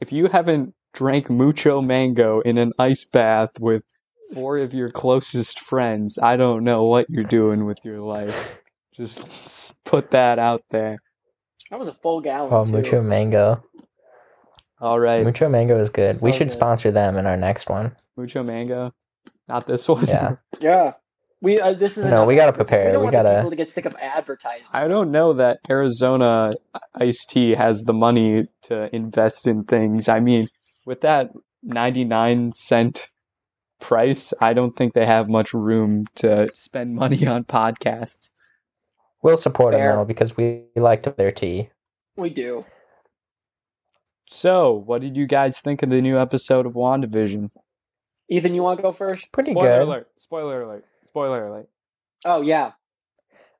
If 0.00 0.12
you 0.12 0.28
haven't 0.28 0.74
drank 0.94 1.28
mucho 1.28 1.82
mango 1.82 2.40
in 2.40 2.56
an 2.58 2.72
ice 2.78 3.04
bath 3.04 3.50
with 3.60 3.84
four 4.32 4.56
of 4.58 4.72
your 4.72 4.88
closest 4.88 5.60
friends, 5.60 6.18
I 6.22 6.36
don't 6.36 6.64
know 6.64 6.80
what 6.80 7.06
you're 7.10 7.24
doing 7.24 7.66
with 7.66 7.78
your 7.84 8.00
life. 8.00 8.58
Just 8.94 9.82
put 9.84 10.10
that 10.12 10.38
out 10.38 10.62
there. 10.70 10.96
That 11.70 11.78
was 11.78 11.88
a 11.88 11.94
full 12.02 12.20
gallon. 12.22 12.52
oh, 12.52 12.64
too. 12.64 12.72
Mucho 12.72 13.02
Mango. 13.02 13.62
All 14.80 15.00
right, 15.00 15.24
Mucho 15.24 15.48
Mango 15.48 15.78
is 15.78 15.90
good. 15.90 16.16
we 16.22 16.32
should 16.32 16.48
good. 16.48 16.52
sponsor 16.52 16.90
them 16.90 17.16
in 17.16 17.26
our 17.26 17.36
next 17.36 17.68
one. 17.68 17.96
mucho 18.16 18.42
mango. 18.42 18.92
Not 19.48 19.66
this 19.66 19.88
one. 19.88 20.06
Yeah. 20.06 20.36
Yeah. 20.60 20.92
We 21.42 21.58
uh, 21.60 21.74
this 21.74 21.98
is 21.98 22.06
No, 22.06 22.24
we 22.24 22.34
gotta 22.34 22.52
prepare. 22.52 22.86
We, 22.86 22.92
don't 22.92 23.00
We 23.00 23.04
want 23.04 23.12
gotta- 23.12 23.36
people 23.36 23.50
to 23.50 23.56
get 23.56 23.70
sick 23.70 23.84
of 23.84 23.94
advertisements. 24.00 24.68
I 24.72 24.88
don't 24.88 25.10
know 25.10 25.34
that 25.34 25.58
Arizona 25.68 26.52
iced 26.94 27.28
tea 27.30 27.50
has 27.54 27.84
the 27.84 27.92
money 27.92 28.48
to 28.62 28.94
invest 28.94 29.46
in 29.46 29.64
things. 29.64 30.08
I 30.08 30.18
mean, 30.20 30.48
with 30.86 31.02
that 31.02 31.30
99 31.62 32.52
cent 32.52 33.10
price, 33.80 34.32
I 34.40 34.54
don't 34.54 34.72
think 34.72 34.94
they 34.94 35.04
have 35.06 35.28
much 35.28 35.52
room 35.52 36.06
to 36.16 36.48
spend 36.54 36.94
money 36.94 37.26
on 37.26 37.44
podcasts. 37.44 38.30
We'll 39.22 39.36
support 39.36 39.72
them 39.72 39.84
though 39.84 40.04
because 40.06 40.36
we 40.38 40.64
liked 40.74 41.14
their 41.16 41.30
tea. 41.32 41.68
We 42.16 42.30
do. 42.30 42.64
So, 44.28 44.72
what 44.72 45.00
did 45.00 45.16
you 45.16 45.26
guys 45.26 45.60
think 45.60 45.82
of 45.82 45.88
the 45.88 46.02
new 46.02 46.18
episode 46.18 46.66
of 46.66 46.72
WandaVision? 46.74 47.50
Ethan, 48.28 48.54
you 48.54 48.62
want 48.62 48.78
to 48.78 48.82
go 48.82 48.92
first? 48.92 49.30
Pretty 49.32 49.52
Spoiler 49.52 49.68
good. 49.68 49.82
alert. 49.82 50.08
Spoiler 50.16 50.62
alert. 50.62 50.84
Spoiler 51.04 51.46
alert. 51.46 51.68
Oh 52.24 52.40
yeah. 52.42 52.72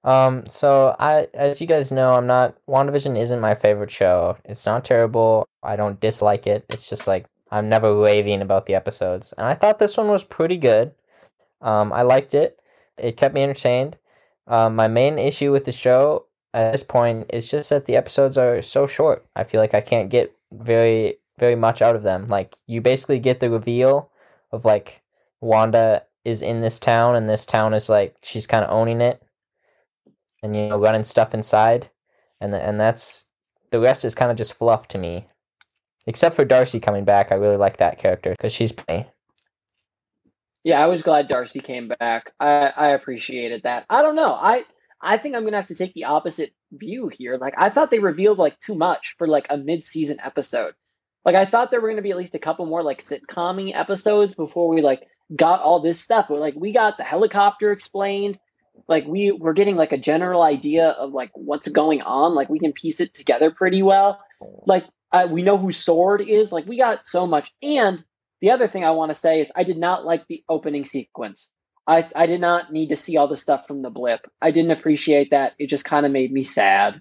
Um, 0.03 0.45
so 0.49 0.95
I, 0.99 1.29
as 1.35 1.61
you 1.61 1.67
guys 1.67 1.93
know, 1.93 2.15
I'm 2.15 2.27
not. 2.27 2.57
WandaVision 2.69 3.17
isn't 3.19 3.41
my 3.41 3.55
favorite 3.55 3.91
show. 3.91 4.37
It's 4.45 4.67
not 4.67 4.85
terrible. 4.85 5.49
I 5.63 5.77
don't 5.77 6.01
dislike 6.01 6.47
it. 6.47 6.65
It's 6.69 6.89
just 6.89 7.07
like 7.07 7.27
I'm 7.51 7.69
never 7.69 7.95
raving 7.97 8.43
about 8.43 8.67
the 8.67 8.75
episodes, 8.75 9.33
and 9.39 9.47
I 9.47 9.55
thought 9.55 9.79
this 9.79 9.97
one 9.97 10.09
was 10.09 10.25
pretty 10.25 10.57
good. 10.57 10.95
Um, 11.61 11.93
I 11.93 12.03
liked 12.03 12.35
it. 12.35 12.61
It 12.99 13.17
kept 13.17 13.35
me 13.35 13.43
entertained. 13.43 13.97
Um, 14.49 14.77
my 14.77 14.89
main 14.89 15.19
issue 15.19 15.53
with 15.53 15.65
the 15.65 15.73
show 15.73 16.27
at 16.55 16.73
this 16.73 16.83
point 16.85 17.27
is 17.33 17.51
just 17.51 17.71
that 17.71 17.87
the 17.87 17.97
episodes 17.97 18.39
are 18.39 18.63
so 18.63 18.87
short. 18.87 19.27
I 19.35 19.45
feel 19.45 19.61
like 19.61 19.75
I 19.75 19.81
can't 19.81 20.09
get 20.11 20.36
very, 20.53 21.19
very 21.39 21.55
much 21.57 21.83
out 21.83 21.97
of 21.97 22.03
them. 22.03 22.27
Like 22.27 22.57
you 22.67 22.81
basically 22.81 23.19
get 23.19 23.41
the 23.41 23.51
reveal 23.51 24.11
of 24.53 24.65
like 24.65 25.03
Wanda 25.41 26.05
is 26.25 26.43
in 26.43 26.61
this 26.61 26.79
town, 26.79 27.15
and 27.17 27.29
this 27.29 27.47
town 27.47 27.75
is 27.75 27.89
like 27.89 28.17
she's 28.23 28.47
kind 28.47 28.65
of 28.65 28.71
owning 28.73 29.01
it 29.01 29.23
and 30.43 30.55
you 30.57 30.69
know 30.69 30.79
running 30.79 31.05
stuff 31.05 31.35
inside 31.35 31.91
and 32.41 32.53
th- 32.53 32.63
and 32.65 32.81
that's 32.81 33.25
the 33.71 33.81
rest 33.81 34.05
is 34.05 34.15
kind 34.15 34.31
of 34.31 34.37
just 34.37 34.55
fluff 34.55 34.89
to 34.89 34.99
me 34.99 35.27
except 36.07 36.37
for 36.37 36.45
darcy 36.45 36.79
coming 36.81 37.05
back 37.05 37.33
i 37.33 37.35
really 37.35 37.57
like 37.57 37.79
that 37.79 37.99
character 37.99 38.31
because 38.31 38.53
she's 38.53 38.73
funny 38.73 39.07
Yeah, 40.65 40.83
I 40.83 40.87
was 40.87 41.05
glad 41.05 41.29
Darcy 41.29 41.61
came 41.61 41.87
back. 41.87 42.33
I 42.41 42.73
I 42.77 42.89
appreciated 42.89 43.63
that. 43.63 43.87
I 43.89 44.03
don't 44.03 44.17
know. 44.17 44.33
I 44.35 44.65
I 45.01 45.17
think 45.17 45.37
I'm 45.37 45.45
gonna 45.45 45.59
have 45.59 45.69
to 45.69 45.77
take 45.77 45.95
the 45.95 46.05
opposite 46.05 46.53
view 46.73 47.09
here. 47.09 47.37
Like 47.37 47.55
I 47.57 47.71
thought 47.71 47.91
they 47.91 47.99
revealed 47.99 48.39
like 48.39 48.59
too 48.61 48.75
much 48.75 49.15
for 49.19 49.27
like 49.27 49.47
a 49.51 49.57
mid-season 49.57 50.19
episode. 50.25 50.75
Like 51.25 51.35
I 51.35 51.45
thought 51.45 51.71
there 51.71 51.81
were 51.81 51.89
gonna 51.89 52.03
be 52.03 52.11
at 52.11 52.17
least 52.17 52.35
a 52.35 52.41
couple 52.41 52.67
more 52.67 52.83
like 52.83 53.01
sitcom 53.01 53.73
episodes 53.75 54.35
before 54.35 54.69
we 54.69 54.83
like 54.83 55.03
got 55.35 55.61
all 55.61 55.81
this 55.81 56.01
stuff. 56.01 56.27
But 56.29 56.41
like 56.41 56.55
we 56.57 56.73
got 56.73 56.97
the 56.97 57.05
helicopter 57.05 57.73
explained. 57.73 58.39
Like 58.89 59.07
we 59.07 59.33
we're 59.33 59.55
getting 59.55 59.77
like 59.77 59.93
a 59.93 59.99
general 59.99 60.43
idea 60.43 60.89
of 60.89 61.13
like 61.13 61.31
what's 61.35 61.69
going 61.69 62.03
on. 62.03 62.35
Like 62.35 62.49
we 62.49 62.59
can 62.59 62.73
piece 62.73 63.01
it 63.01 63.15
together 63.15 63.51
pretty 63.51 63.83
well. 63.83 64.21
Like 64.67 64.85
I, 65.13 65.27
we 65.27 65.43
know 65.43 65.59
who 65.59 65.73
Sword 65.73 66.21
is. 66.21 66.53
Like 66.53 66.67
we 66.67 66.79
got 66.79 67.07
so 67.07 67.27
much. 67.27 67.53
And 67.63 68.05
the 68.41 68.51
other 68.51 68.69
thing 68.69 68.85
I 68.85 68.91
want 68.91 69.11
to 69.11 69.15
say 69.15 69.41
is 69.41 69.51
I 69.57 69.65
did 69.65 69.79
not 69.79 70.05
like 70.05 70.27
the 70.29 70.45
opening 70.49 70.85
sequence. 70.85 71.51
I, 71.87 72.09
I 72.17 72.27
did 72.27 72.41
not 72.41 72.73
need 72.73 72.89
to 72.89 72.97
see 72.97 73.17
all 73.17 73.29
the 73.29 73.37
stuff 73.37 73.67
from 73.67 73.83
the 73.83 73.91
blip. 73.91 74.29
I 74.43 74.51
didn't 74.51 74.73
appreciate 74.73 75.31
that. 75.31 75.53
It 75.59 75.69
just 75.69 75.85
kind 75.85 76.05
of 76.05 76.13
made 76.13 76.33
me 76.33 76.45
sad. 76.45 77.01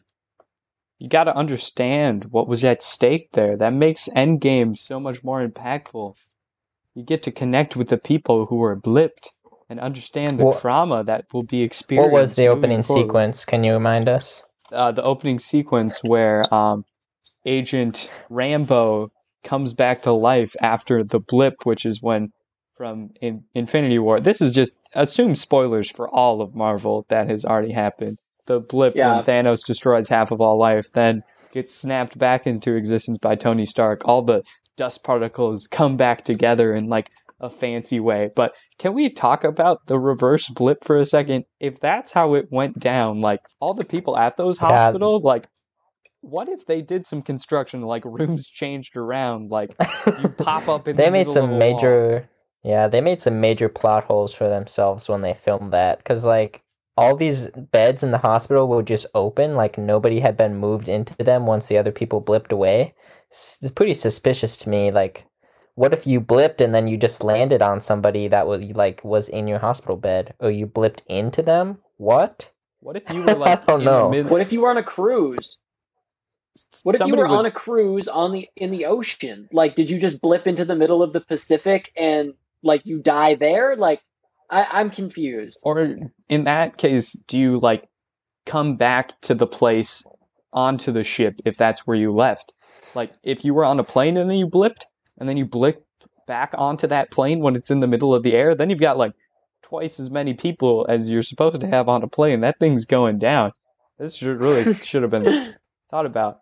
You 0.99 1.09
got 1.09 1.25
to 1.25 1.36
understand 1.36 2.25
what 2.25 2.47
was 2.47 2.63
at 2.63 2.81
stake 2.83 3.29
there. 3.33 3.57
That 3.57 3.73
makes 3.73 4.07
Endgame 4.15 4.77
so 4.77 4.99
much 4.99 5.23
more 5.23 5.45
impactful. 5.45 6.15
You 6.93 7.03
get 7.03 7.23
to 7.23 7.31
connect 7.31 7.75
with 7.75 7.89
the 7.89 7.97
people 7.97 8.45
who 8.45 8.57
were 8.57 8.75
blipped. 8.75 9.29
and 9.67 9.79
understand 9.79 10.39
the 10.39 10.45
What- 10.45 10.61
trauma 10.61 11.03
that 11.05 11.25
will 11.33 11.41
be 11.41 11.63
experienced. 11.63 12.11
What 12.11 12.21
was 12.21 12.36
the 12.36 12.45
opening 12.47 12.83
forward. 12.83 13.01
sequence? 13.07 13.45
Can 13.45 13.63
you 13.63 13.73
remind 13.73 14.07
us? 14.07 14.43
uh, 14.71 14.91
the 14.91 15.01
opening 15.01 15.39
sequence 15.39 16.03
where 16.03 16.43
um, 16.53 16.83
Agent 17.45 18.11
Rambeau 18.29 19.09
comes 19.43 19.73
back 19.73 20.03
to 20.03 20.11
life 20.11 20.55
after 20.61 21.03
the 21.03 21.19
blip, 21.19 21.65
which 21.65 21.83
is 21.86 21.99
when 22.01 22.31
from 22.76 23.11
in- 23.21 23.43
Infinity 23.53 23.99
War. 23.99 24.19
This 24.19 24.41
is 24.41 24.53
just 24.53 24.78
assume 24.93 25.36
spoilers 25.36 25.89
for 25.89 26.09
all 26.09 26.41
of 26.41 26.55
Marvel 26.55 27.05
that 27.09 27.30
has 27.30 27.45
already 27.45 27.71
happened. 27.73 28.17
The 28.47 28.59
blip 28.59 28.95
Yeah. 28.95 29.15
when 29.15 29.23
Thanos 29.26 29.65
destroys 29.65 30.09
half 30.09 30.32
of 30.32 30.41
all 30.41 30.57
life, 30.57 30.91
then 30.93 31.23
gets 31.51 31.73
snapped 31.73 32.17
back 32.17 32.45
into 32.45 32.76
existence 32.76 33.17
by 33.17 33.36
Tony 33.36 33.65
Stark. 33.65 34.01
All 34.05 34.21
the 34.21 34.43
dust 34.78 35.03
particles 35.03 35.67
come 35.71 35.95
back 35.97 36.23
together 36.23 36.73
in 36.73 36.88
like 36.89 37.09
a 37.39 37.49
fancy 37.49 37.99
way. 37.99 38.30
But 38.36 38.51
can 38.78 38.93
we 38.93 39.09
talk 39.09 39.43
about 39.43 39.88
the 39.88 39.97
reverse 39.99 40.49
blip 40.49 40.84
for 40.84 40.97
a 40.97 41.05
second? 41.05 41.45
If 41.59 41.80
that's 41.80 42.11
how 42.11 42.34
it 42.34 42.47
went 42.51 42.80
down, 42.80 43.21
like 43.21 43.39
all 43.59 43.73
the 43.73 43.86
people 43.86 44.17
at 44.17 44.38
those 44.38 44.59
Yeah. 44.61 44.67
hospitals, 44.67 45.23
like 45.23 45.47
what 46.21 46.49
if 46.49 46.65
they 46.65 46.82
did 46.82 47.05
some 47.05 47.21
construction, 47.21 47.82
like 47.84 48.03
rooms 48.03 48.47
changed 48.47 48.97
around, 48.97 49.49
like 49.51 49.76
you 50.21 50.30
pop 50.30 50.67
up 50.67 50.88
in 50.88 50.95
they 50.97 51.05
the 51.05 51.11
made 51.11 51.28
middle 51.28 51.43
of 51.43 51.49
some 51.49 51.57
major 51.59 52.09
wall? 52.11 52.21
Major 52.66 52.70
yeah 52.72 52.88
they 52.88 53.01
made 53.01 53.22
some 53.22 53.41
major 53.41 53.70
plot 53.70 54.05
holes 54.05 54.34
for 54.34 54.49
themselves 54.49 55.09
when 55.09 55.22
they 55.22 55.34
filmed 55.34 55.74
that 55.74 55.99
because 55.99 56.26
like 56.26 56.63
all 56.97 57.16
these 57.16 57.49
beds 57.74 58.03
in 58.03 58.11
the 58.11 58.20
hospital 58.20 58.68
were 58.68 58.84
just 58.84 59.05
open 59.16 59.55
like 59.55 59.78
nobody 59.78 60.22
had 60.22 60.38
been 60.38 60.55
moved 60.55 60.89
into 60.89 61.16
them 61.24 61.45
once 61.45 61.68
the 61.68 61.78
other 61.78 61.91
people 61.93 62.22
blipped 62.22 62.51
away 62.53 62.93
it's 63.30 63.59
pretty 63.76 63.93
suspicious 63.95 64.57
to 64.57 64.70
me 64.70 64.91
like 64.91 65.26
what 65.76 65.93
if 65.93 66.07
you 66.07 66.22
blipped 66.22 66.61
and 66.61 66.76
then 66.76 66.88
you 66.88 66.97
just 66.97 67.24
landed 67.24 67.61
on 67.61 67.82
somebody 67.82 68.28
that 68.30 68.47
was 68.47 68.63
like 68.74 69.03
was 69.03 69.30
in 69.30 69.47
your 69.47 69.59
hospital 69.59 69.97
bed 69.97 70.34
or 70.39 70.51
you 70.51 70.68
blipped 70.68 71.01
into 71.07 71.41
them 71.41 71.80
what 71.97 72.51
What 72.82 72.97
if 72.97 73.09
you 73.09 73.24
were 73.24 73.36
like 73.36 73.61
I 73.63 73.66
don't 73.68 73.82
in 73.82 73.86
know. 73.86 74.09
the 74.09 74.24
mid- 74.24 74.30
What 74.30 74.41
if 74.41 74.53
you 74.53 74.61
were 74.61 74.70
on 74.72 74.78
a 74.78 74.84
cruise? 74.84 75.57
What 76.84 76.95
if 76.95 77.01
you 77.07 77.16
were 77.16 77.28
was- 77.28 77.39
on 77.39 77.45
a 77.45 77.51
cruise 77.51 78.07
on 78.07 78.32
the 78.34 78.49
in 78.55 78.72
the 78.72 78.86
ocean? 78.86 79.49
Like, 79.51 79.76
did 79.76 79.91
you 79.91 79.99
just 79.99 80.22
blip 80.22 80.47
into 80.47 80.66
the 80.66 80.76
middle 80.76 81.03
of 81.03 81.13
the 81.13 81.22
Pacific 81.22 81.91
and 81.97 82.34
like 82.66 82.86
you 82.86 82.99
die 82.99 83.36
there? 83.36 83.76
Like, 83.78 84.01
I, 84.49 84.66
I'm 84.66 84.89
confused. 84.89 85.59
Or 85.63 85.95
in 86.28 86.43
that 86.43 86.78
case, 86.78 87.13
do 87.28 87.39
you 87.39 87.59
like 87.59 87.88
come 88.45 88.76
back 88.76 89.20
to 89.22 89.34
the 89.34 89.47
place 89.47 90.03
onto 90.51 90.91
the 90.91 91.03
ship 91.03 91.39
if 91.45 91.57
that's 91.57 91.88
where 91.88 91.97
you 91.97 92.11
left? 92.11 92.51
Like 92.93 93.11
if 93.24 93.45
you 93.45 93.53
were 93.53 93.66
on 93.66 93.80
a 93.80 93.84
plane 93.84 94.18
and 94.18 94.30
then 94.30 94.38
you 94.38 94.47
blipped 94.47 94.84
and 95.18 95.30
then 95.30 95.38
you 95.38 95.45
blip 95.45 95.86
back 96.28 96.53
onto 96.57 96.88
that 96.88 97.11
plane 97.11 97.39
when 97.39 97.55
it's 97.55 97.70
in 97.70 97.80
the 97.80 97.88
middle 97.88 98.13
of 98.13 98.24
the 98.24 98.34
air, 98.34 98.55
then 98.55 98.70
you've 98.70 98.80
got 98.80 98.97
like 98.97 99.13
twice 99.61 99.99
as 99.99 100.09
many 100.09 100.34
people 100.34 100.86
as 100.89 101.09
you're 101.09 101.24
supposed 101.24 101.61
to 101.61 101.68
have 101.68 101.89
on 101.89 102.03
a 102.03 102.07
plane. 102.07 102.41
That 102.41 102.59
thing's 102.59 102.86
going 102.86 103.20
down. 103.20 103.51
This 103.99 104.16
should 104.16 104.39
really 104.39 104.74
should 104.76 105.01
have 105.01 105.11
been 105.11 105.55
thought 105.89 106.05
about. 106.05 106.41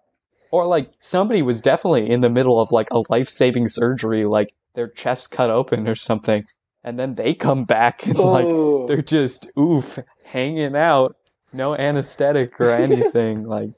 Or 0.52 0.68
like 0.68 0.92
somebody 1.00 1.42
was 1.42 1.62
definitely 1.62 2.10
in 2.10 2.22
the 2.22 2.30
middle 2.30 2.60
of 2.60 2.72
like 2.72 2.90
a 2.92 3.02
life-saving 3.10 3.70
surgery, 3.70 4.24
like 4.24 4.54
their 4.76 4.88
chest 4.88 5.32
cut 5.32 5.50
open 5.50 5.88
or 5.88 5.96
something, 5.96 6.46
and 6.84 6.98
then 7.00 7.16
they 7.16 7.34
come 7.34 7.64
back 7.66 8.06
and 8.06 8.18
like 8.18 8.46
Oh. 8.46 8.86
they're 8.88 9.02
just 9.02 9.48
oof 9.58 10.00
hanging 10.26 10.76
out. 10.76 11.16
No 11.54 11.76
anesthetic 11.76 12.60
or 12.60 12.70
anything 12.72 13.44
like 13.48 13.70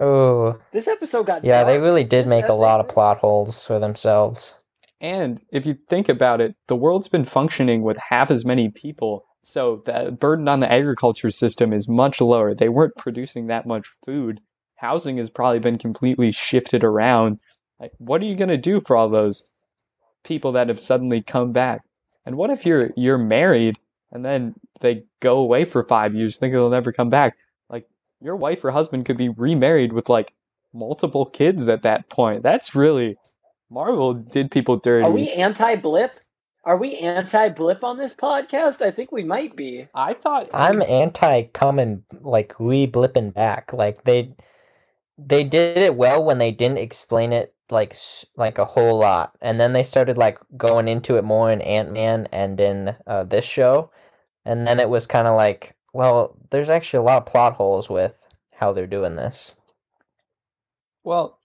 oh. 0.00 0.58
This 0.72 0.88
episode 0.88 1.26
got 1.26 1.44
yeah 1.44 1.64
they 1.64 1.78
really 1.78 2.04
did 2.04 2.24
This 2.24 2.30
make 2.30 2.48
a 2.48 2.54
lot 2.54 2.80
of 2.80 2.88
plot 2.88 3.18
holes 3.18 3.64
for 3.66 3.78
themselves. 3.78 4.58
And 5.00 5.42
if 5.52 5.66
you 5.66 5.76
think 5.88 6.08
about 6.08 6.40
it 6.40 6.54
the 6.68 6.76
world's 6.76 7.08
been 7.08 7.24
functioning 7.24 7.82
with 7.82 7.98
half 7.98 8.30
as 8.30 8.44
many 8.44 8.70
people 8.70 9.24
so 9.42 9.82
the 9.84 10.10
burden 10.18 10.48
on 10.48 10.60
the 10.60 10.72
agriculture 10.72 11.28
system 11.30 11.74
is 11.74 11.86
much 11.86 12.20
lower. 12.22 12.54
They 12.54 12.70
weren't 12.70 12.96
producing 12.96 13.48
that 13.48 13.66
much 13.66 13.86
food. 14.06 14.40
Housing 14.76 15.18
has 15.18 15.28
probably 15.28 15.58
been 15.58 15.76
completely 15.76 16.32
shifted 16.32 16.82
around. 16.82 17.40
Like 17.78 17.92
what 17.98 18.22
are 18.22 18.26
you 18.26 18.36
going 18.36 18.48
to 18.48 18.56
do 18.56 18.80
for 18.80 18.96
all 18.96 19.10
those 19.10 19.42
people 20.24 20.52
that 20.52 20.68
have 20.68 20.80
suddenly 20.80 21.22
come 21.22 21.52
back 21.52 21.82
and 22.26 22.36
what 22.36 22.50
if 22.50 22.66
you're 22.66 22.90
you're 22.96 23.18
married 23.18 23.78
and 24.12 24.24
then 24.24 24.54
they 24.80 25.04
go 25.20 25.38
away 25.38 25.64
for 25.64 25.84
5 25.84 26.14
years 26.14 26.36
thinking 26.36 26.54
they'll 26.54 26.70
never 26.70 26.92
come 26.92 27.10
back 27.10 27.36
like 27.70 27.86
your 28.20 28.36
wife 28.36 28.64
or 28.64 28.70
husband 28.70 29.06
could 29.06 29.16
be 29.16 29.28
remarried 29.28 29.92
with 29.92 30.08
like 30.08 30.34
multiple 30.72 31.26
kids 31.26 31.68
at 31.68 31.82
that 31.82 32.08
point 32.08 32.42
that's 32.42 32.74
really 32.74 33.16
Marvel 33.70 34.14
did 34.14 34.50
people 34.50 34.76
dirty. 34.76 35.08
Are 35.08 35.12
we 35.12 35.30
anti-blip? 35.32 36.20
Are 36.64 36.76
we 36.76 36.96
anti-blip 36.98 37.84
on 37.84 37.98
this 37.98 38.14
podcast? 38.14 38.82
I 38.82 38.90
think 38.90 39.12
we 39.12 39.24
might 39.24 39.54
be. 39.56 39.86
I 39.94 40.14
thought 40.14 40.48
I'm 40.54 40.80
anti 40.82 41.42
coming 41.52 42.04
like 42.20 42.58
we 42.58 42.86
blipping 42.86 43.34
back. 43.34 43.72
Like 43.72 44.04
they 44.04 44.34
they 45.18 45.44
did 45.44 45.78
it 45.78 45.96
well 45.96 46.24
when 46.24 46.38
they 46.38 46.50
didn't 46.50 46.78
explain 46.78 47.32
it 47.32 47.53
like 47.70 47.96
like 48.36 48.58
a 48.58 48.64
whole 48.64 48.98
lot, 48.98 49.36
and 49.40 49.58
then 49.60 49.72
they 49.72 49.82
started 49.82 50.18
like 50.18 50.38
going 50.56 50.88
into 50.88 51.16
it 51.16 51.24
more 51.24 51.50
in 51.50 51.60
Ant 51.62 51.92
Man 51.92 52.28
and 52.32 52.60
in 52.60 52.96
uh, 53.06 53.24
this 53.24 53.44
show, 53.44 53.90
and 54.44 54.66
then 54.66 54.80
it 54.80 54.88
was 54.88 55.06
kind 55.06 55.26
of 55.26 55.36
like, 55.36 55.74
well, 55.92 56.36
there's 56.50 56.68
actually 56.68 56.98
a 56.98 57.02
lot 57.02 57.18
of 57.18 57.26
plot 57.26 57.54
holes 57.54 57.88
with 57.88 58.18
how 58.54 58.72
they're 58.72 58.86
doing 58.86 59.16
this. 59.16 59.56
Well, 61.02 61.40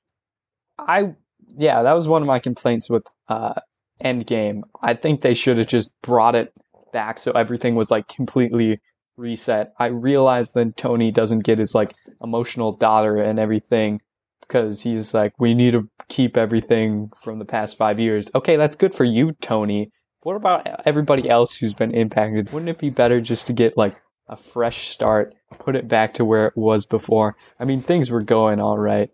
I 0.78 1.16
yeah, 1.58 1.84
that 1.84 1.94
was 1.94 2.08
one 2.08 2.22
of 2.22 2.28
my 2.28 2.40
complaints 2.40 2.90
with 2.90 3.06
uh 3.28 3.56
Endgame. 4.04 4.62
I 4.82 4.94
think 4.94 5.22
they 5.22 5.34
should 5.34 5.58
have 5.58 5.68
just 5.68 5.92
brought 6.02 6.36
it 6.36 6.54
back 6.94 7.20
so 7.20 7.32
everything 7.32 7.76
was 7.76 7.92
like 7.92 8.08
completely 8.08 8.80
reset. 9.18 9.74
I 9.80 9.88
realize 9.88 10.54
that 10.54 10.78
Tony 10.78 11.12
doesn't 11.12 11.42
get 11.42 11.60
his 11.60 11.76
like 11.76 11.94
emotional 12.24 12.72
daughter 12.72 13.18
and 13.18 13.40
everything 13.40 14.02
because 14.50 14.82
he's 14.82 15.14
like, 15.14 15.34
we 15.40 15.54
need 15.54 15.72
to 15.72 15.88
keep 16.10 16.36
everything 16.36 17.12
from 17.24 17.40
the 17.40 17.46
past 17.46 17.78
five 17.78 18.00
years. 18.00 18.30
Okay, 18.34 18.58
that's 18.58 18.76
good 18.76 18.96
for 18.96 19.04
you, 19.04 19.34
Tony. 19.34 19.92
What 20.22 20.36
about 20.36 20.68
everybody 20.86 21.30
else 21.30 21.56
who's 21.56 21.74
been 21.74 21.94
impacted? 21.94 22.52
Wouldn't 22.52 22.70
it 22.70 22.80
be 22.80 22.90
better 22.90 23.22
just 23.22 23.48
to 23.48 23.54
get 23.54 23.78
like 23.78 24.02
a 24.28 24.36
fresh 24.36 24.90
start, 24.90 25.34
put 25.60 25.76
it 25.76 25.88
back 25.88 26.16
to 26.16 26.26
where 26.26 26.48
it 26.48 26.58
was 26.58 26.86
before? 26.86 27.38
I 27.60 27.66
mean, 27.66 27.82
things 27.82 28.12
were 28.12 28.24
going 28.24 28.60
all 28.60 28.78
right. 28.78 29.12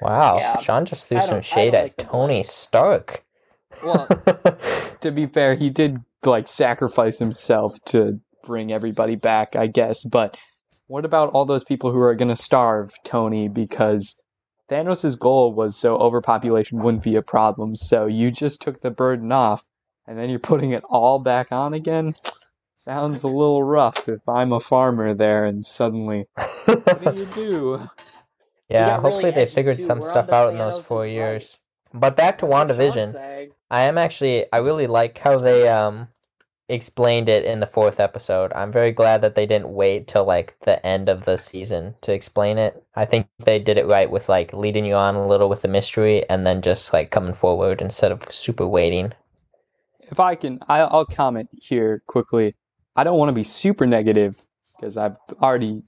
Wow, 0.00 0.36
Yeah, 0.36 0.58
Sean 0.58 0.84
just 0.84 1.08
threw 1.08 1.20
some 1.20 1.40
shade 1.40 1.72
don't 1.72 1.74
at 1.76 1.82
like 1.84 1.96
the 1.96 2.04
Tony 2.04 2.42
Stark. 2.42 3.24
Well, 3.82 4.06
to 5.00 5.10
be 5.10 5.26
fair, 5.26 5.54
he 5.54 5.70
did 5.70 5.98
like 6.24 6.46
sacrifice 6.46 7.18
himself 7.18 7.72
to 7.86 8.20
bring 8.44 8.70
everybody 8.70 9.16
back, 9.16 9.56
I 9.56 9.66
guess. 9.66 10.04
But 10.04 10.36
what 10.88 11.04
about 11.04 11.30
all 11.30 11.46
those 11.46 11.64
people 11.64 11.90
who 11.90 12.00
are 12.00 12.14
going 12.14 12.28
to 12.28 12.36
starve, 12.36 12.92
Tony? 13.04 13.48
Because 13.48 14.16
Thanos' 14.68 15.18
goal 15.18 15.52
was 15.52 15.76
so 15.76 15.96
overpopulation 15.98 16.78
wouldn't 16.78 17.02
be 17.02 17.16
a 17.16 17.22
problem. 17.22 17.76
So 17.76 18.06
you 18.06 18.30
just 18.30 18.62
took 18.62 18.80
the 18.80 18.90
burden 18.90 19.30
off, 19.32 19.68
and 20.06 20.18
then 20.18 20.30
you're 20.30 20.38
putting 20.38 20.72
it 20.72 20.84
all 20.88 21.18
back 21.18 21.52
on 21.52 21.74
again. 21.74 22.14
Sounds 22.76 23.22
a 23.22 23.28
little 23.28 23.62
rough 23.62 24.08
if 24.08 24.28
I'm 24.28 24.52
a 24.52 24.60
farmer 24.60 25.14
there 25.14 25.44
and 25.44 25.64
suddenly, 25.64 26.26
what 26.64 27.02
do 27.02 27.18
you 27.18 27.26
do? 27.26 27.90
yeah, 28.68 28.86
got 28.86 29.02
really 29.02 29.12
hopefully 29.12 29.32
they 29.32 29.46
figured 29.46 29.76
too. 29.76 29.84
some 29.84 30.00
We're 30.00 30.10
stuff 30.10 30.26
the 30.26 30.34
out 30.34 30.52
in 30.52 30.58
those 30.58 30.86
four 30.86 31.04
and 31.04 31.12
years. 31.12 31.58
But 31.94 32.16
back 32.16 32.38
to 32.38 32.46
That's 32.46 32.54
WandaVision. 32.54 33.50
I 33.70 33.82
am 33.82 33.96
actually 33.96 34.46
I 34.52 34.58
really 34.58 34.86
like 34.86 35.16
how 35.18 35.38
they 35.38 35.68
um 35.68 36.08
explained 36.68 37.28
it 37.28 37.44
in 37.44 37.60
the 37.60 37.66
fourth 37.66 38.00
episode. 38.00 38.52
I'm 38.54 38.72
very 38.72 38.92
glad 38.92 39.20
that 39.20 39.34
they 39.34 39.46
didn't 39.46 39.68
wait 39.74 40.06
till 40.06 40.24
like 40.24 40.56
the 40.60 40.84
end 40.84 41.08
of 41.08 41.24
the 41.24 41.36
season 41.36 41.94
to 42.00 42.12
explain 42.12 42.58
it. 42.58 42.82
I 42.94 43.04
think 43.04 43.28
they 43.38 43.58
did 43.58 43.76
it 43.78 43.86
right 43.86 44.10
with 44.10 44.28
like 44.28 44.52
leading 44.52 44.86
you 44.86 44.94
on 44.94 45.14
a 45.14 45.26
little 45.26 45.48
with 45.48 45.62
the 45.62 45.68
mystery 45.68 46.28
and 46.28 46.46
then 46.46 46.62
just 46.62 46.92
like 46.92 47.10
coming 47.10 47.34
forward 47.34 47.82
instead 47.82 48.12
of 48.12 48.22
super 48.32 48.66
waiting. 48.66 49.12
if 50.10 50.20
I 50.20 50.34
can, 50.34 50.60
I'll 50.68 51.06
comment 51.06 51.48
here 51.52 52.02
quickly. 52.06 52.54
I 52.96 53.04
don't 53.04 53.18
want 53.18 53.28
to 53.28 53.34
be 53.34 53.42
super 53.42 53.86
negative 53.86 54.40
because 54.76 54.96
I've 54.96 55.16
already 55.42 55.82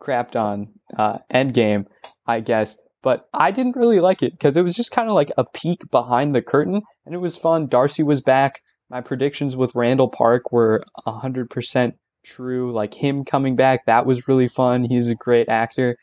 crapped 0.00 0.36
on 0.36 0.68
uh, 0.96 1.18
Endgame, 1.32 1.86
I 2.26 2.40
guess. 2.40 2.76
But 3.02 3.28
I 3.32 3.52
didn't 3.52 3.76
really 3.76 4.00
like 4.00 4.22
it 4.22 4.32
because 4.32 4.56
it 4.56 4.62
was 4.62 4.74
just 4.74 4.90
kind 4.90 5.08
of 5.08 5.14
like 5.14 5.30
a 5.38 5.44
peek 5.44 5.88
behind 5.90 6.34
the 6.34 6.42
curtain, 6.42 6.82
and 7.06 7.14
it 7.14 7.18
was 7.18 7.36
fun. 7.36 7.68
Darcy 7.68 8.02
was 8.02 8.20
back. 8.20 8.60
My 8.90 9.00
predictions 9.00 9.56
with 9.56 9.74
Randall 9.74 10.08
Park 10.08 10.50
were 10.52 10.82
hundred 11.06 11.50
percent 11.50 11.94
true. 12.24 12.72
Like 12.72 12.94
him 12.94 13.24
coming 13.24 13.56
back, 13.56 13.86
that 13.86 14.06
was 14.06 14.28
really 14.28 14.48
fun. 14.48 14.84
He's 14.84 15.08
a 15.08 15.14
great 15.14 15.48
actor. 15.48 15.96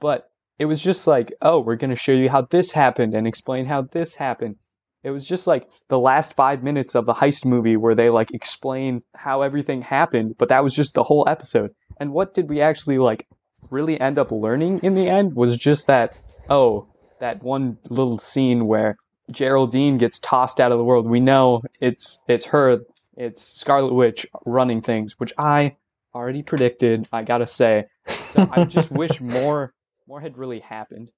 But 0.00 0.28
it 0.58 0.66
was 0.66 0.80
just 0.80 1.06
like, 1.06 1.32
oh, 1.42 1.60
we're 1.60 1.76
going 1.76 1.90
to 1.90 1.96
show 1.96 2.12
you 2.12 2.30
how 2.30 2.42
this 2.42 2.70
happened 2.70 3.14
and 3.14 3.26
explain 3.26 3.66
how 3.66 3.82
this 3.82 4.14
happened. 4.14 4.56
It 5.02 5.10
was 5.10 5.26
just 5.26 5.46
like 5.46 5.68
the 5.88 5.98
last 5.98 6.34
five 6.34 6.62
minutes 6.62 6.94
of 6.94 7.06
the 7.06 7.14
heist 7.14 7.44
movie 7.44 7.76
where 7.76 7.94
they 7.94 8.10
like 8.10 8.32
explain 8.32 9.02
how 9.14 9.42
everything 9.42 9.82
happened, 9.82 10.34
but 10.38 10.48
that 10.48 10.64
was 10.64 10.74
just 10.74 10.94
the 10.94 11.04
whole 11.04 11.28
episode. 11.28 11.70
And 12.00 12.12
what 12.12 12.34
did 12.34 12.48
we 12.48 12.60
actually 12.60 12.98
like 12.98 13.26
really 13.70 14.00
end 14.00 14.18
up 14.18 14.32
learning 14.32 14.80
in 14.82 14.94
the 14.94 15.08
end 15.08 15.34
was 15.34 15.58
just 15.58 15.86
that, 15.86 16.18
oh, 16.48 16.88
that 17.20 17.42
one 17.42 17.78
little 17.88 18.18
scene 18.18 18.66
where 18.66 18.96
Geraldine 19.30 19.98
gets 19.98 20.18
tossed 20.20 20.60
out 20.60 20.72
of 20.72 20.78
the 20.78 20.84
world. 20.84 21.06
We 21.06 21.20
know 21.20 21.62
it's 21.80 22.22
it's 22.28 22.46
her 22.46 22.80
It's 23.16 23.42
Scarlet 23.42 23.94
Witch 23.94 24.26
running 24.46 24.80
things, 24.82 25.18
which 25.18 25.32
I 25.38 25.76
already 26.14 26.42
predicted. 26.42 27.08
I 27.12 27.22
gotta 27.24 27.46
say, 27.46 27.86
so 28.24 28.48
I 28.50 28.64
just 28.64 28.90
wish 28.90 29.20
more 29.22 29.74
more 30.08 30.20
had 30.20 30.38
really 30.38 30.60
happened. 30.60 31.10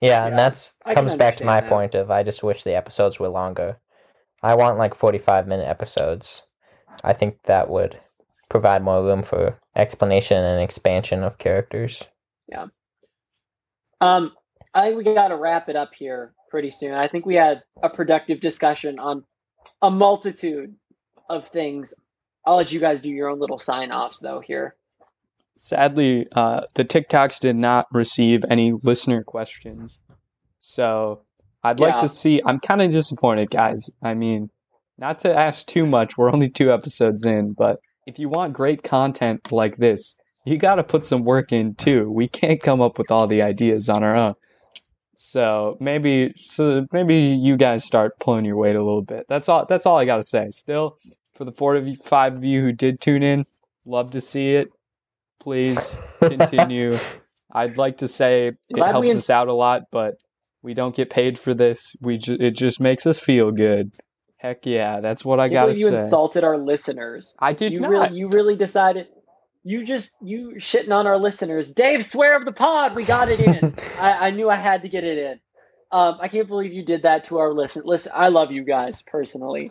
Yeah, 0.00 0.24
Yeah, 0.24 0.26
and 0.26 0.38
that's 0.38 0.76
I 0.84 0.94
comes 0.94 1.14
back 1.16 1.36
to 1.36 1.44
my 1.44 1.60
that. 1.60 1.68
point 1.68 1.94
of 1.94 2.10
I 2.10 2.22
just 2.22 2.42
wish 2.42 2.64
the 2.64 2.76
episodes 2.76 3.20
were 3.20 3.28
longer. 3.28 3.80
I 4.42 4.54
want 4.54 4.78
like 4.78 4.94
45 4.94 5.48
minute 5.48 5.68
episodes. 5.68 6.44
I 7.04 7.12
think 7.14 7.42
that 7.44 7.70
would 7.70 8.00
provide 8.50 8.82
more 8.84 9.02
room 9.04 9.22
for 9.22 9.60
explanation 9.76 10.42
and 10.44 10.62
expansion 10.62 11.22
of 11.24 11.38
characters. 11.38 12.04
Yeah. 12.48 12.66
Um, 14.00 14.32
I 14.74 14.86
think 14.88 14.98
we 14.98 15.14
got 15.14 15.28
to 15.28 15.36
wrap 15.36 15.68
it 15.68 15.76
up 15.76 15.92
here 15.98 16.34
pretty 16.50 16.70
soon. 16.70 16.94
I 16.94 17.08
think 17.08 17.26
we 17.26 17.34
had 17.34 17.62
a 17.82 17.88
productive 17.88 18.40
discussion 18.40 18.98
on 18.98 19.24
a 19.82 19.90
multitude 19.90 20.74
of 21.28 21.48
things. 21.48 21.94
I'll 22.44 22.56
let 22.56 22.72
you 22.72 22.80
guys 22.80 23.00
do 23.00 23.10
your 23.10 23.28
own 23.28 23.38
little 23.38 23.58
sign 23.58 23.92
offs 23.92 24.20
though 24.20 24.40
here. 24.40 24.74
Sadly, 25.56 26.26
uh, 26.32 26.62
the 26.74 26.84
TikToks 26.84 27.40
did 27.40 27.56
not 27.56 27.86
receive 27.92 28.44
any 28.48 28.72
listener 28.82 29.24
questions, 29.24 30.00
so 30.60 31.22
I'd 31.64 31.80
like 31.80 31.98
to 31.98 32.08
see. 32.08 32.40
I'm 32.46 32.60
kind 32.60 32.80
of 32.80 32.92
disappointed, 32.92 33.50
guys. 33.50 33.90
I 34.00 34.14
mean, 34.14 34.50
not 34.98 35.18
to 35.20 35.36
ask 35.36 35.66
too 35.66 35.84
much. 35.84 36.16
We're 36.16 36.32
only 36.32 36.48
two 36.48 36.72
episodes 36.72 37.26
in, 37.26 37.54
but 37.54 37.80
if 38.06 38.18
you 38.18 38.28
want 38.28 38.52
great 38.52 38.84
content 38.84 39.50
like 39.50 39.76
this, 39.76 40.14
you 40.44 40.56
got 40.56 40.76
to 40.76 40.84
put 40.84 41.04
some 41.04 41.24
work 41.24 41.52
in 41.52 41.74
too. 41.74 42.10
We 42.10 42.28
can't 42.28 42.62
come 42.62 42.80
up 42.80 42.96
with 42.96 43.10
all 43.10 43.26
the 43.26 43.42
ideas 43.42 43.88
on 43.88 44.04
our 44.04 44.14
own. 44.14 44.34
So 45.20 45.76
maybe, 45.80 46.32
so 46.36 46.86
maybe 46.92 47.16
you 47.16 47.56
guys 47.56 47.84
start 47.84 48.20
pulling 48.20 48.44
your 48.44 48.56
weight 48.56 48.76
a 48.76 48.82
little 48.82 49.02
bit. 49.02 49.26
That's 49.28 49.48
all. 49.48 49.66
That's 49.66 49.84
all 49.84 49.98
I 49.98 50.04
got 50.04 50.18
to 50.18 50.22
say. 50.22 50.52
Still, 50.52 50.96
for 51.34 51.44
the 51.44 51.50
four 51.50 51.74
of 51.74 51.88
you, 51.88 51.96
five 51.96 52.36
of 52.36 52.44
you 52.44 52.62
who 52.62 52.70
did 52.72 53.00
tune 53.00 53.24
in, 53.24 53.44
love 53.84 54.12
to 54.12 54.20
see 54.20 54.54
it. 54.54 54.68
Please 55.40 56.00
continue. 56.20 56.96
I'd 57.52 57.76
like 57.76 57.96
to 57.98 58.06
say 58.06 58.48
it 58.48 58.56
Glad 58.72 58.92
helps 58.92 59.12
us 59.12 59.28
out 59.28 59.48
a 59.48 59.52
lot, 59.52 59.82
but 59.90 60.14
we 60.62 60.72
don't 60.72 60.94
get 60.94 61.10
paid 61.10 61.36
for 61.36 61.52
this. 61.52 61.96
We 62.00 62.18
ju- 62.18 62.36
it 62.38 62.52
just 62.52 62.80
makes 62.80 63.04
us 63.04 63.18
feel 63.18 63.50
good. 63.50 63.90
Heck 64.36 64.66
yeah, 64.66 65.00
that's 65.00 65.24
what 65.24 65.40
I 65.40 65.44
I 65.44 65.48
gotta 65.48 65.72
believe 65.72 65.80
you 65.80 65.88
say. 65.88 65.94
insulted 66.04 66.44
our 66.44 66.56
listeners. 66.56 67.34
I 67.40 67.54
did 67.54 67.72
you 67.72 67.80
not. 67.80 67.90
really, 67.90 68.16
you 68.16 68.28
really 68.28 68.54
decided. 68.54 69.08
You 69.68 69.84
just 69.84 70.16
you 70.22 70.54
shitting 70.56 70.92
on 70.92 71.06
our 71.06 71.18
listeners. 71.18 71.70
Dave, 71.70 72.02
swear 72.02 72.34
of 72.38 72.46
the 72.46 72.52
pod. 72.52 72.96
We 72.96 73.04
got 73.04 73.28
it 73.28 73.38
in. 73.38 73.74
I, 74.00 74.28
I 74.28 74.30
knew 74.30 74.48
I 74.48 74.56
had 74.56 74.80
to 74.80 74.88
get 74.88 75.04
it 75.04 75.18
in. 75.18 75.40
Um, 75.92 76.16
I 76.22 76.28
can't 76.28 76.48
believe 76.48 76.72
you 76.72 76.82
did 76.82 77.02
that 77.02 77.24
to 77.24 77.36
our 77.36 77.52
listen. 77.52 77.82
Listen, 77.84 78.12
I 78.14 78.28
love 78.28 78.50
you 78.50 78.64
guys 78.64 79.02
personally. 79.02 79.70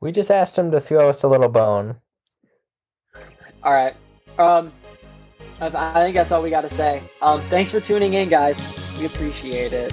We 0.00 0.12
just 0.12 0.30
asked 0.30 0.58
him 0.58 0.70
to 0.70 0.80
throw 0.80 1.10
us 1.10 1.24
a 1.24 1.28
little 1.28 1.50
bone. 1.50 1.96
All 3.62 3.74
right. 3.74 3.94
Um, 4.38 4.72
I, 5.60 5.66
I 5.66 6.02
think 6.02 6.14
that's 6.14 6.32
all 6.32 6.40
we 6.42 6.48
got 6.48 6.62
to 6.62 6.70
say. 6.70 7.02
Um, 7.20 7.42
thanks 7.42 7.70
for 7.70 7.80
tuning 7.80 8.14
in, 8.14 8.30
guys. 8.30 8.96
We 8.98 9.04
appreciate 9.04 9.74
it. 9.74 9.92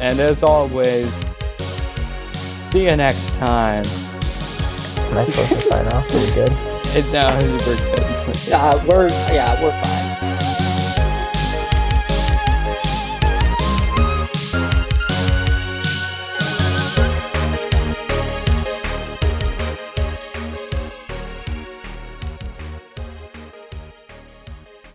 and 0.00 0.18
as 0.18 0.42
always, 0.42 1.12
see 2.62 2.86
you 2.86 2.96
next 2.96 3.34
time. 3.34 3.84
Am 5.10 5.16
I 5.18 5.24
supposed 5.24 5.48
to 5.50 5.60
sign 5.60 5.86
off? 5.88 6.10
Are 6.14 6.18
we 6.18 6.30
good? 6.32 6.52
It, 6.94 7.04
no, 7.12 7.24
we're 7.40 7.58
good. 7.64 8.52
Uh, 8.52 8.84
we're 8.86 9.08
yeah, 9.32 9.60
we're 9.62 9.72
fine. 9.82 9.97